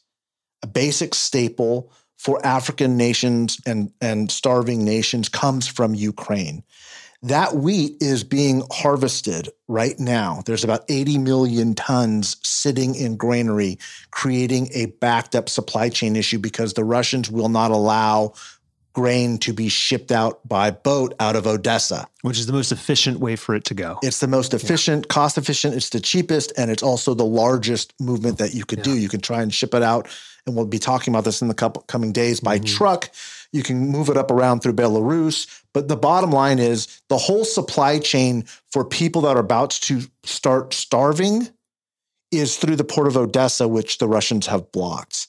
a 0.63 0.67
basic 0.67 1.13
staple 1.13 1.91
for 2.17 2.45
African 2.45 2.97
nations 2.97 3.59
and, 3.65 3.91
and 4.01 4.31
starving 4.31 4.83
nations, 4.83 5.29
comes 5.29 5.67
from 5.67 5.95
Ukraine. 5.95 6.63
That 7.21 7.55
wheat 7.55 7.97
is 8.01 8.23
being 8.23 8.63
harvested 8.71 9.49
right 9.67 9.99
now. 9.99 10.41
There's 10.45 10.63
about 10.63 10.85
80 10.87 11.17
million 11.17 11.75
tons 11.75 12.37
sitting 12.43 12.95
in 12.95 13.17
granary, 13.17 13.77
creating 14.11 14.69
a 14.73 14.85
backed 14.85 15.35
up 15.35 15.49
supply 15.49 15.89
chain 15.89 16.15
issue 16.15 16.39
because 16.39 16.73
the 16.73 16.85
Russians 16.85 17.29
will 17.29 17.49
not 17.49 17.71
allow 17.71 18.33
grain 18.93 19.37
to 19.39 19.53
be 19.53 19.69
shipped 19.69 20.11
out 20.11 20.45
by 20.47 20.71
boat 20.71 21.13
out 21.19 21.35
of 21.35 21.47
Odessa. 21.47 22.07
Which 22.21 22.37
is 22.37 22.47
the 22.47 22.53
most 22.53 22.71
efficient 22.71 23.19
way 23.19 23.35
for 23.35 23.55
it 23.55 23.63
to 23.65 23.73
go. 23.73 23.99
It's 24.01 24.19
the 24.19 24.27
most 24.27 24.53
efficient, 24.53 25.05
yeah. 25.05 25.13
cost 25.13 25.37
efficient, 25.37 25.75
it's 25.75 25.89
the 25.89 25.99
cheapest, 25.99 26.51
and 26.57 26.69
it's 26.69 26.83
also 26.83 27.13
the 27.13 27.25
largest 27.25 27.93
movement 27.99 28.39
that 28.39 28.53
you 28.53 28.65
could 28.65 28.79
yeah. 28.79 28.85
do. 28.85 28.97
You 28.97 29.09
can 29.09 29.21
try 29.21 29.41
and 29.41 29.53
ship 29.53 29.73
it 29.73 29.83
out, 29.83 30.07
and 30.45 30.55
we'll 30.55 30.65
be 30.65 30.79
talking 30.79 31.13
about 31.13 31.23
this 31.23 31.41
in 31.41 31.47
the 31.47 31.53
couple, 31.53 31.83
coming 31.83 32.11
days 32.11 32.39
by 32.39 32.57
mm-hmm. 32.57 32.65
truck. 32.65 33.09
You 33.51 33.63
can 33.63 33.87
move 33.87 34.09
it 34.09 34.17
up 34.17 34.31
around 34.31 34.59
through 34.59 34.73
Belarus. 34.73 35.47
But 35.73 35.87
the 35.87 35.95
bottom 35.95 36.31
line 36.31 36.59
is 36.59 37.01
the 37.09 37.17
whole 37.17 37.45
supply 37.45 37.99
chain 37.99 38.45
for 38.71 38.83
people 38.83 39.21
that 39.21 39.37
are 39.37 39.39
about 39.39 39.71
to 39.71 40.01
start 40.23 40.73
starving 40.73 41.47
is 42.31 42.57
through 42.57 42.75
the 42.75 42.83
port 42.83 43.07
of 43.07 43.17
Odessa, 43.17 43.67
which 43.67 43.97
the 43.97 44.07
Russians 44.07 44.47
have 44.47 44.71
blocked. 44.71 45.28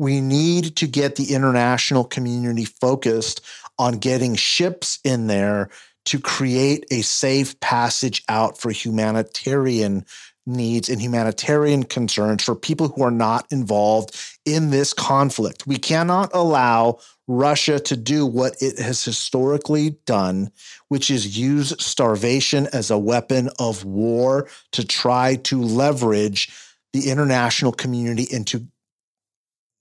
We 0.00 0.22
need 0.22 0.76
to 0.76 0.86
get 0.86 1.16
the 1.16 1.34
international 1.34 2.04
community 2.04 2.64
focused 2.64 3.42
on 3.78 3.98
getting 3.98 4.34
ships 4.34 4.98
in 5.04 5.26
there 5.26 5.68
to 6.06 6.18
create 6.18 6.86
a 6.90 7.02
safe 7.02 7.60
passage 7.60 8.24
out 8.26 8.56
for 8.56 8.70
humanitarian 8.70 10.06
needs 10.46 10.88
and 10.88 11.02
humanitarian 11.02 11.82
concerns 11.82 12.42
for 12.42 12.54
people 12.54 12.88
who 12.88 13.02
are 13.02 13.10
not 13.10 13.46
involved 13.52 14.18
in 14.46 14.70
this 14.70 14.94
conflict. 14.94 15.66
We 15.66 15.76
cannot 15.76 16.30
allow 16.32 17.00
Russia 17.28 17.78
to 17.80 17.94
do 17.94 18.24
what 18.24 18.56
it 18.62 18.78
has 18.78 19.04
historically 19.04 19.98
done, 20.06 20.50
which 20.88 21.10
is 21.10 21.36
use 21.36 21.74
starvation 21.78 22.68
as 22.72 22.90
a 22.90 22.96
weapon 22.96 23.50
of 23.58 23.84
war 23.84 24.48
to 24.72 24.82
try 24.82 25.36
to 25.36 25.60
leverage 25.60 26.50
the 26.94 27.10
international 27.10 27.72
community 27.72 28.26
into 28.30 28.66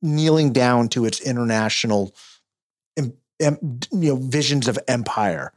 kneeling 0.02 0.52
down 0.52 0.88
to 0.90 1.06
its 1.06 1.20
international 1.20 2.14
you 2.98 3.18
know 3.92 4.16
visions 4.16 4.68
of 4.68 4.78
empire 4.88 5.52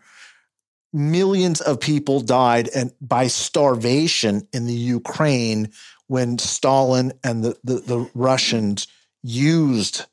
millions 0.93 1.61
of 1.61 1.81
people 1.81 2.21
died 2.21 2.69
and 2.75 2.93
by 3.01 3.27
starvation 3.27 4.47
in 4.53 4.67
the 4.67 4.75
Ukraine 4.75 5.71
when 6.07 6.39
Stalin 6.39 7.13
and 7.25 7.43
the, 7.43 7.57
the, 7.65 7.75
the, 7.81 8.11
Russians 8.15 8.87
used 9.23 10.05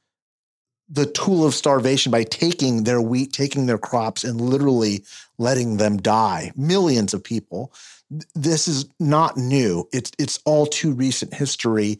the 0.87 1.05
tool 1.05 1.45
of 1.45 1.53
starvation 1.53 2.11
by 2.11 2.23
taking 2.23 2.83
their 2.83 3.01
wheat, 3.01 3.33
taking 3.33 3.65
their 3.65 3.77
crops, 3.77 4.23
and 4.23 4.39
literally 4.41 5.03
letting 5.37 5.77
them 5.77 5.97
die. 5.97 6.51
Millions 6.55 7.13
of 7.13 7.23
people. 7.23 7.73
This 8.33 8.67
is 8.67 8.85
not 8.99 9.37
new. 9.37 9.87
It's 9.93 10.11
it's 10.17 10.39
all 10.45 10.65
too 10.65 10.93
recent 10.93 11.33
history. 11.33 11.99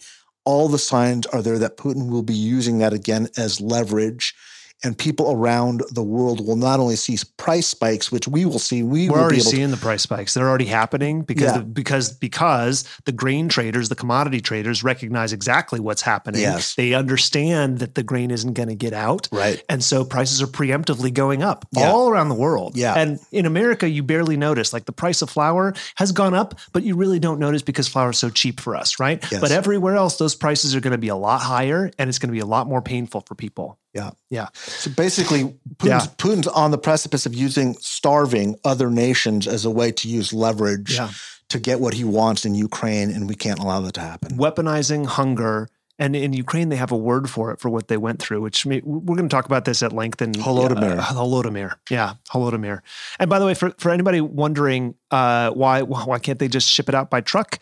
All 0.50 0.68
the 0.68 0.80
signs 0.80 1.28
are 1.28 1.44
there 1.44 1.60
that 1.60 1.78
Putin 1.78 2.10
will 2.10 2.24
be 2.24 2.34
using 2.34 2.80
that 2.80 2.92
again 2.92 3.28
as 3.38 3.62
leverage 3.62 4.34
and 4.84 4.98
people 4.98 5.32
around 5.32 5.84
the 5.92 6.04
world 6.04 6.46
will 6.46 6.56
not 6.56 6.80
only 6.80 6.96
see 6.96 7.18
price 7.38 7.68
spikes, 7.68 8.12
which 8.12 8.28
we 8.28 8.46
will 8.46 8.60
see. 8.60 8.82
We 8.82 9.10
we're 9.10 9.20
already 9.20 9.42
seeing 9.42 9.70
to, 9.70 9.76
the 9.76 9.82
price 9.82 10.04
spikes. 10.04 10.34
They're 10.34 10.48
already 10.48 10.66
happening 10.66 11.24
because 11.24 11.52
yeah. 11.52 11.58
the, 11.58 11.64
because 11.64 12.12
because 12.12 12.86
the 13.04 13.12
grain 13.12 13.50
traders, 13.50 13.90
the 13.90 13.96
commodity 13.96 14.40
traders, 14.40 14.84
recognize 14.84 15.34
exactly 15.34 15.80
what's 15.80 16.02
happening. 16.02 16.42
Yes. 16.42 16.76
they 16.76 16.94
understand 16.94 17.80
that 17.80 17.96
the 17.96 18.04
grain 18.04 18.32
isn't 18.32 18.54
going 18.54 18.70
to 18.70 18.76
get 18.76 18.94
out, 18.94 19.28
right? 19.32 19.62
And 19.68 19.84
so 19.84 20.06
prices 20.06 20.42
are 20.42 20.48
preemptively 20.48 21.14
going 21.14 21.44
up 21.44 21.66
yeah. 21.72 21.92
all 21.92 22.10
around 22.10 22.30
the 22.30 22.36
world. 22.36 22.78
Yeah, 22.78 22.94
and 22.96 23.20
in 23.32 23.46
America, 23.46 23.90
you 23.90 24.02
barely 24.02 24.38
notice. 24.38 24.72
Like 24.72 24.86
the 24.86 24.94
price 24.94 25.22
of 25.22 25.30
flour 25.30 25.74
has 25.96 26.14
gone 26.14 26.34
up, 26.34 26.58
but 26.72 26.84
you 26.84 26.96
really 26.96 27.20
don't 27.20 27.40
notice 27.40 27.62
because 27.62 27.90
flour 27.90 28.12
is 28.12 28.18
so 28.18 28.30
cheap 28.30 28.62
for 28.62 28.78
us, 28.78 29.00
right? 29.00 29.24
Yes. 29.30 29.42
But 29.42 29.52
everywhere 29.52 29.96
else, 29.96 30.18
those 30.18 30.36
prices 30.36 30.74
are 30.74 30.80
going 30.80 30.92
to 30.92 30.98
be 30.98 31.10
a 31.10 31.16
lot 31.16 31.42
higher, 31.42 31.92
and 32.00 32.08
it's 32.08 32.20
going 32.20 32.30
to 32.30 32.34
be 32.34 32.40
a 32.40 32.46
lot 32.46 32.68
more 32.68 32.82
painful 32.82 33.22
for 33.22 33.36
people. 33.36 33.78
Yeah. 33.94 34.12
Yeah. 34.30 34.48
So 34.54 34.92
basically, 34.92 35.56
Putin's, 35.78 35.88
yeah. 35.88 36.06
Putin's 36.18 36.48
on 36.48 36.72
the 36.72 36.78
precipice 36.78 37.26
of 37.26 37.34
using 37.34 37.76
starving 37.80 38.56
other 38.64 38.90
nations 38.90 39.48
as 39.48 39.66
a 39.66 39.72
way 39.72 39.92
to 39.94 40.08
use 40.08 40.32
leverage 40.32 40.96
yeah. 40.96 41.10
to 41.50 41.60
get 41.60 41.80
what 41.80 41.96
he 41.96 42.04
wants 42.04 42.46
in 42.46 42.54
Ukraine, 42.56 43.10
and 43.10 43.28
we 43.28 43.36
can't 43.36 43.60
allow 43.60 43.82
that 43.82 43.94
to 43.96 44.02
happen. 44.02 44.38
Weaponizing 44.38 45.08
hunger. 45.08 45.70
And 46.02 46.16
in 46.16 46.32
Ukraine, 46.32 46.70
they 46.70 46.78
have 46.78 46.94
a 46.94 46.98
word 46.98 47.30
for 47.30 47.52
it 47.52 47.60
for 47.60 47.70
what 47.70 47.90
they 47.90 47.98
went 47.98 48.22
through, 48.22 48.40
which 48.40 48.66
may, 48.66 48.80
we're 48.86 49.18
going 49.18 49.28
to 49.28 49.36
talk 49.36 49.46
about 49.46 49.66
this 49.66 49.84
at 49.84 49.92
length 49.92 50.22
in 50.22 50.32
Holodomor. 50.32 50.98
Uh, 50.98 51.02
Holodomor. 51.02 51.74
Yeah. 51.90 52.14
Holodomor. 52.30 52.80
And 53.20 53.30
by 53.30 53.38
the 53.38 53.46
way, 53.46 53.54
for, 53.54 53.72
for 53.72 53.92
anybody 53.92 54.22
wondering 54.22 54.96
uh, 55.12 55.50
why, 55.50 55.82
why 55.82 56.18
can't 56.20 56.40
they 56.40 56.48
just 56.48 56.70
ship 56.70 56.88
it 56.88 56.96
out 56.96 57.10
by 57.10 57.20
truck? 57.20 57.60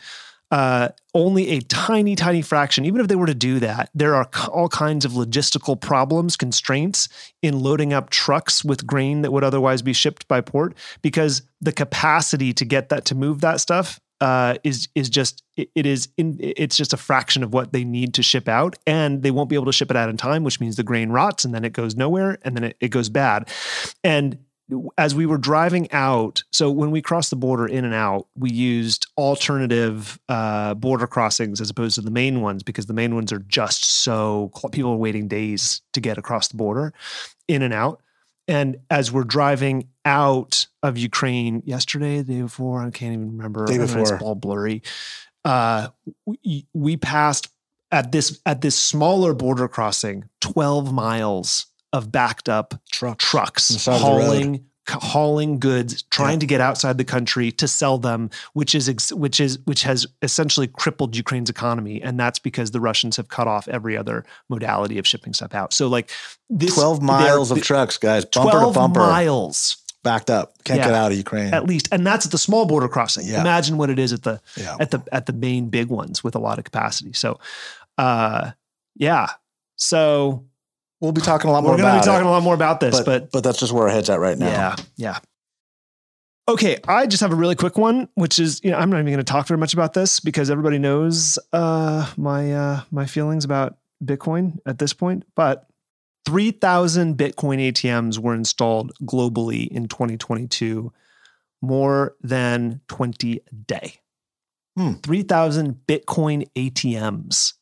Uh, 0.51 0.89
only 1.13 1.49
a 1.49 1.61
tiny, 1.61 2.15
tiny 2.15 2.41
fraction, 2.41 2.85
even 2.85 3.01
if 3.01 3.07
they 3.07 3.15
were 3.15 3.25
to 3.25 3.35
do 3.35 3.59
that, 3.59 3.89
there 3.93 4.15
are 4.15 4.29
all 4.49 4.69
kinds 4.69 5.03
of 5.03 5.11
logistical 5.11 5.79
problems, 5.79 6.37
constraints 6.37 7.09
in 7.41 7.59
loading 7.59 7.91
up 7.91 8.09
trucks 8.09 8.63
with 8.63 8.87
grain 8.87 9.23
that 9.23 9.31
would 9.31 9.43
otherwise 9.43 9.81
be 9.81 9.93
shipped 9.93 10.27
by 10.27 10.39
port 10.39 10.75
because 11.01 11.41
the 11.59 11.71
capacity 11.71 12.53
to 12.53 12.63
get 12.63 12.89
that 12.89 13.05
to 13.05 13.15
move 13.15 13.41
that 13.41 13.59
stuff 13.59 13.99
uh, 14.19 14.55
is 14.63 14.87
is 14.95 15.09
just 15.09 15.43
it, 15.57 15.69
it 15.75 15.85
is 15.85 16.09
in, 16.17 16.37
it's 16.39 16.75
just 16.75 16.93
a 16.93 16.97
fraction 16.97 17.43
of 17.43 17.53
what 17.53 17.71
they 17.71 17.83
need 17.83 18.13
to 18.15 18.23
ship 18.23 18.47
out, 18.47 18.75
and 18.87 19.21
they 19.21 19.31
won't 19.31 19.49
be 19.49 19.55
able 19.55 19.65
to 19.65 19.71
ship 19.71 19.91
it 19.91 19.97
out 19.97 20.09
in 20.09 20.17
time, 20.17 20.43
which 20.43 20.59
means 20.59 20.75
the 20.75 20.83
grain 20.83 21.09
rots 21.09 21.45
and 21.45 21.53
then 21.53 21.63
it 21.63 21.73
goes 21.73 21.95
nowhere 21.95 22.37
and 22.41 22.55
then 22.55 22.63
it, 22.63 22.77
it 22.79 22.89
goes 22.89 23.09
bad, 23.09 23.47
and 24.03 24.39
as 24.97 25.15
we 25.15 25.25
were 25.25 25.37
driving 25.37 25.89
out, 25.91 26.43
so 26.51 26.69
when 26.69 26.91
we 26.91 27.01
crossed 27.01 27.29
the 27.29 27.35
border 27.35 27.65
in 27.65 27.85
and 27.85 27.93
out, 27.93 28.27
we 28.35 28.51
used 28.51 29.07
alternative 29.17 30.19
uh, 30.27 30.73
border 30.73 31.07
crossings 31.07 31.61
as 31.61 31.69
opposed 31.69 31.95
to 31.95 32.01
the 32.01 32.11
main 32.11 32.41
ones 32.41 32.63
because 32.63 32.85
the 32.85 32.93
main 32.93 33.15
ones 33.15 33.31
are 33.31 33.39
just 33.39 33.85
so 34.03 34.51
people 34.71 34.91
are 34.91 34.97
waiting 34.97 35.27
days 35.27 35.81
to 35.93 36.01
get 36.01 36.17
across 36.17 36.49
the 36.49 36.57
border 36.57 36.93
in 37.47 37.61
and 37.61 37.73
out. 37.73 38.01
And 38.49 38.77
as 38.89 39.11
we're 39.11 39.25
driving 39.25 39.89
out 40.05 40.67
of 40.83 40.97
Ukraine 40.97 41.63
yesterday, 41.65 42.17
the 42.21 42.33
day 42.33 42.41
before, 42.41 42.81
I 42.81 42.89
can't 42.89 43.13
even 43.13 43.37
remember. 43.37 43.65
Day 43.65 43.77
before, 43.77 44.01
it's 44.01 44.11
all 44.21 44.35
blurry. 44.35 44.83
Uh, 45.43 45.89
we, 46.25 46.65
we 46.73 46.97
passed 46.97 47.49
at 47.91 48.11
this 48.11 48.39
at 48.45 48.61
this 48.61 48.77
smaller 48.77 49.33
border 49.33 49.67
crossing, 49.67 50.25
twelve 50.41 50.93
miles 50.93 51.67
of 51.93 52.11
backed 52.11 52.49
up 52.49 52.73
trucks, 52.91 53.23
trucks 53.23 53.85
hauling 53.85 54.65
hauling 54.89 55.59
goods 55.59 56.03
trying 56.03 56.33
yeah. 56.33 56.39
to 56.39 56.45
get 56.45 56.61
outside 56.61 56.97
the 56.97 57.03
country 57.03 57.51
to 57.51 57.67
sell 57.67 57.97
them 57.97 58.29
which 58.53 58.73
is 58.73 58.87
ex- 58.87 59.11
which 59.11 59.39
is 59.39 59.59
which 59.65 59.83
has 59.83 60.07
essentially 60.21 60.67
crippled 60.67 61.15
Ukraine's 61.15 61.49
economy. 61.49 62.01
And 62.01 62.19
that's 62.19 62.39
because 62.39 62.71
the 62.71 62.79
Russians 62.79 63.17
have 63.17 63.27
cut 63.27 63.47
off 63.47 63.67
every 63.67 63.97
other 63.97 64.25
modality 64.49 64.97
of 64.97 65.05
shipping 65.05 65.33
stuff 65.33 65.53
out. 65.53 65.73
So 65.73 65.87
like 65.87 66.09
this 66.49 66.75
12 66.75 67.01
miles 67.01 67.51
of 67.51 67.61
trucks 67.61 67.97
guys. 67.97 68.25
Bumper 68.25 68.59
to 68.59 68.71
bumper. 68.71 68.99
miles. 68.99 69.77
Backed 70.03 70.29
up. 70.29 70.53
Can't 70.63 70.79
yeah, 70.79 70.85
get 70.85 70.93
out 70.93 71.11
of 71.11 71.17
Ukraine. 71.17 71.53
At 71.53 71.65
least. 71.65 71.89
And 71.91 72.07
that's 72.07 72.25
at 72.25 72.31
the 72.31 72.37
small 72.37 72.65
border 72.65 72.87
crossing. 72.87 73.27
Yeah. 73.27 73.41
imagine 73.41 73.77
what 73.77 73.89
it 73.89 73.99
is 73.99 74.13
at 74.13 74.23
the 74.23 74.39
at 74.79 74.91
the 74.91 75.03
at 75.11 75.25
the 75.25 75.33
main 75.33 75.69
big 75.69 75.89
ones 75.89 76.23
with 76.23 76.35
a 76.35 76.39
lot 76.39 76.59
of 76.59 76.63
capacity. 76.63 77.13
So 77.13 77.39
uh 77.97 78.51
yeah. 78.95 79.31
So 79.75 80.45
we'll 81.01 81.11
be 81.11 81.21
talking 81.21 81.49
a 81.49 81.53
lot 81.53 81.63
more. 81.63 81.73
We're 81.73 81.77
going 81.77 81.93
to 81.93 81.99
be 81.99 82.05
talking 82.05 82.25
it. 82.25 82.29
a 82.29 82.31
lot 82.31 82.43
more 82.43 82.55
about 82.55 82.79
this, 82.79 82.95
but, 82.97 83.05
but 83.05 83.31
but 83.31 83.43
that's 83.43 83.59
just 83.59 83.71
where 83.73 83.83
our 83.83 83.89
head's 83.89 84.09
at 84.09 84.19
right 84.19 84.37
now. 84.37 84.47
Yeah, 84.47 84.75
yeah. 84.95 85.19
Okay, 86.49 86.77
I 86.87 87.07
just 87.07 87.19
have 87.21 87.33
a 87.33 87.35
really 87.35 87.55
quick 87.55 87.77
one, 87.77 88.07
which 88.15 88.39
is 88.39 88.61
you 88.63 88.71
know 88.71 88.77
I'm 88.77 88.89
not 88.89 88.97
even 88.97 89.07
going 89.07 89.17
to 89.17 89.23
talk 89.23 89.47
very 89.47 89.57
much 89.57 89.73
about 89.73 89.93
this 89.93 90.19
because 90.19 90.49
everybody 90.49 90.79
knows 90.79 91.37
uh, 91.53 92.09
my 92.17 92.53
uh, 92.53 92.81
my 92.91 93.05
feelings 93.05 93.43
about 93.43 93.77
Bitcoin 94.03 94.59
at 94.65 94.79
this 94.79 94.93
point. 94.93 95.23
But 95.35 95.67
3,000 96.25 97.17
Bitcoin 97.17 97.71
ATMs 97.71 98.19
were 98.19 98.33
installed 98.33 98.91
globally 99.03 99.67
in 99.69 99.87
2022, 99.87 100.91
more 101.61 102.15
than 102.21 102.81
20 102.89 103.37
a 103.37 103.55
day. 103.55 103.93
Hmm. 104.75 104.93
3,000 105.03 105.79
Bitcoin 105.87 106.47
ATMs. 106.55 107.53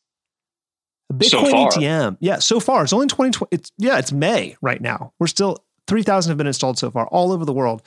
Bitcoin 1.12 1.70
so 1.70 1.80
ATM. 1.80 2.16
Yeah, 2.20 2.38
so 2.38 2.60
far 2.60 2.82
it's 2.82 2.92
only 2.92 3.06
2020. 3.06 3.54
It's 3.54 3.72
yeah, 3.78 3.98
it's 3.98 4.12
May 4.12 4.56
right 4.60 4.80
now. 4.80 5.12
We're 5.18 5.26
still 5.26 5.64
3,000 5.86 6.30
have 6.30 6.38
been 6.38 6.46
installed 6.46 6.78
so 6.78 6.90
far 6.90 7.06
all 7.08 7.32
over 7.32 7.44
the 7.44 7.52
world. 7.52 7.82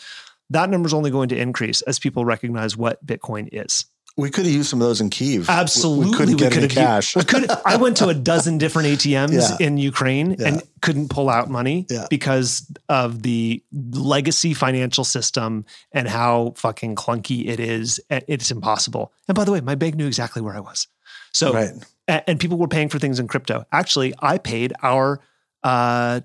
That 0.49 0.69
number 0.69 0.87
is 0.87 0.93
only 0.93 1.11
going 1.11 1.29
to 1.29 1.37
increase 1.37 1.81
as 1.81 1.99
people 1.99 2.25
recognize 2.25 2.75
what 2.75 3.05
Bitcoin 3.05 3.49
is. 3.51 3.85
We 4.17 4.29
could 4.29 4.45
have 4.45 4.53
used 4.53 4.69
some 4.69 4.81
of 4.81 4.87
those 4.87 4.99
in 4.99 5.09
Kiev. 5.09 5.49
Absolutely, 5.49 6.11
we 6.11 6.17
couldn't 6.17 6.37
get 6.37 6.57
any 6.57 6.67
cash. 6.67 7.15
Used, 7.15 7.27
could, 7.27 7.49
I 7.65 7.77
went 7.77 7.97
to 7.97 8.09
a 8.09 8.13
dozen 8.13 8.57
different 8.57 8.89
ATMs 8.89 9.59
yeah. 9.59 9.65
in 9.65 9.77
Ukraine 9.77 10.35
yeah. 10.37 10.47
and 10.47 10.63
couldn't 10.81 11.09
pull 11.09 11.29
out 11.29 11.49
money 11.49 11.85
yeah. 11.89 12.07
because 12.09 12.69
of 12.89 13.21
the 13.21 13.63
legacy 13.71 14.53
financial 14.53 15.05
system 15.05 15.65
and 15.93 16.07
how 16.07 16.53
fucking 16.57 16.95
clunky 16.95 17.47
it 17.47 17.61
is. 17.61 18.01
It's 18.09 18.51
impossible. 18.51 19.13
And 19.29 19.35
by 19.35 19.45
the 19.45 19.53
way, 19.53 19.61
my 19.61 19.75
bank 19.75 19.95
knew 19.95 20.07
exactly 20.07 20.41
where 20.41 20.55
I 20.55 20.59
was. 20.59 20.87
So 21.31 21.53
right 21.53 21.71
and 22.09 22.39
people 22.39 22.57
were 22.57 22.67
paying 22.67 22.89
for 22.89 22.99
things 22.99 23.19
in 23.19 23.27
crypto. 23.27 23.65
Actually, 23.71 24.13
I 24.19 24.37
paid 24.37 24.73
our 24.81 25.21
uh, 25.63 26.21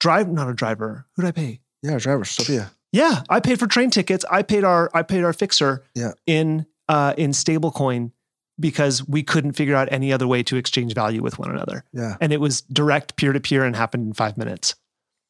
drive, 0.00 0.30
not 0.30 0.48
a 0.48 0.54
driver. 0.54 1.06
Who 1.14 1.22
did 1.22 1.28
I 1.28 1.32
pay? 1.32 1.60
Yeah, 1.82 1.98
driver, 1.98 2.24
Sophia. 2.24 2.70
Yeah, 2.92 3.22
I 3.28 3.40
paid 3.40 3.58
for 3.58 3.66
train 3.66 3.90
tickets. 3.90 4.24
I 4.30 4.42
paid 4.42 4.64
our 4.64 4.90
I 4.94 5.02
paid 5.02 5.24
our 5.24 5.32
fixer 5.32 5.84
yeah. 5.94 6.12
in 6.26 6.66
uh, 6.88 7.14
in 7.16 7.32
stablecoin 7.32 8.12
because 8.60 9.06
we 9.08 9.22
couldn't 9.22 9.52
figure 9.52 9.74
out 9.74 9.88
any 9.90 10.12
other 10.12 10.28
way 10.28 10.42
to 10.44 10.56
exchange 10.56 10.94
value 10.94 11.22
with 11.22 11.38
one 11.38 11.50
another. 11.50 11.84
Yeah, 11.92 12.16
and 12.20 12.32
it 12.32 12.40
was 12.40 12.60
direct 12.62 13.16
peer 13.16 13.32
to 13.32 13.40
peer 13.40 13.64
and 13.64 13.74
happened 13.74 14.06
in 14.06 14.12
five 14.12 14.36
minutes. 14.36 14.76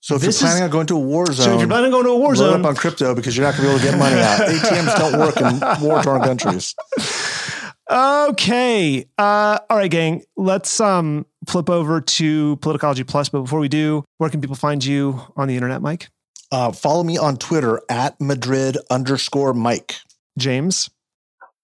So 0.00 0.16
if 0.16 0.20
this 0.20 0.42
you're 0.42 0.48
planning 0.48 0.64
is, 0.64 0.66
on 0.66 0.70
going 0.70 0.86
to 0.88 0.96
a 0.96 1.00
war 1.00 1.24
zone, 1.26 1.44
so 1.46 1.54
if 1.54 1.60
you're 1.60 1.68
planning 1.68 1.86
on 1.86 1.92
going 1.92 2.04
to 2.04 2.10
a 2.10 2.18
war 2.18 2.34
zone, 2.36 2.60
up 2.60 2.66
on 2.66 2.76
crypto 2.76 3.14
because 3.14 3.34
you're 3.34 3.46
not 3.46 3.56
going 3.56 3.78
to 3.78 3.82
be 3.82 3.88
able 3.88 3.98
to 3.98 3.98
get 3.98 3.98
money 3.98 4.20
out. 4.20 4.40
ATMs 4.50 4.96
don't 4.98 5.18
work 5.18 5.36
in 5.38 5.88
war 5.88 6.02
torn 6.02 6.20
countries. 6.20 6.74
Okay. 7.90 9.04
Uh, 9.18 9.58
all 9.68 9.76
right, 9.76 9.90
gang. 9.90 10.24
Let's 10.36 10.80
um, 10.80 11.26
flip 11.46 11.68
over 11.68 12.00
to 12.00 12.56
Politicology 12.58 13.06
Plus. 13.06 13.28
But 13.28 13.42
before 13.42 13.60
we 13.60 13.68
do, 13.68 14.04
where 14.18 14.30
can 14.30 14.40
people 14.40 14.56
find 14.56 14.84
you 14.84 15.20
on 15.36 15.48
the 15.48 15.54
internet, 15.54 15.82
Mike? 15.82 16.08
Uh, 16.50 16.72
follow 16.72 17.02
me 17.02 17.18
on 17.18 17.36
Twitter 17.36 17.80
at 17.88 18.20
Madrid 18.20 18.78
underscore 18.90 19.52
Mike. 19.52 19.96
James? 20.38 20.90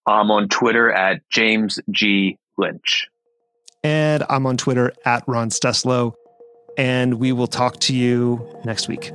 I'm 0.05 0.31
on 0.31 0.47
Twitter 0.49 0.91
at 0.91 1.21
James 1.29 1.79
G. 1.89 2.37
Lynch. 2.57 3.07
And 3.83 4.23
I'm 4.29 4.45
on 4.45 4.57
Twitter 4.57 4.93
at 5.05 5.23
Ron 5.27 5.49
Steslow. 5.49 6.13
And 6.77 7.15
we 7.15 7.31
will 7.31 7.47
talk 7.47 7.79
to 7.81 7.95
you 7.95 8.47
next 8.63 8.87
week. 8.87 9.11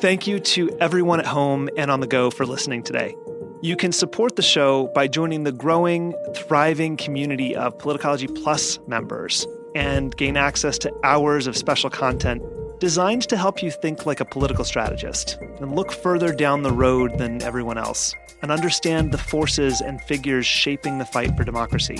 Thank 0.00 0.26
you 0.26 0.38
to 0.38 0.70
everyone 0.80 1.18
at 1.18 1.26
home 1.26 1.68
and 1.76 1.90
on 1.90 2.00
the 2.00 2.06
go 2.06 2.30
for 2.30 2.46
listening 2.46 2.82
today. 2.82 3.14
You 3.60 3.74
can 3.74 3.90
support 3.90 4.36
the 4.36 4.42
show 4.42 4.86
by 4.94 5.08
joining 5.08 5.42
the 5.42 5.50
growing, 5.50 6.14
thriving 6.32 6.96
community 6.96 7.56
of 7.56 7.76
Politicology 7.78 8.32
Plus 8.40 8.78
members 8.86 9.48
and 9.74 10.16
gain 10.16 10.36
access 10.36 10.78
to 10.78 10.94
hours 11.02 11.48
of 11.48 11.56
special 11.56 11.90
content 11.90 12.40
designed 12.78 13.28
to 13.28 13.36
help 13.36 13.60
you 13.60 13.72
think 13.72 14.06
like 14.06 14.20
a 14.20 14.24
political 14.24 14.64
strategist 14.64 15.38
and 15.58 15.74
look 15.74 15.90
further 15.90 16.32
down 16.32 16.62
the 16.62 16.70
road 16.70 17.18
than 17.18 17.42
everyone 17.42 17.78
else 17.78 18.14
and 18.42 18.52
understand 18.52 19.10
the 19.10 19.18
forces 19.18 19.80
and 19.80 20.00
figures 20.02 20.46
shaping 20.46 20.98
the 20.98 21.04
fight 21.04 21.36
for 21.36 21.42
democracy. 21.42 21.98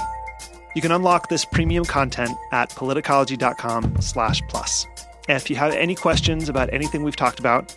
You 0.77 0.83
can 0.83 0.93
unlock 0.93 1.29
this 1.29 1.45
premium 1.45 1.85
content 1.85 2.39
at 2.53 2.71
politicology.com/plus. 2.71 4.87
If 5.29 5.51
you 5.51 5.57
have 5.57 5.73
any 5.73 5.97
questions 5.97 6.49
about 6.49 6.73
anything 6.73 7.03
we've 7.03 7.17
talked 7.17 7.41
about, 7.41 7.77